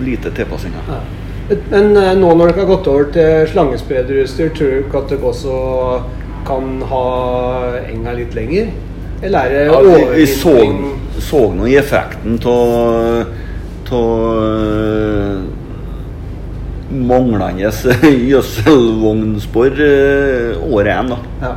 lite 0.00 0.32
tilpassinger. 0.32 0.92
Ja. 0.96 1.25
Men 1.48 1.96
eh, 1.96 2.12
nå 2.18 2.32
når 2.34 2.50
dere 2.50 2.64
har 2.64 2.70
gått 2.72 2.88
over 2.90 3.10
til 3.14 3.46
slangesprederutstyr, 3.52 4.50
tror 4.56 4.72
du 4.72 4.78
ikke 4.82 5.02
at 5.02 5.12
dere 5.14 5.30
også 5.30 5.58
kan 6.46 6.80
ha 6.90 7.06
enga 7.86 8.16
litt 8.18 8.34
lenger? 8.38 8.72
Eller 9.22 9.46
er 9.46 9.54
det 9.54 9.62
Ja, 9.70 9.78
vi, 9.84 10.00
vi 10.20 10.26
så, 10.28 10.56
så 11.22 11.46
nå 11.56 11.68
i 11.70 11.78
effekten 11.80 12.40
av 12.46 13.32
manglende 16.96 17.70
gjødselvognspor 18.30 19.80
eh, 19.82 20.66
året 20.72 20.92
igjen, 20.92 21.10
da. 21.12 21.18
Ja. 21.42 21.52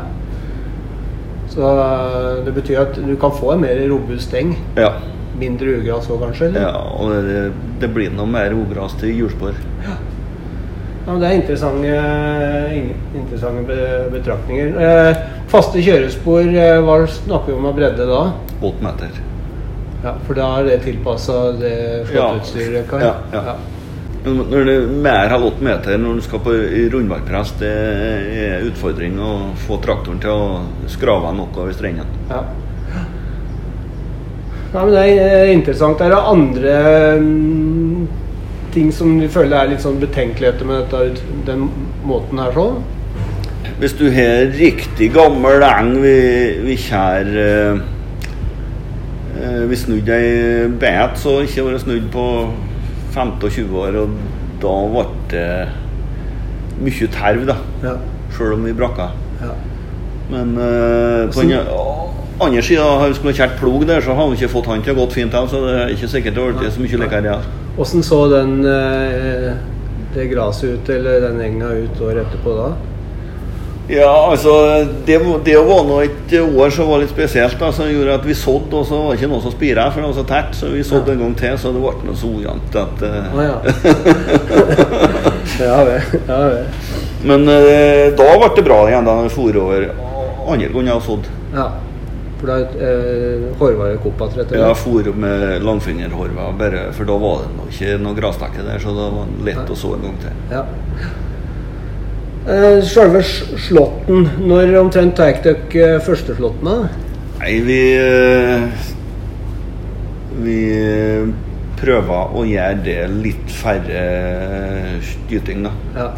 Så 1.50 1.70
eh, 1.74 2.46
det 2.46 2.54
betyr 2.56 2.82
at 2.84 2.98
du 2.98 3.16
kan 3.20 3.34
få 3.36 3.54
en 3.56 3.64
mer 3.64 3.82
robust 3.92 4.34
eng. 4.38 4.56
Ja. 4.78 4.94
Mindre 5.40 5.78
ugras 5.80 6.10
òg, 6.12 6.22
kanskje? 6.26 6.50
Eller? 6.50 6.68
ja 6.68 6.86
og 7.00 7.12
det, 7.26 7.44
det 7.82 7.90
blir 7.96 8.12
noe 8.16 8.28
mer 8.30 8.56
ugras 8.58 8.96
til 9.00 9.14
hjulspor. 9.16 9.58
Ja, 9.86 9.98
men 11.08 11.22
Det 11.24 11.30
er 11.30 11.40
interessante, 11.40 11.94
interessante 13.18 13.78
betraktninger. 14.14 14.76
Eh, 14.78 15.24
faste 15.50 15.82
kjørespor, 15.82 16.46
eh, 16.54 16.78
hva 16.86 17.00
snakker 17.10 17.54
vi 17.54 17.58
om 17.58 17.66
av 17.72 17.76
bredde 17.80 18.06
da? 18.06 18.22
Åtte 18.62 18.86
meter. 18.86 19.20
Ja, 20.04 20.14
For 20.28 20.38
da 20.38 20.52
er 20.60 20.70
det 20.70 20.78
tilpassa 20.86 21.40
det 21.60 21.76
flåteutstyret? 22.12 22.94
Ja. 22.94 23.00
ja. 23.00 23.16
Ja, 23.34 23.44
ja. 23.52 23.58
Når 24.30 24.66
det 24.68 24.74
er 24.76 24.88
mer 25.02 25.32
enn 25.32 25.44
åtte 25.48 25.64
meter 25.64 25.98
når 25.98 26.20
du 26.20 26.24
skal 26.26 26.42
på 26.44 26.54
rundbakkpress, 26.94 27.54
det 27.62 27.72
er 28.46 28.66
utfordring 28.68 29.16
å 29.24 29.36
få 29.66 29.80
traktoren 29.84 30.20
til 30.20 30.30
å 30.36 30.88
skrave 30.92 31.32
noe 31.38 31.50
over 31.56 31.72
strendene. 31.74 32.28
Ja. 32.30 32.44
Ja, 34.74 34.86
men 34.86 34.94
Det 34.94 35.02
er 35.02 35.44
eh, 35.44 35.52
interessant. 35.54 36.02
Er 36.02 36.14
det 36.14 36.22
andre 36.32 36.74
mm, 37.20 38.08
ting 38.74 38.92
som 38.94 39.16
vi 39.20 39.30
føler 39.32 39.58
er 39.58 39.72
litt 39.72 39.82
sånn 39.82 39.98
betenkeligheter 40.02 40.68
med 40.70 40.84
dette, 40.92 41.24
den 41.48 41.70
måten 42.06 42.42
her 42.42 42.54
sånn? 42.54 42.82
Hvis 43.80 43.96
du 43.98 44.06
har 44.12 44.52
riktig 44.60 45.14
gammel 45.16 45.64
eng 45.64 45.94
vi, 46.04 46.16
vi 46.66 46.76
kjær 46.80 47.30
eh, 47.44 47.80
eh, 49.40 49.62
Vi 49.72 49.80
snudde 49.80 50.18
ei 50.20 50.68
bet 50.82 51.18
så 51.20 51.40
ikke 51.46 51.66
vært 51.70 51.86
snudd 51.86 52.10
på 52.14 52.26
15-20 53.16 53.74
år, 53.80 53.98
og 54.04 54.18
da 54.62 54.76
ble 54.94 55.06
det 55.32 55.48
mye 56.84 57.10
terv, 57.16 57.48
da. 57.50 57.58
Ja. 57.82 57.96
Sjøl 58.36 58.54
om 58.60 58.68
vi 58.68 58.76
brakka. 58.78 59.10
ja. 59.42 59.56
Men 60.30 60.54
eh, 60.62 61.26
på 61.34 61.42
den 61.42 61.56
andre 62.40 62.62
sida, 62.64 63.14
skulle 63.16 63.36
kjært 63.36 63.58
plog 63.60 63.88
der, 63.88 64.02
så 64.02 64.16
har 64.16 64.30
vi 64.30 64.40
ikke 64.40 64.54
fått 64.54 64.70
han 64.72 64.84
til 64.86 64.96
å 64.96 65.02
gått 65.02 65.18
fint 65.18 65.34
av, 65.36 65.50
så 65.52 65.64
det 65.66 65.74
er 65.76 65.96
ikke 65.96 66.12
sikkert 66.12 66.38
det 66.38 66.46
blitt 66.60 66.76
så 66.76 66.84
mye 66.84 67.02
likere. 67.04 67.40
Åssen 67.80 68.04
så 68.04 68.22
den, 68.32 68.60
eh, 68.66 69.54
det 70.16 70.30
gresset 70.32 70.64
ut, 70.80 70.90
eller 70.90 71.22
den 71.28 71.42
enga 71.42 71.74
ut 71.84 72.02
året 72.02 72.26
etterpå 72.26 72.56
da? 72.58 72.70
Ja, 73.90 74.30
altså 74.32 74.52
Det, 75.06 75.18
det 75.46 75.56
var 75.66 75.80
nå 75.88 75.96
et 76.04 76.34
år 76.38 76.70
som 76.70 76.92
var 76.92 77.00
litt 77.02 77.10
spesielt. 77.10 77.58
da, 77.60 77.72
som 77.74 77.90
gjorde 77.90 78.20
at 78.20 78.26
Vi 78.26 78.36
sådde, 78.38 78.76
og 78.78 78.86
så 78.86 79.00
var 79.02 79.10
det 79.10 79.18
ikke 79.20 79.32
noe 79.32 79.42
som 79.42 79.52
spira, 79.56 79.88
for 79.90 80.02
det 80.02 80.12
var 80.12 80.18
så 80.20 80.28
tett. 80.30 80.56
Så 80.56 80.70
vi 80.70 80.84
sådde 80.84 81.08
Ja. 81.08 81.14
en 81.14 81.20
gang 81.20 81.36
til, 81.36 81.58
så 81.58 81.74
det 81.74 81.82
ble 81.82 82.06
noe 82.06 82.16
så 82.16 82.30
ujevnt 82.30 82.76
at 82.76 83.02
uh... 83.02 83.34
Å 83.34 83.48
ja. 83.48 83.58
ja 85.66 85.80
vel. 85.90 86.02
Ja, 86.28 86.38
vel. 86.38 86.66
Men 87.24 87.50
uh, 87.50 88.06
da 88.16 88.30
ble 88.38 88.52
det 88.56 88.66
bra 88.70 88.80
igjen 88.88 89.10
da 89.10 89.22
vi 89.24 89.34
for 89.34 89.58
over 89.66 89.90
andre 90.50 90.70
ganger 90.70 90.92
jeg 90.92 90.94
har 90.94 91.08
sådd. 91.10 91.32
Ja. 91.56 91.68
For 92.40 92.48
da 92.48 92.60
eh, 92.64 93.48
hårvare 93.60 93.98
kopat, 94.00 94.38
rett 94.38 94.54
og 94.54 94.56
Jeg 94.56 94.64
Ja, 94.64 94.76
for 94.78 95.10
med 95.20 95.64
langfingerhorva, 95.66 96.46
bare, 96.60 96.86
for 96.96 97.10
da 97.10 97.18
var 97.20 97.42
det 97.44 97.50
nok 97.58 97.74
ikke 97.74 97.98
noe 98.00 98.16
grasdekke 98.16 98.64
der, 98.64 98.80
så 98.80 98.94
det 98.96 99.08
var 99.18 99.34
lett 99.50 99.74
å 99.74 99.76
så 99.76 99.92
en 99.98 100.06
gang 100.08 100.16
til. 100.24 100.38
Ja. 100.54 100.64
Eh, 102.48 102.80
Selve 102.88 103.22
slåtten, 103.26 104.30
når 104.48 104.72
omtrent 104.80 105.18
tar 105.20 105.36
dere 105.44 106.00
førsteslåtten 106.00 106.08
første 106.08 106.38
slåtten 106.40 106.72
da? 106.72 106.78
Nei, 107.40 107.54
vi 107.68 107.82
eh, 108.00 108.88
Vi 110.40 110.58
prøver 111.80 112.36
å 112.36 112.46
gjøre 112.48 112.80
det 112.84 112.98
litt 113.20 113.52
færre 113.52 114.02
skyting, 115.04 115.68
da. 115.68 115.76
Ja. 115.96 116.10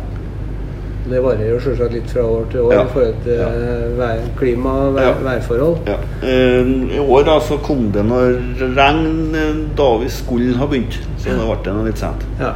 Det 1.09 1.19
varierer 1.23 1.55
jo 1.55 1.59
selvsagt 1.63 1.93
litt 1.95 2.09
fra 2.13 2.21
år 2.29 2.43
til 2.51 2.59
år 2.67 2.73
Ja. 2.73 2.81
i 2.83 2.87
forhold 2.93 3.15
til 3.23 3.33
Ja. 3.39 3.47
eh, 3.47 3.97
vær, 3.97 4.19
klima 4.37 4.69
og 4.69 4.93
vær, 4.95 5.01
Ja. 5.07 5.13
værforhold. 5.23 5.77
Ja. 5.87 5.95
Eh, 6.21 6.95
I 6.95 6.99
år 6.99 7.23
da 7.25 7.39
så 7.39 7.57
kom 7.63 7.91
det 7.91 8.05
noe 8.05 8.37
regn 8.75 9.35
eh, 9.35 9.55
da 9.77 9.97
vi 9.97 10.09
skulle 10.09 10.55
ha 10.57 10.65
begynt, 10.65 10.99
så 11.17 11.29
da 11.37 11.45
ble 11.45 11.57
det 11.63 11.73
noe 11.73 11.85
litt 11.85 11.97
sent. 11.97 12.25
Ja. 12.39 12.53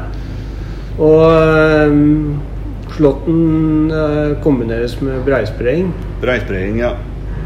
Og 0.99 1.89
um, 1.89 2.39
slåtten 2.95 3.91
uh, 3.91 4.35
kombineres 4.43 5.01
med 5.01 5.25
breispraying. 5.25 5.93
Breispraying, 6.21 6.77
ja. 6.79 6.93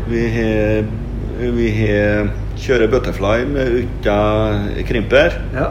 Vi 0.09 0.27
har 0.29 0.83
vi 1.39 1.69
har 1.71 2.27
kjører 2.59 2.89
butterfly 2.91 3.45
med 3.47 3.67
uten 3.71 4.85
krimper. 4.85 5.33
Ja. 5.55 5.69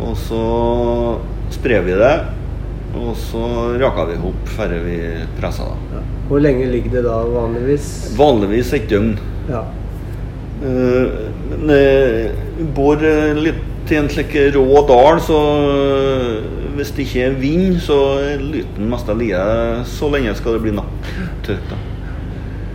Og 0.00 0.14
så 0.16 1.18
sprer 1.50 1.80
vi 1.86 1.92
det, 1.96 2.20
og 2.98 3.12
så 3.16 3.42
raka 3.80 4.06
vi 4.10 4.16
ihop 4.18 4.48
før 4.56 4.74
vi 4.84 4.96
pressa. 5.38 5.68
Da. 5.70 5.98
ja. 5.98 6.02
Hvor 6.28 6.42
lenge 6.44 6.68
ligger 6.72 6.98
det 6.98 7.04
da 7.06 7.18
vanligvis? 7.28 7.86
Vanligvis 8.18 8.72
et 8.76 8.88
døgn. 8.90 9.14
Ja. 9.50 9.64
Uh, 10.62 11.32
Men 11.52 11.70
eh, 11.74 12.30
bor 12.74 13.02
eh, 13.04 13.34
litt 13.36 13.90
i 13.92 13.96
en 13.98 14.08
slik 14.08 14.32
rå 14.54 14.82
dal, 14.88 15.18
så 15.20 15.38
hvis 16.78 16.92
det 16.96 17.04
ikke 17.04 17.24
er 17.26 17.34
vind, 17.36 17.80
så 17.84 17.98
er 18.22 18.40
lyten 18.40 18.88
mest 18.88 19.10
av 19.12 19.18
lie. 19.20 19.40
Så 19.90 20.08
lenge 20.12 20.32
skal 20.38 20.56
det 20.56 20.62
bli 20.64 20.72
nattørt. 20.78 21.66
da. 21.68 21.80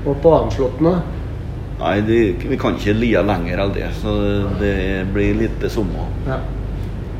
Og 0.05 0.19
på 0.21 0.33
annenslåtten 0.35 0.91
da? 0.91 0.99
Nei, 1.77 1.95
de, 2.05 2.19
vi 2.51 2.59
kan 2.59 2.77
ikke 2.77 2.95
lie 2.97 3.21
lenger 3.25 3.63
enn 3.63 3.73
det, 3.75 3.89
så 3.99 4.13
det 4.61 4.75
blir 5.13 5.35
litt 5.41 5.57
det 5.61 5.69
samme. 5.73 6.05
Ja. 6.27 6.39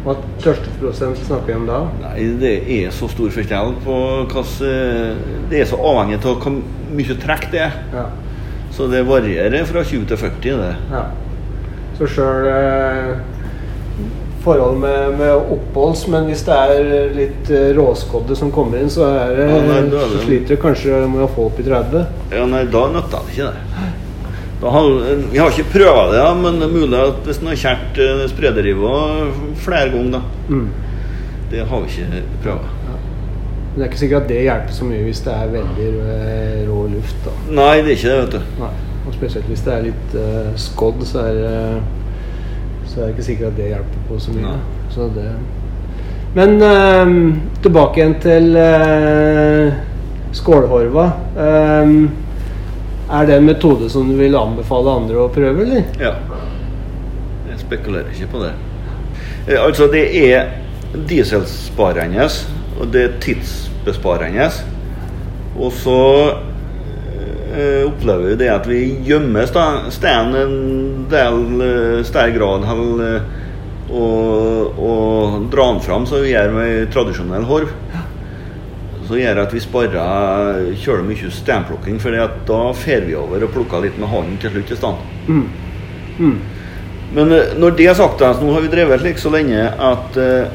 Hva 0.07 0.13
tørsteprosent 0.39 1.19
snakker 1.27 1.49
vi 1.51 1.55
om 1.57 1.65
da? 1.67 1.81
Nei, 1.99 2.21
det 2.39 2.51
er 2.77 2.93
så 2.95 3.09
stor 3.11 3.27
forskjell 3.35 3.73
på 3.83 3.95
hvilken 4.31 5.49
Det 5.51 5.59
er 5.59 5.67
så 5.67 5.79
avhengig 5.83 6.21
av 6.23 6.37
hvor 6.45 6.61
mye 6.95 7.17
trekk 7.19 7.49
det 7.51 7.65
er. 7.65 7.75
Ja. 7.91 8.05
Så 8.71 8.87
det 8.91 9.01
varierer 9.07 9.65
fra 9.67 9.83
20 9.83 10.05
til 10.07 10.17
40, 10.21 10.61
det. 10.63 10.75
ja. 10.93 11.03
Så 11.97 12.05
sjøl 12.13 12.45
eh, 12.45 13.15
forhold 14.45 14.77
med, 14.79 15.15
med 15.17 15.51
oppholds, 15.57 16.03
men 16.13 16.27
hvis 16.29 16.43
det 16.47 16.55
er 16.55 17.07
litt 17.15 17.49
eh, 17.51 17.71
råskodde 17.75 18.37
som 18.37 18.51
kommer 18.53 18.79
inn, 18.83 18.91
så, 18.93 19.07
er 19.17 19.39
Ja, 19.41 19.61
nei, 19.65 19.79
det- 19.91 20.03
så 20.13 20.21
sliter 20.23 20.55
du 20.55 20.61
kanskje 20.61 20.99
med 21.09 21.25
å 21.25 21.29
få 21.33 21.49
opp 21.49 21.59
i 21.59 21.65
30. 21.65 22.05
Ja, 22.37 22.45
nei, 22.47 22.63
da 22.71 22.83
nytter 22.93 23.25
det 23.25 23.33
ikke, 23.33 23.49
det. 23.51 24.05
Da 24.61 24.71
har, 24.73 24.87
vi 25.31 25.37
har 25.37 25.51
ikke 25.53 25.69
prøvd 25.75 26.11
det, 26.11 26.17
ja, 26.17 26.29
men 26.33 26.57
det 26.57 26.65
er 26.65 26.73
mulig 26.73 26.97
at 26.97 27.19
hvis 27.27 27.39
en 27.43 27.51
har 27.51 27.59
kjært 27.61 27.99
uh, 28.01 28.23
sprederiva 28.31 28.93
flere 29.61 29.91
ganger, 29.93 30.17
da. 30.17 30.21
Mm. 30.49 30.69
Det 31.51 31.65
har 31.69 31.83
vi 31.83 31.91
ikke 31.93 32.23
prøvd. 32.43 32.71
Men 32.87 33.75
det 33.75 33.83
er 33.83 33.91
ikke 33.91 33.99
sikkert 34.01 34.25
at 34.25 34.31
det 34.31 34.39
hjelper 34.47 34.73
så 34.73 34.87
mye 34.89 35.03
hvis 35.05 35.21
det 35.27 35.35
er 35.35 35.51
veldig 35.53 35.91
eh, 36.15 36.63
rå 36.65 36.79
luft. 36.89 37.19
da. 37.27 37.35
Nei, 37.59 37.75
det 37.85 37.91
er 37.91 37.99
ikke 37.99 38.09
det, 38.09 38.17
vet 38.23 38.33
du. 38.33 38.63
Nei. 38.63 38.71
Og 39.07 39.13
spesielt 39.13 39.51
hvis 39.51 39.61
det 39.67 39.75
er 39.75 39.85
litt 39.85 40.17
uh, 40.17 40.49
skodd, 40.59 41.05
så 41.07 41.27
er, 41.29 41.37
så 42.89 42.97
er 42.97 43.05
det 43.05 43.13
ikke 43.13 43.27
sikkert 43.29 43.53
at 43.53 43.61
det 43.61 43.69
hjelper 43.75 44.09
på 44.09 44.19
så 44.25 44.33
mye. 44.33 44.49
Nei. 44.49 44.81
Så 44.95 45.11
det. 45.13 45.29
Men 46.37 46.61
eh, 46.61 47.13
tilbake 47.63 48.01
igjen 48.01 48.17
til 48.21 48.57
uh, 48.57 49.77
skålhorva. 50.35 51.05
Eh, 51.45 51.93
er 53.09 53.27
det 53.27 53.37
en 53.37 53.47
metode 53.47 53.89
som 53.89 54.09
du 54.09 54.17
vil 54.19 54.35
anbefale 54.35 54.95
andre 54.99 55.21
å 55.23 55.29
prøve, 55.31 55.63
eller? 55.63 55.85
Ja. 56.01 56.15
Jeg 57.47 57.61
spekulerer 57.63 58.11
ikke 58.11 58.31
på 58.33 58.43
det. 58.43 58.51
Eh, 59.47 59.59
altså, 59.61 59.87
det 59.91 60.03
er 60.27 60.51
dieselsparende, 61.07 62.27
og 62.79 62.91
det 62.93 63.05
er 63.05 63.15
tidsbesparende. 63.23 64.49
Og 65.57 65.71
så 65.73 66.01
eh, 67.55 67.87
opplever 67.87 68.33
vi 68.33 68.37
det 68.43 68.51
at 68.53 68.67
vi 68.69 68.81
gjemmer 69.07 69.47
steinen 69.47 70.37
en 70.41 71.07
del 71.11 71.41
eh, 71.63 72.05
større 72.05 72.35
grad 72.35 72.67
og, 73.87 74.79
og 74.83 75.47
dra 75.47 75.69
den 75.71 75.79
fram 75.85 76.05
som 76.05 76.19
vi 76.21 76.33
gjør 76.35 76.51
med 76.59 76.91
tradisjonell 76.91 77.47
horv. 77.47 77.71
Så 79.07 79.15
gjør 79.15 79.41
at 79.45 79.55
vi 79.55 79.63
sparer 79.63 80.67
kjøler 80.75 81.05
mye 81.07 81.31
steinplukking, 81.31 82.01
for 82.03 82.15
da 82.49 82.59
fer 82.75 83.07
vi 83.07 83.15
over 83.15 83.45
og 83.47 83.53
plukker 83.55 83.85
litt 83.85 83.97
med 84.01 84.11
hånden 84.11 84.35
til 84.41 84.51
slutt 84.51 84.73
i 84.73 84.79
stedet. 84.81 85.15
Mm. 85.27 85.47
Mm. 86.17 86.37
Men 87.15 87.31
eh, 87.31 87.55
når 87.55 87.77
det 87.77 87.87
er 87.87 87.95
sagt, 87.95 88.21
altså, 88.21 88.43
nå 88.43 88.55
har 88.57 88.65
vi 88.65 88.71
drevet 88.73 88.99
slik 88.99 89.21
så 89.21 89.31
lenge 89.31 89.63
at 89.63 90.19
uh, 90.19 90.49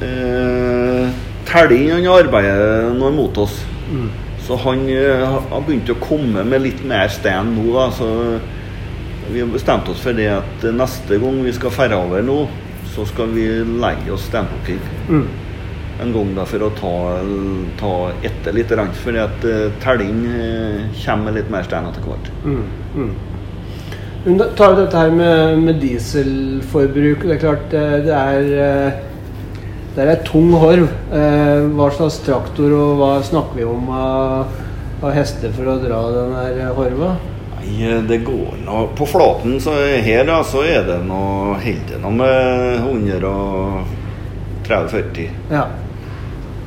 uh, 0.00 1.22
Telling 1.44 1.90
han 1.92 2.06
arbeider 2.08 2.94
nå 2.96 3.10
mot 3.14 3.36
oss. 3.38 3.60
Mm. 3.92 4.08
Så 4.46 4.56
han 4.60 4.88
eh, 4.92 5.22
har 5.24 5.62
begynt 5.64 5.88
å 5.92 5.96
komme 6.02 6.42
med 6.44 6.64
litt 6.64 6.82
mer 6.84 7.08
stein 7.12 7.54
nå. 7.56 7.68
da, 7.72 7.86
så 7.94 8.08
Vi 9.30 9.40
har 9.40 9.48
bestemt 9.48 9.88
oss 9.88 10.02
for 10.04 10.16
det 10.16 10.28
at 10.34 10.66
eh, 10.66 10.74
neste 10.74 11.18
gang 11.20 11.38
vi 11.44 11.52
skal 11.56 11.72
ferde 11.72 11.96
over 11.96 12.24
nå, 12.24 12.42
så 12.92 13.06
skal 13.08 13.32
vi 13.32 13.46
legge 13.80 14.12
oss 14.12 14.26
steinplukking. 14.28 14.82
Mm. 15.08 15.24
En 16.02 16.12
gang 16.14 16.32
da, 16.34 16.46
for 16.48 16.66
å 16.66 16.72
ta, 16.78 16.94
ta 17.78 17.94
etter 18.26 18.56
litt. 18.56 18.74
Fordi 19.04 19.22
at 19.22 19.46
uh, 19.46 19.68
telling 19.84 20.24
uh, 20.26 20.90
kommer 21.04 21.36
litt 21.36 21.52
mer 21.52 21.66
stein 21.66 21.86
etter 21.90 22.08
hvert. 22.08 22.32
Mm, 22.42 22.66
mm. 22.96 23.14
Men 24.24 24.38
da 24.40 24.44
tar 24.56 24.72
vi 24.72 24.80
dette 24.80 24.96
her 24.96 25.10
med, 25.12 25.58
med 25.60 25.82
dieselforbruk. 25.82 27.26
Det 27.28 27.34
er 27.34 27.42
klart 27.42 27.66
det, 27.72 27.82
det 28.06 28.14
er 28.16 28.46
eh, 28.56 28.92
det 29.94 30.02
er 30.02 30.08
et 30.14 30.24
tung 30.26 30.48
horv. 30.56 30.88
Eh, 31.12 31.60
hva 31.76 31.90
slags 31.92 32.16
traktor 32.24 32.72
og 32.72 32.96
hva 32.98 33.22
snakker 33.22 33.60
vi 33.60 33.64
om 33.68 33.90
av, 33.92 34.48
av 35.04 35.12
hester 35.14 35.52
for 35.54 35.68
å 35.70 35.76
dra 35.82 36.00
den 36.14 36.32
her 36.38 36.72
horva? 36.78 37.10
Nei, 37.64 38.00
det 38.08 38.18
går 38.26 38.58
nå 38.64 38.92
På 38.98 39.06
flaten 39.08 39.56
så 39.62 39.72
her 40.04 40.26
da, 40.28 40.44
så 40.44 40.60
er 40.68 40.82
det 40.84 40.98
noe 41.06 41.56
Holder 41.62 41.98
noe 42.02 42.12
med 42.18 42.80
130-40. 44.64 45.30
Ja. 45.52 45.64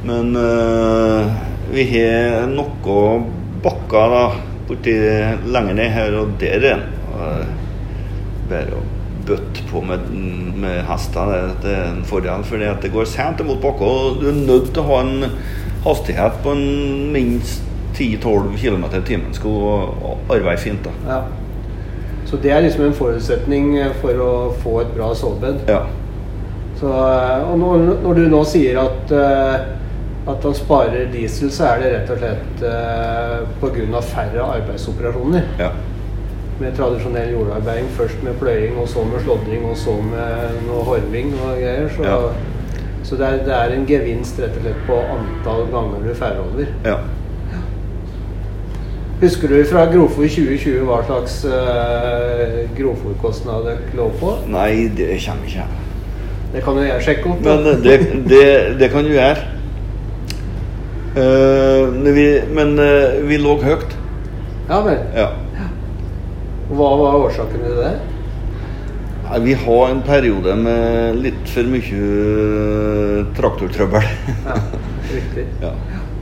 Men 0.05 0.35
uh, 0.35 1.31
vi 1.73 1.87
har 1.93 2.45
noe 2.51 2.99
bakker 3.63 4.13
da 4.13 4.21
borti 4.67 4.93
lenger 5.47 5.79
ned 5.79 5.89
her, 5.95 6.19
og 6.19 6.35
der 6.41 6.59
er 6.59 6.63
det 6.65 6.77
bare 8.47 8.77
å 8.77 8.83
bøtte 9.27 9.63
på 9.67 9.81
med, 9.83 10.09
med 10.61 10.83
hester. 10.87 11.33
Det, 11.63 11.71
er 11.71 11.89
en 11.91 12.03
fordel, 12.07 12.45
for 12.47 12.61
det 12.61 12.91
går 12.93 13.09
sent 13.09 13.43
mot 13.47 13.59
bakker. 13.63 13.87
Og 13.87 14.21
du 14.21 14.29
er 14.31 14.37
nødt 14.37 14.71
til 14.73 14.83
å 14.83 14.87
ha 14.91 15.01
en 15.03 15.27
hastighet 15.87 16.39
på 16.43 16.55
en 16.55 17.11
minst 17.15 17.63
10-12 17.97 18.55
km 18.61 18.87
i 18.91 19.03
timen. 19.07 19.33
Skal 19.35 19.51
du 19.51 19.67
arbeide 20.29 20.57
fint. 20.61 20.85
da. 20.85 20.93
Ja. 21.07 21.21
Så 22.27 22.39
det 22.43 22.51
er 22.51 22.61
liksom 22.61 22.89
en 22.89 22.97
forutsetning 22.97 23.71
for 24.01 24.19
å 24.19 24.31
få 24.63 24.81
et 24.83 24.91
bra 24.95 25.13
sovebed? 25.15 25.63
Ja. 25.71 25.85
Så, 26.77 26.91
og 26.91 27.55
når, 27.57 27.85
når, 28.03 28.19
du 28.19 28.27
nå 28.29 28.41
sier 28.45 28.77
at, 28.83 29.13
uh, 29.15 29.76
at 30.27 30.43
han 30.43 30.55
sparer 30.55 31.11
diesel, 31.11 31.51
så 31.51 31.69
er 31.71 31.83
det 31.83 31.91
rett 31.93 32.09
og 32.15 32.23
slett 32.23 32.65
eh, 32.67 33.37
pga. 33.61 34.01
færre 34.13 34.49
arbeidsoperasjoner? 34.57 35.53
Ja 35.59 35.71
med 36.59 36.73
tradisjonell 36.77 37.31
jordarbeiding. 37.31 37.89
Først 37.89 38.23
med 38.23 38.33
pløying, 38.33 38.77
og 38.77 38.89
så 38.89 39.03
med 39.03 39.23
slådring, 39.23 39.65
og 39.65 39.77
så 39.77 39.91
med 40.01 40.61
noe 40.67 40.83
horving 40.83 41.33
og 41.45 41.59
greier. 41.61 41.89
Så, 41.95 42.03
ja. 42.03 42.17
så 43.03 43.15
det, 43.15 43.27
er, 43.27 43.43
det, 43.45 43.53
er, 43.53 43.75
en 43.75 43.85
gevinst 43.87 44.41
rett 44.41 44.57
og 44.57 44.65
slett 44.65 44.81
på 44.87 44.97
antall 45.17 45.67
ganger 45.73 46.07
du 46.07 46.13
får 46.17 46.41
over. 46.43 46.73
Ja. 46.85 46.97
Husker 49.21 49.49
du 49.49 49.63
fra 49.65 49.87
Grovfòr 49.89 50.27
2020 50.29 50.83
hva 50.85 50.99
slags 51.07 51.39
eh, 51.49 52.57
grovfòrkostnad 52.77 53.65
det 53.65 53.77
lå 53.97 54.11
på? 54.19 54.35
Nei, 54.53 54.91
det 54.93 55.15
kommer 55.25 55.49
ikke 55.49 55.65
Det 56.53 56.61
kan 56.63 56.77
jo 56.77 56.83
jeg 56.85 57.05
sjekke 57.05 57.31
opp. 57.31 57.39
Men 57.47 57.65
det, 57.65 57.95
det, 58.29 58.43
det, 58.79 58.91
kan 58.93 59.07
du 59.07 59.15
gjøre. 59.15 59.56
Uh, 61.17 62.13
vi, 62.13 62.27
men 62.53 62.75
uh, 62.77 63.17
vi 63.25 63.39
lå 63.41 63.57
høyt. 63.63 63.97
Ja 64.67 64.81
vel. 64.85 64.99
Ja. 65.15 65.31
Hva 66.67 66.91
var 66.99 67.17
årsaken 67.23 67.63
til 67.63 67.77
det? 67.79 67.95
Vi 69.43 69.53
har 69.53 69.89
en 69.91 70.01
periode 70.07 70.55
med 70.55 71.17
litt 71.19 71.49
for 71.51 71.67
mye 71.67 71.99
eh, 71.99 73.25
traktortrøbbel. 73.35 74.05
ja, 74.45 74.55
riktig. 75.11 75.43
ja. 75.65 75.71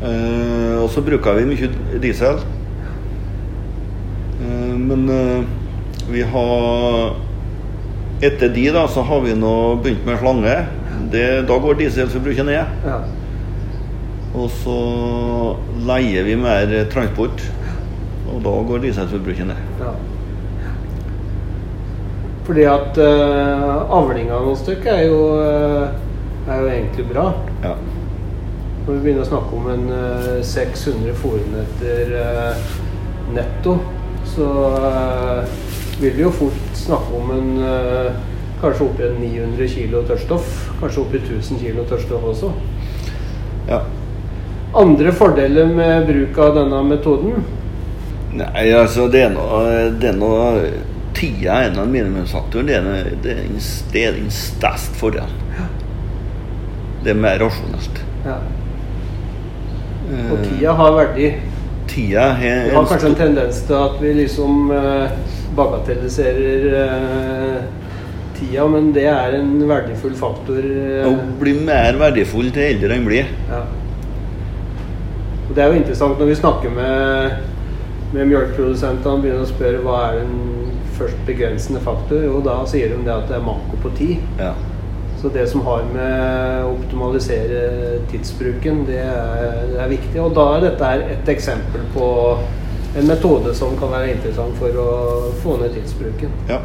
Eh, 0.05 0.73
og 0.81 0.89
så 0.93 1.03
bruker 1.05 1.37
vi 1.37 1.45
mye 1.49 1.99
diesel. 2.01 2.41
Eh, 4.41 4.73
men 4.73 5.05
eh, 5.09 5.45
vi 6.09 6.25
har 6.33 7.15
Etter 8.23 8.47
de 8.55 8.69
da, 8.71 8.85
så 8.87 9.03
har 9.03 9.19
vi 9.25 9.33
nå 9.35 9.53
begynt 9.83 10.05
med 10.07 10.21
slange. 10.21 10.53
Det, 11.11 11.25
da 11.49 11.57
går 11.61 11.75
dieselforbruket 11.81 12.47
ned. 12.47 12.77
Ja. 12.87 13.01
Og 14.35 14.49
så 14.51 14.79
leier 15.87 16.27
vi 16.27 16.35
mer 16.39 16.73
transport. 16.91 17.43
Og 18.33 18.41
da 18.43 18.53
går 18.67 18.83
dieselforbruket 18.83 19.47
ned. 19.47 19.59
Ja. 19.79 19.93
Fordi 22.45 22.65
at 22.69 22.97
uh, 23.01 23.93
avlinga 23.97 24.37
noen 24.37 24.57
stykker 24.59 24.91
er, 24.91 25.05
jo, 25.09 25.21
uh, 25.39 26.49
er 26.51 26.61
jo 26.61 26.67
egentlig 26.69 27.07
bra. 27.09 27.29
Ja. 27.63 27.73
Når 28.85 28.91
vi 28.91 28.99
begynner 28.99 29.23
å 29.23 29.29
snakke 29.29 29.57
om 29.57 29.69
en 29.73 29.87
uh, 29.89 30.43
600 30.45 31.15
fòrmeter 31.23 32.13
uh, 32.19 32.75
netto, 33.33 33.79
så 34.35 34.45
vil 36.01 36.11
vi 36.17 36.25
jo 36.25 36.31
fort 36.33 36.75
snakke 36.75 37.17
om 37.17 37.29
en 37.31 37.51
kanskje 38.59 38.83
oppi 38.83 39.07
900 39.15 39.67
kg 39.71 40.01
tørrstoff. 40.09 40.49
Kanskje 40.81 41.03
oppi 41.05 41.21
1000 41.21 41.61
kg 41.61 41.85
tørrstoff 41.87 42.25
også. 42.33 42.49
Ja. 43.69 43.79
Andre 44.75 45.11
fordeler 45.15 45.69
med 45.71 46.09
bruk 46.09 46.37
av 46.43 46.57
denne 46.57 46.81
metoden? 46.83 47.45
Nei, 48.35 48.65
altså 48.75 49.07
det 49.07 49.29
er 49.29 50.17
noe 50.17 50.49
tida 51.15 51.61
er 51.63 51.71
en 51.71 51.79
av. 51.79 51.93
Det 51.93 52.75
er, 52.75 53.09
det 53.23 53.35
er, 53.35 53.49
det 53.93 54.03
er 54.03 54.17
den 54.17 54.31
største 54.33 54.99
fordelen. 54.99 55.41
Det 57.05 57.13
er 57.13 57.19
mer 57.21 57.39
rasjonelt. 57.39 58.01
Ja. 58.25 58.39
Og 60.33 60.41
tida 60.43 60.73
har 60.77 60.95
verdi. 60.97 61.29
Tida 61.89 62.27
har, 62.33 62.67
Vi 62.67 62.75
har 62.75 62.89
kanskje 62.89 63.11
en 63.13 63.17
tendens 63.19 63.61
til 63.67 63.77
at 63.77 63.97
vi 64.01 64.13
liksom 64.19 64.71
uh, 64.73 65.13
bagatelliserer 65.55 66.67
uh, 66.73 67.59
tida, 68.35 68.67
men 68.67 68.91
det 68.95 69.05
er 69.11 69.37
en 69.39 69.55
verdifull 69.69 70.17
faktor. 70.17 70.65
Å 71.05 71.15
bli 71.39 71.55
mer 71.63 72.01
verdifull 72.01 72.51
til 72.51 72.73
eldre 72.73 72.97
enn 72.97 73.07
blir. 73.07 73.29
Ja. 73.51 73.63
Og 75.45 75.55
det 75.55 75.63
er 75.63 75.71
jo 75.71 75.79
interessant 75.79 76.19
når 76.19 76.31
vi 76.31 76.37
snakker 76.39 76.71
med, 76.73 77.41
med 78.15 78.29
melkeprodusentene 78.31 79.11
og 79.13 79.25
begynner 79.25 79.45
å 79.45 79.49
spørre 79.49 79.81
hva 79.85 79.97
er 80.07 80.21
den 80.23 80.71
først 80.95 81.19
begrensende 81.27 81.81
faktor? 81.83 82.23
Jo, 82.25 82.39
da 82.45 82.61
sier 82.69 82.91
de 82.91 83.03
det 83.05 83.13
at 83.13 83.27
det 83.29 83.37
er 83.37 83.45
manko 83.45 83.77
på 83.83 83.91
tid. 83.99 84.23
Ja. 84.39 84.53
Så 85.21 85.29
det 85.33 85.45
som 85.49 85.63
har 85.65 85.85
med 85.89 86.65
å 86.65 86.71
optimalisere 86.75 87.99
tidsbruken, 88.11 88.83
det 88.89 89.01
er, 89.01 89.61
det 89.71 89.79
er, 89.79 89.91
viktig. 89.91 90.17
Og 90.21 90.33
da 90.37 90.47
er 90.55 90.65
dette 90.67 90.91
et 91.15 91.31
eksempel 91.35 91.85
på 91.93 92.07
en 92.95 93.09
metode 93.09 93.53
som 93.57 93.75
kan 93.79 93.91
være 93.93 94.15
interessant 94.15 94.57
for 94.59 94.81
å 94.81 94.89
få 95.43 95.59
ned 95.61 95.75
tidsbruken. 95.77 96.33
Ja. 96.49 96.61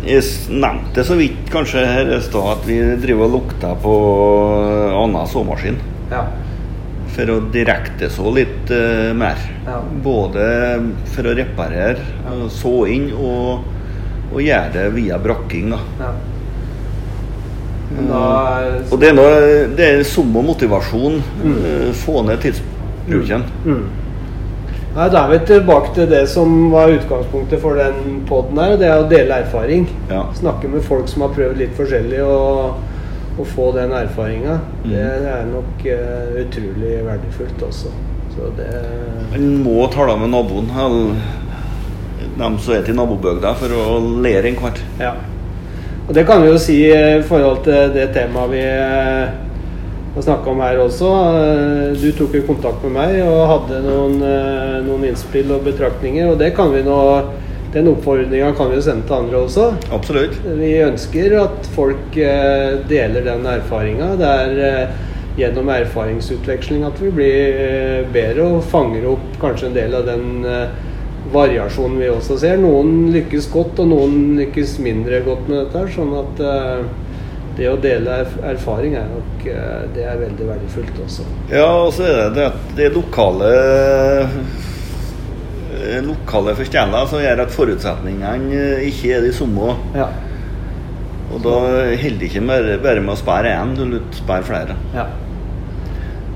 Jeg 0.00 0.24
nevnte 0.48 1.04
så 1.04 1.16
vidt 1.18 1.50
kanskje 1.52 1.82
her 1.84 2.14
i 2.14 2.20
stad 2.24 2.46
at 2.54 2.62
vi 2.68 2.78
driver 3.02 3.26
og 3.26 3.34
lukter 3.36 3.82
på 3.82 3.96
annen 4.96 5.28
såmaskin. 5.28 5.76
Ja 6.12 6.24
for 7.14 7.32
å 7.34 7.38
direkte 7.52 8.10
så 8.12 8.32
litt 8.34 8.72
uh, 8.72 9.12
mer. 9.16 9.38
Ja. 9.66 9.78
Både 10.04 10.42
for 11.12 11.30
å 11.30 11.36
reparere, 11.36 12.02
ja. 12.24 12.40
så 12.54 12.74
inn, 12.90 13.10
og, 13.14 13.64
og, 14.30 14.40
gjøre 14.42 14.74
det 14.76 14.88
via 14.96 15.20
brakking. 15.22 15.72
Da. 15.74 15.80
Ja. 16.00 16.10
Da 18.00 18.20
er... 18.58 18.68
Uh, 18.80 18.92
og 18.92 19.00
det 19.02 19.10
er, 19.10 19.16
noe, 19.18 19.40
det 19.78 19.88
er 19.88 20.04
sum 20.06 20.36
og 20.38 20.46
motivasjon. 20.52 21.18
Mm. 21.42 21.56
Uh, 21.56 21.88
få 22.04 22.22
ned 22.28 22.44
tidsbruken. 22.44 23.48
Mm. 23.64 23.80
Mm. 23.80 23.88
Nei, 24.90 25.06
Da 25.06 25.20
er 25.22 25.30
vi 25.30 25.42
tilbake 25.46 25.92
til 25.94 26.08
det 26.10 26.24
som 26.30 26.70
var 26.72 26.90
utgangspunktet 26.90 27.62
for 27.62 27.78
den 27.78 28.22
poden 28.26 28.58
her. 28.58 28.78
Det 28.78 28.88
er 28.90 29.02
å 29.02 29.10
dele 29.10 29.42
erfaring. 29.44 29.86
Snakke 30.38 30.70
med 30.70 30.82
folk 30.86 31.10
som 31.10 31.26
har 31.26 31.34
prøvd 31.36 31.60
litt 31.62 31.76
forskjellig. 31.78 32.24
og 32.26 32.89
å 33.38 33.46
få 33.46 33.70
den 33.76 33.92
erfaringa, 33.94 34.58
mm. 34.82 34.88
det 34.90 35.02
er 35.32 35.44
nok 35.50 35.84
uh, 35.86 36.38
utrolig 36.42 36.96
verdifullt 37.06 37.62
også. 37.68 37.92
Så 38.30 38.50
det 38.56 38.70
Man 39.32 39.46
må 39.64 39.84
tale 39.92 40.16
med 40.18 40.32
naboen, 40.32 40.70
dem 42.38 42.56
som 42.62 42.74
er 42.74 42.86
til 42.86 42.96
nabobygda, 42.98 43.54
for 43.58 43.74
å 43.74 43.98
lære 44.22 44.50
en 44.50 44.58
hvert. 44.60 44.80
Ja. 45.00 45.14
Og 46.06 46.14
det 46.16 46.24
kan 46.26 46.42
vi 46.42 46.50
jo 46.50 46.58
si 46.58 46.80
i 46.90 47.20
forhold 47.26 47.62
til 47.66 47.94
det 47.94 48.10
temaet 48.16 48.54
vi 48.54 48.64
uh, 48.66 49.30
har 50.14 50.26
snakka 50.26 50.50
om 50.50 50.64
her 50.64 50.80
også. 50.82 51.10
Uh, 51.10 52.00
du 52.00 52.08
tok 52.18 52.34
jo 52.38 52.46
kontakt 52.48 52.82
med 52.86 52.96
meg 52.98 53.20
og 53.26 53.44
hadde 53.54 53.84
noen, 53.86 54.18
noen 54.88 55.06
innspill 55.10 55.54
og 55.54 55.66
betraktninger, 55.68 56.32
og 56.32 56.40
det 56.42 56.50
kan 56.56 56.74
vi 56.74 56.82
nå 56.86 56.98
den 57.72 57.88
oppfordringa 57.88 58.52
kan 58.52 58.70
vi 58.70 58.82
sende 58.82 59.06
til 59.06 59.14
andre 59.14 59.42
også. 59.44 59.66
Absolutt. 59.94 60.38
Vi 60.58 60.72
ønsker 60.82 61.36
at 61.38 61.70
folk 61.76 62.16
eh, 62.18 62.80
deler 62.90 63.26
den 63.26 63.46
erfaringa. 63.46 64.14
Det 64.18 64.30
er 64.44 64.62
eh, 64.66 64.94
gjennom 65.38 65.70
erfaringsutveksling 65.72 66.84
at 66.88 66.98
vi 67.02 67.12
blir 67.14 67.60
eh, 67.66 68.08
bedre 68.12 68.48
og 68.56 68.64
fanger 68.72 69.06
opp 69.12 69.28
kanskje 69.42 69.70
en 69.70 69.76
del 69.76 69.94
av 70.00 70.08
den 70.08 70.24
variasjonen 71.30 72.00
vi 72.00 72.08
også 72.10 72.40
ser. 72.42 72.58
Noen 72.58 73.12
lykkes 73.14 73.46
godt, 73.52 73.78
og 73.78 73.92
noen 73.92 74.34
lykkes 74.40 74.78
mindre 74.82 75.20
godt 75.22 75.46
med 75.46 75.60
dette. 75.62 75.84
Sånn 75.94 76.10
at 76.18 76.42
det 77.54 77.68
å 77.70 77.76
dele 77.78 78.24
erfaring 78.48 78.96
er 78.98 79.06
nok 79.12 79.44
det 79.94 80.08
er 80.08 80.18
veldig 80.18 80.48
verdifullt 80.48 80.98
også. 81.04 81.28
Ja, 81.52 81.68
og 81.84 81.92
så 81.94 82.08
er 82.08 82.18
det 82.18 82.32
det, 82.40 82.48
det 82.80 82.90
lokale 82.96 83.52
lokale 86.06 86.54
forskjeller 86.58 87.06
som 87.10 87.22
gjør 87.22 87.44
at 87.46 87.54
forutsetningene 87.54 88.58
eh, 88.58 88.84
ikke 88.90 89.14
er 89.18 89.26
de 89.26 89.32
samme. 89.36 89.74
Ja. 89.96 90.10
Og 91.30 91.42
da 91.44 91.56
holder 91.94 92.20
det 92.20 92.26
ikke 92.30 92.42
bare 92.82 93.00
med 93.00 93.14
å 93.14 93.18
spare 93.18 93.52
én, 93.54 93.74
du 93.78 93.84
må 93.86 94.00
spare 94.18 94.42
flere. 94.48 94.74
Ja. 94.96 95.04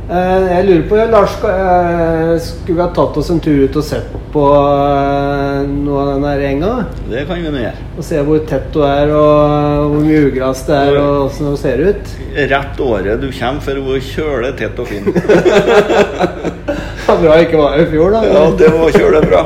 Eh, 0.05 0.43
Jeg 0.53 0.66
lurer 0.68 0.82
på, 0.89 0.97
Lars, 1.11 1.35
eh, 1.49 2.35
skulle 2.45 2.76
vi 2.76 2.82
ha 2.82 2.91
tatt 2.93 3.16
oss 3.16 3.30
en 3.32 3.41
tur 3.41 3.62
ut 3.64 3.76
og 3.80 3.87
sett 3.87 4.11
på 4.35 4.43
eh, 4.53 5.62
noe 5.70 6.03
av 6.03 6.11
den 6.12 6.26
her 6.28 6.43
enga? 6.51 6.72
Det 7.09 7.22
kan 7.26 7.41
vi 7.41 7.51
nå 7.55 7.62
gjøre. 7.62 7.87
Og 7.97 8.05
se 8.05 8.20
hvor 8.26 8.43
tett 8.51 8.68
du 8.74 8.82
er, 8.85 9.11
og 9.16 9.89
hvor 9.95 10.05
mye 10.05 10.26
ugras 10.28 10.62
det 10.68 10.76
er, 10.76 10.99
og 11.01 11.30
åssen 11.30 11.49
det 11.51 11.59
ser 11.62 11.82
ut? 11.89 12.14
Rett 12.53 12.85
året 12.85 13.24
du 13.24 13.30
kommer 13.32 13.64
for 13.64 13.80
å 13.80 13.99
kjøle 14.12 14.53
tett 14.61 14.78
og 14.85 14.93
fin. 14.93 15.09
Det 17.05 17.12
var 17.12 17.18
bra 17.20 17.34
jeg 17.36 17.46
ikke 17.50 17.59
var 17.61 17.74
her 17.74 17.82
i 17.84 17.90
fjor, 17.90 18.14
da. 18.14 18.20
Ja, 18.24 18.42
det 18.57 18.68
var 18.72 18.94
kjøle 18.94 19.20
bra. 19.26 19.40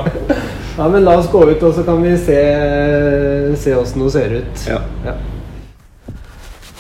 Ja, 0.78 0.84
men 0.92 1.02
la 1.02 1.16
oss 1.18 1.26
gå 1.32 1.40
ut, 1.48 1.62
og 1.66 1.72
så 1.74 1.82
kan 1.82 1.98
vi 2.04 2.12
se, 2.22 2.36
se 3.59 3.72
åssen 3.74 4.04
hun 4.04 4.12
ser 4.14 4.36
ut. 4.38 4.61
Ja. 4.70 4.78
Ja. 5.02 5.14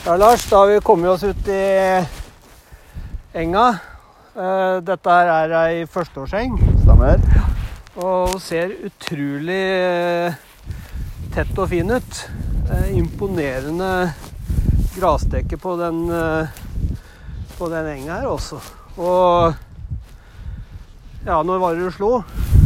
ja, 0.04 0.14
Lars, 0.22 0.44
da 0.46 0.60
har 0.62 0.70
vi 0.70 0.78
kommet 0.86 1.10
oss 1.10 1.24
ut 1.26 1.50
i 1.50 1.58
enga. 3.42 3.66
Eh, 4.38 4.78
Dette 4.86 5.18
her 5.18 5.32
er 5.40 5.56
ei 5.64 5.82
førsteårseng, 5.90 6.54
Stemmer. 6.84 7.18
og 7.98 8.36
hun 8.36 8.40
ser 8.46 8.70
utrolig 8.86 9.60
eh, 9.82 10.38
tett 11.34 11.58
og 11.58 11.72
fin 11.74 11.90
ut. 11.90 12.22
Eh, 12.70 12.92
Imponerende 13.02 14.12
grasdekke 14.94 15.58
på 15.58 15.74
den, 15.82 16.04
på 17.58 17.68
den 17.74 17.90
enga 17.98 18.22
her 18.22 18.30
også. 18.30 18.62
Og 18.98 19.58
ja, 21.28 21.42
når 21.44 21.58
var 21.60 21.74
det 21.76 21.84
du 21.84 21.92
slo? 21.92 22.10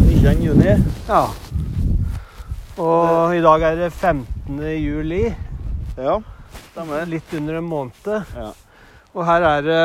19. 0.06 0.42
juni. 0.44 0.74
Ja. 1.08 1.22
Og 2.78 3.34
i 3.34 3.40
dag 3.42 3.64
er 3.66 3.80
det 3.80 3.88
15. 3.90 4.60
juli. 4.78 5.24
Ja, 5.98 6.20
stemmer. 6.70 7.02
Litt 7.10 7.34
under 7.34 7.58
en 7.58 7.66
måned. 7.66 8.06
Ja. 8.36 8.52
Og 9.12 9.26
her 9.26 9.46
er 9.48 9.66
det 9.66 9.82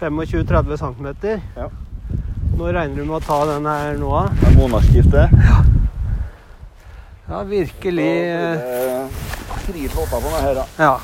25-30 0.00 0.82
cm. 0.82 1.08
Ja. 1.54 1.68
Nå 2.54 2.72
regner 2.74 2.98
du 2.98 3.04
med 3.06 3.20
å 3.20 3.22
ta 3.22 3.38
den 3.52 3.70
her 3.70 3.96
nå 3.98 4.10
av? 4.14 4.34
Det 4.40 4.50
er 4.50 4.58
månedsskiftet. 4.58 5.38
Ja, 5.46 5.62
ja, 7.30 7.44
virkelig. 7.48 8.10
Tre 9.64 9.86
flåter 9.94 10.18
på 10.18 10.26
denne 10.26 10.42
her, 10.44 10.58
da. 10.58 10.66
Ja. 10.82 10.98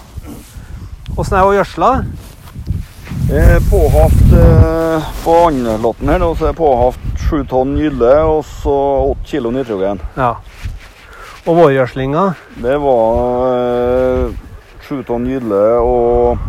Åssen 1.17 1.39
er 1.39 1.47
det 1.47 1.47
å 1.49 1.55
Eh, 2.03 2.30
Påhaft 3.71 4.31
på 4.31 5.01
på 5.25 5.35
andrelotten 5.47 6.09
her, 6.11 6.23
og 6.27 6.33
så 6.41 6.49
er 6.51 6.57
påhaft 6.59 7.03
sju 7.23 7.45
tonn 7.47 7.77
gylle 7.79 8.09
og 8.27 8.41
så 8.49 8.73
åtte 9.13 9.29
kilo 9.31 9.53
nitrogen. 9.55 10.01
Ja. 10.19 10.33
Og 11.47 11.55
vårgjødslinga? 11.61 12.25
Det 12.65 12.75
var 12.83 13.53
eh, 13.53 14.33
sju 14.83 14.99
tonn 15.07 15.29
gylle 15.31 15.61
og 15.79 16.43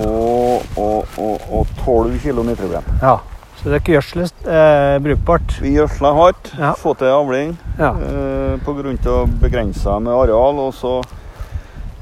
og, 0.00 0.62
og, 0.78 1.18
og, 1.18 1.42
og 1.50 1.66
12 1.82 2.14
kilo 2.22 2.44
nitrogen. 2.46 2.86
Ja. 3.02 3.16
Så 3.58 3.66
det 3.66 3.74
er 3.74 3.82
ikke 3.82 3.96
gjødsel 3.98 4.22
eh, 4.46 4.94
brukbart? 5.04 5.56
Vi 5.60 5.74
gjødsla 5.74 6.14
hardt, 6.16 6.52
Ja. 6.56 6.70
få 6.78 6.94
til 6.96 7.10
avling 7.12 7.56
Ja. 7.80 7.90
eh, 7.98 8.54
pga. 8.64 9.26
begrensa 9.42 9.98
med 9.98 10.12
areal. 10.12 10.62
Og 10.68 10.74
så, 10.74 11.00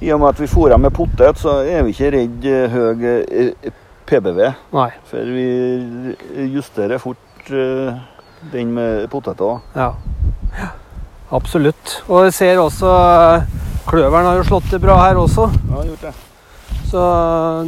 i 0.01 0.13
og 0.15 0.21
med 0.23 0.29
at 0.29 0.41
vi 0.41 0.47
fôrer 0.51 0.79
med 0.79 0.95
potet, 0.95 1.39
så 1.41 1.59
er 1.67 1.83
vi 1.87 1.95
ikke 1.95 2.11
redd 2.15 2.45
eh, 2.47 2.75
høy 2.75 3.07
eh, 3.09 3.73
PBV. 4.09 4.41
Nei. 4.77 4.91
For 5.09 5.33
vi 5.35 5.49
justerer 6.55 7.03
fort 7.03 7.51
eh, 7.51 7.99
den 8.53 8.71
med 8.77 9.09
poteter. 9.11 9.59
Ja. 9.75 9.91
ja. 10.59 10.69
Absolutt. 11.35 11.99
Og 12.09 12.29
jeg 12.29 12.37
ser 12.39 12.61
også 12.63 12.89
Kløveren 13.89 14.27
har 14.29 14.37
jo 14.37 14.45
slått 14.45 14.69
det 14.73 14.81
bra 14.83 14.99
her 15.01 15.17
også. 15.17 15.47
Ja, 15.71 15.83
gjort 15.89 16.03
det. 16.05 16.15
Så 16.91 17.01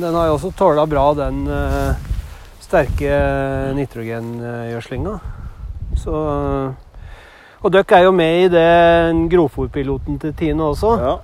den 0.00 0.14
har 0.16 0.28
jo 0.28 0.34
også 0.36 0.50
tåla 0.56 0.84
bra 0.88 1.06
den 1.16 1.46
uh, 1.48 1.96
sterke 2.60 3.16
nitrogengjødslinga. 3.76 5.14
Så 5.96 6.14
Og 7.60 7.72
dere 7.72 7.96
er 7.96 8.04
jo 8.04 8.12
med 8.16 8.44
i 8.44 8.52
den 8.52 9.24
grovfòrpiloten 9.32 10.20
til 10.20 10.36
Tine 10.36 10.68
også, 10.72 10.92
Ja, 11.00 11.16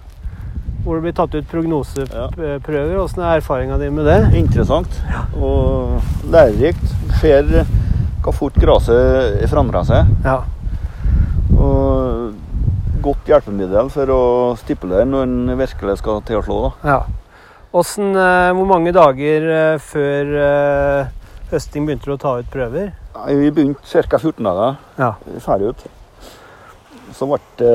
hvor 0.87 1.01
det 1.01 1.03
blir 1.09 1.15
tatt 1.19 1.35
ut 1.35 1.49
prognoseprøver. 1.51 2.95
Åssen 3.03 3.25
er 3.27 3.41
erfaringa 3.41 3.77
di 3.81 3.89
med 3.91 4.07
det? 4.07 4.21
Interessant 4.39 5.01
og 5.35 5.99
lærerikt. 6.31 6.85
Ser 7.19 7.49
hva 8.23 8.35
fort 8.35 8.55
gresset 8.63 9.43
forandrer 9.51 9.87
seg. 9.87 10.13
Ja. 10.25 10.39
Og 11.59 12.33
godt 13.03 13.29
hjelpemiddel 13.31 13.91
for 13.93 14.11
å 14.15 14.23
stipulere 14.63 15.07
når 15.11 15.27
en 15.27 15.55
virkelig 15.59 15.99
skal 16.01 16.23
til 16.27 16.41
å 16.41 16.45
slå. 16.47 16.59
Da. 16.67 16.95
ja. 16.95 17.01
Åssen, 17.77 18.15
eh, 18.17 18.55
hvor 18.57 18.65
mange 18.71 18.93
dager 18.95 19.45
eh, 19.53 19.79
før 19.85 20.31
eh, 20.41 21.09
høsting 21.51 21.85
begynte 21.85 22.09
du 22.09 22.15
å 22.15 22.21
ta 22.23 22.37
ut 22.41 22.49
prøver? 22.49 22.95
Vi 23.27 23.51
begynte 23.53 24.07
ca. 24.09 24.17
14 24.23 24.47
dager 24.47 24.79
Ja. 25.03 25.11
ferdig 25.45 25.75
ut. 25.75 25.85
Så 27.13 27.29
ble 27.29 27.41
det 27.61 27.75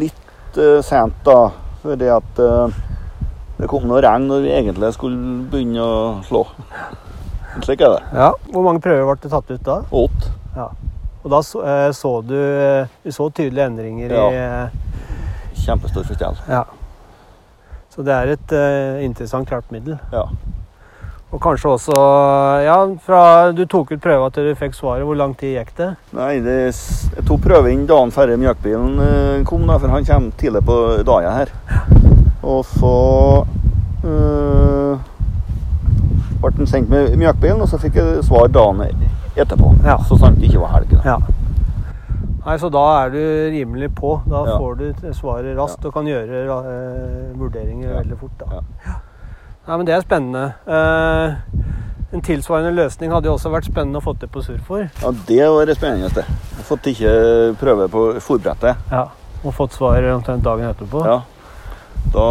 litt 0.00 0.58
sent, 0.84 1.14
da. 1.24 1.52
Fordi 1.82 2.08
at 2.14 2.42
eh, 2.42 2.76
det 3.58 3.70
kom 3.70 3.84
noe 3.90 4.02
regn 4.02 4.28
når 4.30 4.44
vi 4.46 4.54
egentlig 4.54 4.92
skulle 4.96 5.42
begynne 5.50 5.82
å 5.82 5.96
slå. 6.26 6.44
Slik 7.62 7.82
er 7.84 7.98
det. 7.98 8.04
ja. 8.16 8.30
Hvor 8.52 8.64
mange 8.64 8.80
prøver 8.80 9.04
ble 9.04 9.18
det 9.22 9.32
tatt 9.32 9.50
ut 9.50 9.66
da? 9.66 9.82
Åtte. 9.92 10.32
Og 11.22 11.30
da 11.30 11.42
så, 11.46 11.62
eh, 11.62 11.90
så 11.94 12.20
du, 12.26 12.36
eh, 12.36 12.86
du 13.04 13.12
så 13.12 13.28
tydelige 13.30 13.66
endringer 13.70 14.10
i 14.10 14.22
eh, 14.34 14.78
Kjempestor 15.62 16.02
forskjell. 16.08 16.38
Ja. 16.48 16.64
Så 17.92 18.02
det 18.02 18.14
er 18.16 18.32
et 18.32 18.52
uh, 18.56 19.04
interessant 19.04 19.50
middel 19.70 19.98
Ja. 20.10 20.24
Og 21.32 21.40
kanskje 21.40 21.70
også 21.72 21.96
Ja, 22.66 22.74
fra 23.06 23.20
du 23.56 23.62
tok 23.66 23.92
ut 23.94 24.02
prøva 24.04 24.28
til 24.34 24.50
du 24.50 24.54
fikk 24.58 24.74
svaret, 24.76 25.04
hvor 25.08 25.16
lang 25.16 25.32
tid 25.40 25.54
gikk 25.56 25.70
det? 25.78 25.90
Nei, 26.12 26.34
det, 26.44 26.56
jeg 27.16 27.24
tok 27.28 27.40
prøve 27.46 27.72
inn 27.72 27.86
dagen 27.88 28.12
før 28.12 28.34
mjøkbilen 28.36 28.98
eh, 29.00 29.44
kom, 29.48 29.64
da, 29.66 29.78
for 29.80 29.88
han 29.94 30.04
kommer 30.04 30.34
tidlig 30.40 30.60
på 30.68 30.76
dagen 31.08 31.32
her. 31.32 31.52
Og 32.42 32.64
så 32.68 32.92
øh, 34.04 34.98
ble 36.42 36.50
den 36.58 36.68
sendt 36.68 36.90
med 36.92 37.16
mjøkbilen, 37.16 37.62
og 37.64 37.70
så 37.70 37.80
fikk 37.80 37.96
jeg 38.02 38.24
svar 38.28 38.50
dagen 38.52 38.82
etterpå. 39.36 39.72
Ja. 39.86 39.96
Så 40.08 40.18
sant 40.20 40.36
det 40.42 40.50
ikke 40.50 40.60
var 40.66 40.76
helg. 40.76 40.92
Ja. 41.06 41.16
Nei, 42.42 42.56
Så 42.58 42.68
da 42.74 42.82
er 43.04 43.12
du 43.14 43.20
rimelig 43.54 43.88
på. 43.94 44.16
Da 44.28 44.44
Ja. 44.50 44.58
får 44.58 44.74
du 44.78 45.12
svaret 45.14 45.56
raskt 45.56 45.84
og 45.86 45.94
kan 45.94 46.04
gjøre 46.04 46.44
eh, 46.44 47.32
vurderinger 47.38 47.96
veldig 48.02 48.18
fort. 48.20 48.36
da. 48.42 48.60
Ja. 48.86 48.98
Ja, 49.66 49.76
men 49.76 49.86
Det 49.86 49.94
er 49.94 50.02
spennende. 50.02 50.54
Eh, 50.66 51.34
en 52.12 52.20
tilsvarende 52.20 52.74
løsning 52.76 53.12
hadde 53.12 53.30
jo 53.30 53.36
også 53.36 53.52
vært 53.52 53.68
spennende 53.70 54.00
å 54.00 54.04
få 54.04 54.12
til 54.18 54.28
på 54.28 54.42
Surfor. 54.44 54.88
Ja, 55.00 55.12
det 55.28 55.44
var 55.48 55.66
det 55.66 55.76
spennende. 55.78 56.24
Fått 56.68 56.88
ikke 56.90 57.12
prøve 57.60 57.86
på 57.92 58.02
forbrettet. 58.20 58.76
Ja. 58.90 59.06
Og 59.42 59.54
fått 59.54 59.72
svar 59.78 60.02
omtrent 60.12 60.44
dagen 60.44 60.68
etterpå. 60.68 61.04
Ja. 61.06 61.20
Da, 62.12 62.26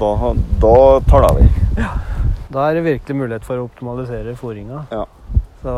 da, 0.00 0.32
da 0.60 0.74
taler 1.08 1.38
vi. 1.38 1.46
Da 2.52 2.66
er 2.66 2.76
det 2.76 2.84
virkelig 2.84 3.16
mulighet 3.16 3.46
for 3.46 3.56
å 3.56 3.64
optimalisere 3.70 4.34
fôringa. 4.36 4.82
Ja. 4.92 5.06
Så 5.62 5.76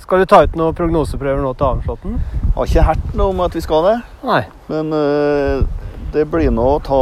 skal 0.00 0.22
du 0.22 0.26
ta 0.30 0.42
ut 0.42 0.56
noen 0.58 0.74
prognoseprøver 0.74 1.42
nå 1.44 1.52
til 1.58 1.68
Arnslåtten? 1.68 2.16
Har 2.56 2.66
ikke 2.66 2.86
hørt 2.88 3.14
noe 3.18 3.34
om 3.34 3.44
at 3.44 3.54
vi 3.54 3.62
skal 3.62 3.86
det. 3.86 3.96
Nei. 4.26 4.42
Men 4.70 4.92
eh, 4.96 5.62
det 6.12 6.24
blir 6.30 6.50
nå 6.54 6.64
å 6.76 6.80
ta 6.82 7.00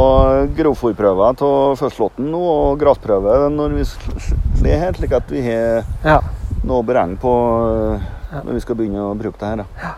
grovfòrprøver 0.57 1.41
av 1.41 1.77
førstlåtten 1.79 2.29
og 2.37 2.79
gressprøve 2.81 3.49
når 3.53 3.75
vi 3.79 3.85
slår 3.89 4.83
her, 4.83 4.93
slik 4.97 5.15
at 5.17 5.31
vi 5.33 5.41
har 5.45 5.83
Ja. 6.05 6.19
noe 6.63 6.81
å 6.81 6.85
beregne 6.85 7.17
på 7.17 7.33
når 8.45 8.53
vi 8.53 8.59
skal 8.61 8.75
begynne 8.75 9.01
å 9.09 9.15
bruke 9.17 9.39
det 9.39 9.47
her. 9.49 9.65
Ja. 9.81 9.93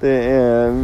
Det 0.00 0.12
er 0.28 0.74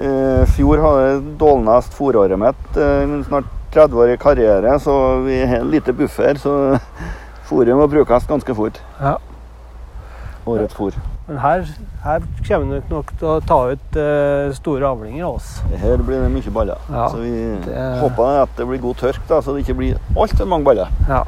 eh, 0.00 0.44
Fjor 0.56 0.80
hadde 0.80 1.02
jeg 1.10 1.24
dårligst 1.38 1.92
fòråret 1.98 2.38
mitt. 2.40 2.76
Eh, 2.80 3.12
snart 3.28 3.50
30 3.74 3.98
år 4.00 4.12
i 4.14 4.16
karriere, 4.16 4.78
så 4.80 4.94
vi 5.26 5.42
har 5.44 5.58
en 5.60 5.70
lite 5.70 5.92
buffer. 5.92 6.34
Så 6.40 6.78
fôret 7.50 7.76
må 7.76 7.86
brukes 7.92 8.26
ganske 8.30 8.54
fort. 8.56 8.80
Ja. 9.00 9.18
Årets 10.46 10.74
fôr. 10.74 10.96
Men 11.26 11.38
her, 11.40 11.62
her 12.04 12.20
kommer 12.46 12.74
det 12.80 12.90
nok 12.90 13.12
til 13.16 13.28
å 13.32 13.38
ta 13.48 13.56
ut 13.72 13.96
eh, 13.96 14.50
store 14.52 14.84
avlinger 14.90 15.24
av 15.24 15.38
oss. 15.38 15.54
Her 15.80 15.96
blir 16.04 16.20
det 16.20 16.28
mye 16.34 16.52
baller. 16.52 16.82
Ja, 16.92 17.06
så 17.08 17.22
vi 17.22 17.30
det- 17.64 17.86
håper 18.02 18.42
at 18.42 18.52
det 18.58 18.66
blir 18.68 18.82
god 18.82 18.96
tørk, 19.00 19.22
da, 19.28 19.38
så 19.40 19.54
det 19.56 19.64
ikke 19.64 19.78
blir 19.78 19.96
altfor 20.20 20.46
mange 20.46 20.64
baller. 20.68 20.90
Ja. 21.08 21.22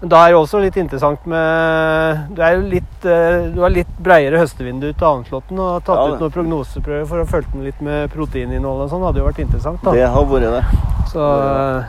Men 0.00 0.10
da 0.12 0.20
er 0.26 0.30
det 0.30 0.38
også 0.38 0.60
litt 0.62 0.76
interessant 0.78 1.24
med 1.26 2.28
Du 2.36 2.42
er 2.46 2.52
jo 2.54 2.60
litt, 2.70 3.04
eh, 3.08 3.48
du 3.50 3.56
har 3.64 3.72
litt 3.74 3.88
breiere 3.98 4.38
høstevindu 4.38 4.92
til 4.92 5.06
Arnslåtten 5.08 5.58
og 5.58 5.72
har 5.72 5.80
tatt 5.88 5.96
Ja, 5.98 6.12
ut 6.14 6.20
noen 6.20 6.30
prognoseprøver 6.36 7.06
for 7.08 7.24
å 7.24 7.26
følge 7.26 7.50
den 7.52 7.64
litt 7.64 7.80
med 7.82 8.10
proteininnhold 8.12 8.84
og 8.84 8.90
sånn. 8.92 9.02
hadde 9.08 9.18
jo 9.18 9.26
vært 9.26 9.40
interessant, 9.42 9.82
da. 9.82 9.90
Det 9.96 10.06
har 10.06 10.24
vært 10.24 10.52
det. 10.54 10.64
Så 11.10 11.24
det, 11.24 11.88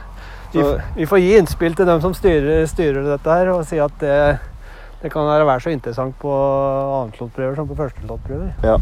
vi, 0.54 0.64
Så- 0.64 0.82
vi 0.96 1.06
får 1.06 1.20
gi 1.20 1.38
innspill 1.38 1.76
til 1.76 1.86
dem 1.86 2.02
som 2.02 2.14
styrer, 2.14 2.66
styrer 2.66 3.04
dette 3.04 3.30
her, 3.30 3.50
og 3.54 3.66
si 3.66 3.78
at 3.78 3.92
det, 4.00 4.40
det 5.02 5.10
kan 5.14 5.28
være 5.28 5.62
så 5.64 5.72
interessant 5.72 6.18
på 6.20 6.32
annenlåtprøver 6.34 7.56
som 7.56 7.70
på 7.70 7.78
førsteslåttprøver. 7.78 8.82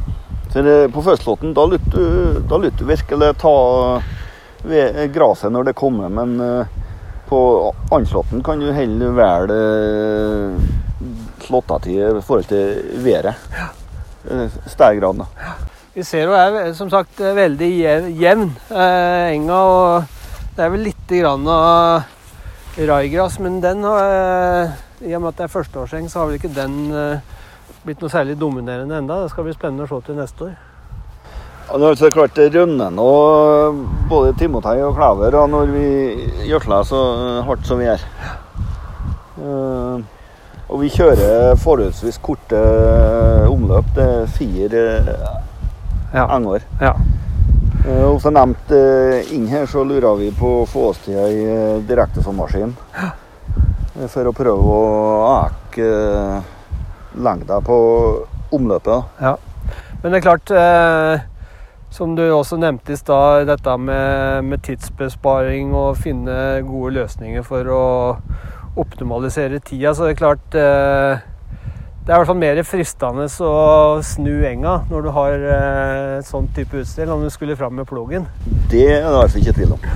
Så 0.49 0.63
det, 0.65 0.77
på 0.93 1.03
førstelåten, 1.05 1.53
da 1.53 1.65
lytter 1.69 2.41
du, 2.47 2.69
du 2.79 2.85
virkelig 2.87 3.33
ta 3.41 3.53
gresset 5.13 5.53
når 5.53 5.69
det 5.69 5.77
kommer, 5.77 6.09
men 6.09 6.39
eh, 6.41 6.75
På 7.27 7.73
annenlåten 7.91 8.39
kan 8.43 8.59
du 8.59 8.71
heller 8.71 9.11
velge 9.11 9.55
slåttetid 11.43 12.17
i 12.17 12.21
forhold 12.23 12.47
til 12.47 13.01
været. 13.03 13.35
Eh, 14.31 14.47
Stærgraden, 14.65 15.25
da. 15.25 15.55
Vi 15.93 16.05
ser 16.07 16.23
jo 16.23 16.35
er 16.37 16.71
som 16.77 16.89
sagt 16.89 17.19
veldig 17.19 17.69
jevn 18.15 18.51
eh, 18.71 19.33
enga, 19.33 19.59
og 19.59 20.03
det 20.55 20.63
er 20.63 20.71
vel 20.71 20.87
lite 20.87 21.19
grann 21.19 21.47
av 21.51 22.07
raigras, 22.79 23.39
men 23.43 23.59
den 23.59 23.83
har 23.83 24.15
eh, 24.15 24.75
I 25.01 25.13
og 25.15 25.21
med 25.21 25.29
at 25.33 25.37
det 25.37 25.45
er 25.45 25.53
førsteårseng, 25.53 26.07
så 26.09 26.19
har 26.23 26.27
vel 26.31 26.39
ikke 26.39 26.53
den 26.55 26.77
eh, 26.95 27.19
blitt 27.85 28.01
noe 28.01 28.09
særlig 28.09 28.37
dominerende 28.39 28.97
enda. 28.97 29.21
Det 29.23 29.31
skal 29.33 29.45
bli 29.45 29.53
spennende 29.53 29.85
å 29.85 29.91
se 29.91 29.99
til 30.07 30.17
neste 30.17 30.47
år. 30.47 30.55
Ja, 31.67 31.77
nå 31.77 31.89
er 31.91 31.97
det 31.99 32.13
klart 32.15 32.35
det 32.39 32.45
rønner 32.55 32.93
nå 32.95 33.07
både 34.07 34.31
timotei 34.39 34.77
og 34.87 34.95
klaver 34.95 35.35
og 35.35 35.49
når 35.51 35.73
vi 35.73 35.87
gjødsler 36.47 36.85
så 36.87 37.01
hardt 37.43 37.65
som 37.67 37.81
vi 37.81 37.89
gjør. 37.89 38.05
Eh, 39.37 40.05
og 40.67 40.81
vi 40.81 40.89
kjører 40.91 41.53
forholdsvis 41.61 42.17
korte 42.23 42.59
omløp. 43.51 43.93
Det 43.95 44.07
er 44.15 44.33
fire 44.39 44.83
Ja. 46.13 46.25
enger. 46.37 46.63
ja. 46.81 46.93
Eh, 47.85 48.03
Og 48.07 48.19
som 48.21 48.33
nevnt 48.33 48.71
eh, 48.71 49.33
inn 49.35 49.47
her, 49.47 49.65
så 49.65 49.83
lurer 49.83 50.15
vi 50.17 50.31
på 50.31 50.63
å 50.63 50.67
få 50.67 50.89
oss 50.89 50.97
til 51.05 51.15
ei 51.19 51.35
maskin 51.45 51.85
direktesåmaskin. 51.87 52.73
For 54.05 54.29
å 54.29 54.33
prøve 54.35 54.77
å 54.77 54.81
øke 55.31 55.85
eh, 55.87 56.49
lengda 57.17 57.57
på 57.65 57.77
omløpet. 58.53 59.17
Ja. 59.21 59.35
Men 60.03 60.13
det 60.13 60.19
er 60.19 60.25
klart, 60.27 60.51
eh, 60.53 61.23
som 61.89 62.13
du 62.15 62.21
også 62.29 62.59
nevnte 62.61 62.93
i 62.93 62.99
stad, 62.99 63.47
dette 63.49 63.77
med, 63.81 64.45
med 64.45 64.61
tidsbesparing 64.67 65.73
og 65.75 65.97
finne 65.97 66.61
gode 66.67 66.93
løsninger 66.99 67.45
for 67.47 67.71
å 67.73 67.87
optimalisere 68.77 69.59
tida, 69.65 69.95
så 69.95 70.05
det 70.05 70.13
er 70.13 70.19
klart 70.19 70.53
eh, 70.53 71.25
Det 72.05 72.13
er 72.13 72.15
i 72.15 72.19
hvert 72.21 72.29
fall 72.29 72.39
mer 72.39 72.61
fristende 72.63 73.25
å 73.25 73.97
snu 74.05 74.45
enga 74.47 74.77
når 74.91 75.07
du 75.07 75.09
har 75.17 75.47
eh, 75.55 76.13
sånn 76.27 76.47
type 76.55 76.83
utstyr, 76.83 77.09
om 77.11 77.25
du 77.25 77.33
skulle 77.33 77.57
fram 77.57 77.75
med 77.81 77.89
plogen. 77.89 78.29
Det 78.69 78.85
er 78.85 79.01
det 79.01 79.09
i 79.09 79.17
hvert 79.17 79.33
fall 79.33 79.41
ikke 79.41 79.57
tvil 79.57 79.75
om. 79.75 79.89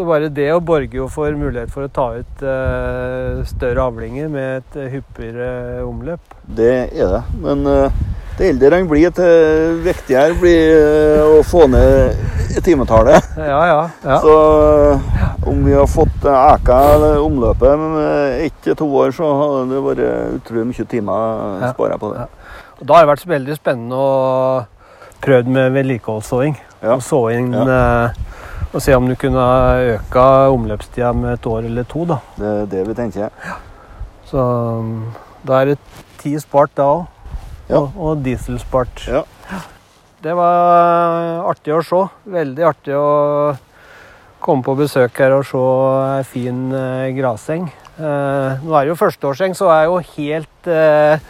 Så 0.00 0.06
bare 0.08 0.30
det 0.32 0.46
å 0.54 0.62
borge 0.64 0.96
jo 0.96 1.10
for 1.12 1.34
mulighet 1.36 1.68
for 1.68 1.84
å 1.84 1.90
ta 1.92 2.06
ut 2.16 2.40
uh, 2.40 3.42
større 3.44 3.84
avlinger 3.84 4.30
med 4.32 4.62
et 4.62 4.78
eh, 4.80 4.94
hyppigere 4.94 5.82
omløp. 5.84 6.38
Det 6.56 6.70
er 6.88 7.10
det. 7.18 7.20
Men 7.42 7.68
uh, 7.68 7.98
det 8.38 8.48
eldre 8.54 8.78
en 8.80 8.86
blir, 8.88 9.10
til 9.12 9.74
viktigere 9.84 10.32
blir 10.40 10.70
eh, 10.72 11.26
å 11.28 11.42
få 11.44 11.66
ned 11.68 12.16
timetallet. 12.64 13.28
Ja, 13.50 13.58
ja. 13.68 13.82
ja. 14.00 14.16
Så 14.24 14.36
eh, 14.94 15.44
om 15.50 15.60
vi 15.66 15.76
har 15.76 15.84
fått 15.90 16.24
eka 16.24 16.78
omløpet 17.20 17.84
med 17.84 18.46
ett 18.46 18.56
til 18.64 18.78
to 18.80 18.88
år, 19.02 19.12
så 19.12 19.28
hadde 19.42 19.66
det 19.74 19.84
vært 19.84 20.40
utrolig 20.40 20.66
mye 20.70 20.88
timer 20.88 21.28
å 21.68 21.74
spara 21.74 22.00
på 22.00 22.14
det. 22.14 22.24
Og 22.80 22.88
da 22.88 22.96
har 22.96 23.04
det 23.04 23.12
vært 23.12 23.28
veldig 23.36 23.60
spennende 23.60 24.00
å 24.00 24.10
prøve 25.20 25.52
med 25.60 25.76
vedlikeholdssåing. 25.76 26.56
Og 26.96 27.04
så 27.04 27.20
inn 27.36 27.52
eh, 27.60 28.20
og 28.70 28.82
se 28.82 28.94
om 28.94 29.08
du 29.08 29.16
kunne 29.18 29.46
øke 29.96 30.26
omløpstida 30.54 31.12
med 31.16 31.38
et 31.38 31.46
år 31.46 31.66
eller 31.66 31.88
to. 31.90 32.04
da. 32.06 32.20
Det 32.36 32.50
er 32.50 32.70
det 32.70 32.84
vi 32.88 32.94
tenker. 32.94 33.30
Ja. 33.44 33.56
Så 34.30 34.38
um, 34.38 35.10
da 35.46 35.60
er 35.60 35.72
det 35.72 35.78
tid 36.20 36.38
spart 36.42 36.76
da 36.78 36.86
òg. 36.86 37.08
Ja. 37.70 37.80
Og, 37.80 37.98
og 37.98 38.22
diesel 38.24 38.58
spart. 38.62 39.04
Ja. 39.08 39.24
Det 40.20 40.34
var 40.36 41.46
artig 41.48 41.72
å 41.74 41.82
se. 41.86 42.04
Veldig 42.30 42.64
artig 42.68 42.96
å 42.98 43.10
komme 44.40 44.64
på 44.64 44.74
besøk 44.78 45.18
her 45.20 45.34
og 45.36 45.46
se 45.48 45.60
ei 46.18 46.24
fin 46.28 46.66
eh, 46.76 47.10
graseng. 47.16 47.68
Eh, 48.00 48.60
nå 48.64 48.74
er 48.74 48.86
det 48.86 48.92
jo 48.92 48.98
førsteårseng, 49.00 49.56
så 49.56 49.70
er 49.72 49.82
jeg 49.82 49.90
jo 49.90 49.98
helt 50.14 50.70
eh, 50.72 51.24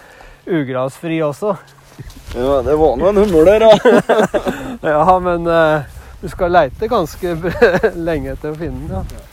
ugrasfri 0.60 1.20
også. 1.26 1.54
Ja, 2.34 2.60
det 2.66 2.76
var 2.78 2.98
nå 2.98 3.10
en 3.10 3.18
hummer 3.24 3.48
der, 3.48 3.64
da. 3.66 3.72
Ja, 4.94 5.18
men 5.22 5.48
eh, 5.50 5.99
du 6.20 6.28
skal 6.28 6.52
leite 6.52 6.88
ganske 6.88 7.34
lenge 8.08 8.34
etter 8.34 8.52
å 8.52 8.58
finne 8.58 8.88
den. 8.90 9.12
Ja. 9.16 9.26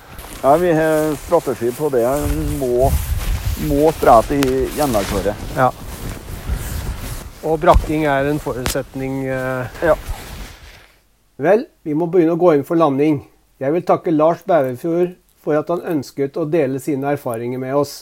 Ja, 0.43 0.51
vi 0.61 0.69
har 0.77 1.15
strategi 1.17 1.71
på 1.73 1.89
det. 1.89 2.03
Må, 2.59 2.91
må 3.67 3.91
sprette 3.97 4.37
i 4.37 4.67
gjennomføret. 4.77 5.47
Ja. 5.57 5.71
Og 7.47 7.57
brakking 7.63 8.05
er 8.09 8.29
en 8.29 8.39
forutsetning. 8.43 9.23
eh. 9.25 9.79
Ja. 9.89 9.95
Vel, 11.41 11.65
vi 11.83 11.93
må 11.97 12.07
begynne 12.09 12.35
å 12.37 12.41
gå 12.41 12.53
inn 12.55 12.65
for 12.67 12.77
landing. 12.77 13.23
Jeg 13.61 13.73
vil 13.73 13.85
takke 13.85 14.13
Lars 14.13 14.43
Bæverfjord 14.45 15.15
for 15.41 15.57
at 15.57 15.69
han 15.73 15.81
ønsket 15.97 16.37
å 16.37 16.45
dele 16.49 16.79
sine 16.81 17.15
erfaringer 17.17 17.61
med 17.61 17.75
oss. 17.77 17.95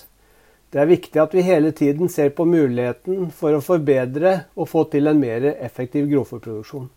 Det 0.71 0.81
er 0.83 0.91
viktig 0.91 1.21
at 1.21 1.33
vi 1.35 1.43
hele 1.45 1.71
tiden 1.71 2.09
ser 2.11 2.33
på 2.35 2.43
muligheten 2.47 3.29
for 3.31 3.55
å 3.55 3.63
forbedre 3.63 4.41
og 4.59 4.67
få 4.67 4.83
til 4.91 5.07
en 5.07 5.19
mer 5.21 5.53
effektiv 5.53 6.09
grovfòrproduksjon. 6.11 6.89